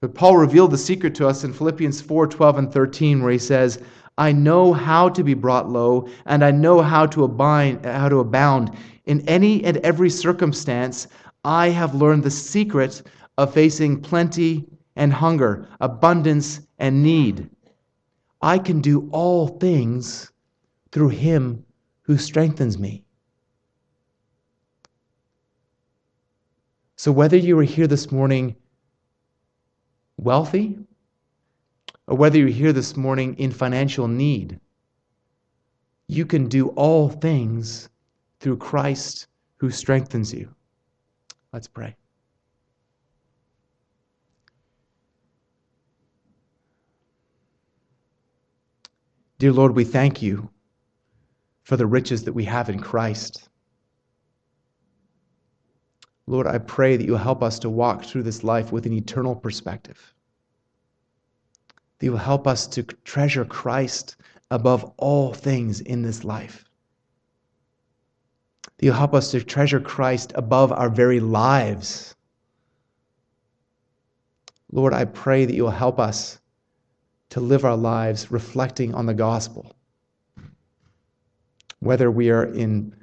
But 0.00 0.14
Paul 0.14 0.36
revealed 0.36 0.70
the 0.70 0.78
secret 0.78 1.16
to 1.16 1.26
us 1.26 1.42
in 1.42 1.52
Philippians 1.52 2.00
4 2.00 2.28
12 2.28 2.58
and 2.58 2.72
13, 2.72 3.22
where 3.22 3.32
he 3.32 3.38
says, 3.38 3.82
I 4.16 4.30
know 4.30 4.72
how 4.72 5.08
to 5.08 5.24
be 5.24 5.34
brought 5.34 5.68
low, 5.68 6.08
and 6.24 6.44
I 6.44 6.52
know 6.52 6.80
how 6.80 7.06
to, 7.06 7.24
abide, 7.24 7.84
how 7.84 8.08
to 8.08 8.20
abound. 8.20 8.70
In 9.06 9.20
any 9.28 9.64
and 9.64 9.78
every 9.78 10.08
circumstance, 10.08 11.08
I 11.44 11.70
have 11.70 11.94
learned 11.94 12.22
the 12.22 12.30
secret 12.30 13.02
of 13.36 13.52
facing 13.52 14.00
plenty 14.00 14.64
and 14.96 15.12
hunger, 15.12 15.68
abundance 15.80 16.60
and 16.78 17.02
need. 17.02 17.48
I 18.42 18.58
can 18.58 18.80
do 18.80 19.08
all 19.12 19.48
things 19.48 20.32
through 20.90 21.10
him 21.10 21.64
who 22.02 22.16
strengthens 22.16 22.78
me. 22.78 23.04
So, 26.96 27.12
whether 27.12 27.36
you 27.36 27.58
are 27.58 27.62
here 27.62 27.86
this 27.86 28.10
morning 28.10 28.56
wealthy, 30.16 30.78
or 32.06 32.16
whether 32.16 32.38
you're 32.38 32.48
here 32.48 32.72
this 32.72 32.96
morning 32.96 33.34
in 33.38 33.50
financial 33.50 34.08
need, 34.08 34.58
you 36.08 36.24
can 36.24 36.48
do 36.48 36.68
all 36.68 37.08
things 37.08 37.88
through 38.40 38.56
Christ 38.56 39.26
who 39.56 39.70
strengthens 39.70 40.32
you. 40.32 40.54
Let's 41.52 41.68
pray. 41.68 41.96
Dear 49.38 49.52
Lord, 49.52 49.74
we 49.74 49.84
thank 49.84 50.22
you 50.22 50.48
for 51.62 51.76
the 51.76 51.86
riches 51.86 52.24
that 52.24 52.32
we 52.32 52.44
have 52.44 52.70
in 52.70 52.80
Christ. 52.80 53.48
Lord, 56.26 56.46
I 56.46 56.58
pray 56.58 56.96
that 56.96 57.04
you'll 57.04 57.18
help 57.18 57.42
us 57.42 57.58
to 57.60 57.70
walk 57.70 58.04
through 58.04 58.22
this 58.22 58.42
life 58.42 58.72
with 58.72 58.86
an 58.86 58.92
eternal 58.92 59.36
perspective. 59.36 60.14
That 61.98 62.06
you'll 62.06 62.16
help 62.16 62.46
us 62.46 62.66
to 62.68 62.82
treasure 62.82 63.44
Christ 63.44 64.16
above 64.50 64.92
all 64.96 65.34
things 65.34 65.80
in 65.80 66.02
this 66.02 66.24
life. 66.24 66.64
That 68.78 68.86
you'll 68.86 68.94
help 68.94 69.14
us 69.14 69.30
to 69.32 69.42
treasure 69.42 69.80
Christ 69.80 70.32
above 70.34 70.72
our 70.72 70.88
very 70.88 71.20
lives. 71.20 72.14
Lord, 74.72 74.94
I 74.94 75.04
pray 75.04 75.44
that 75.44 75.54
you'll 75.54 75.70
help 75.70 76.00
us 76.00 76.40
to 77.36 77.42
live 77.42 77.66
our 77.66 77.76
lives 77.76 78.30
reflecting 78.30 78.94
on 78.94 79.04
the 79.04 79.12
gospel. 79.12 79.70
Whether 81.80 82.10
we 82.10 82.30
are 82.30 82.44
in 82.44 82.96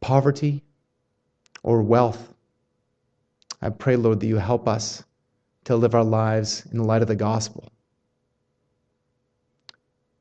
poverty 0.00 0.64
or 1.62 1.80
wealth, 1.80 2.34
I 3.62 3.70
pray, 3.70 3.94
Lord, 3.94 4.18
that 4.18 4.26
you 4.26 4.38
help 4.38 4.66
us 4.66 5.04
to 5.66 5.76
live 5.76 5.94
our 5.94 6.02
lives 6.02 6.66
in 6.72 6.78
the 6.78 6.84
light 6.84 7.00
of 7.00 7.06
the 7.06 7.14
gospel. 7.14 7.70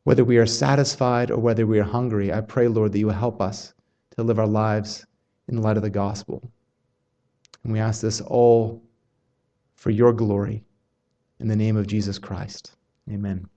Whether 0.03 0.23
we 0.23 0.37
are 0.37 0.45
satisfied 0.45 1.31
or 1.31 1.39
whether 1.39 1.65
we 1.65 1.79
are 1.79 1.83
hungry, 1.83 2.31
I 2.31 2.41
pray, 2.41 2.67
Lord, 2.67 2.91
that 2.91 2.99
you 2.99 3.09
help 3.09 3.41
us 3.41 3.73
to 4.11 4.21
live 4.21 4.37
our 4.37 4.45
lives 4.45 5.07
in 5.47 5.55
the 5.55 5.63
light 5.63 5.77
of 5.77 5.81
the 5.81 5.89
gospel. 5.89 6.51
And 7.63 7.73
we 7.73 7.79
ask 7.79 7.99
this 7.99 8.21
all 8.21 8.83
for 9.73 9.89
your 9.89 10.13
glory 10.13 10.63
in 11.39 11.47
the 11.47 11.55
name 11.55 11.77
of 11.77 11.87
Jesus 11.87 12.19
Christ. 12.19 12.75
Amen. 13.11 13.49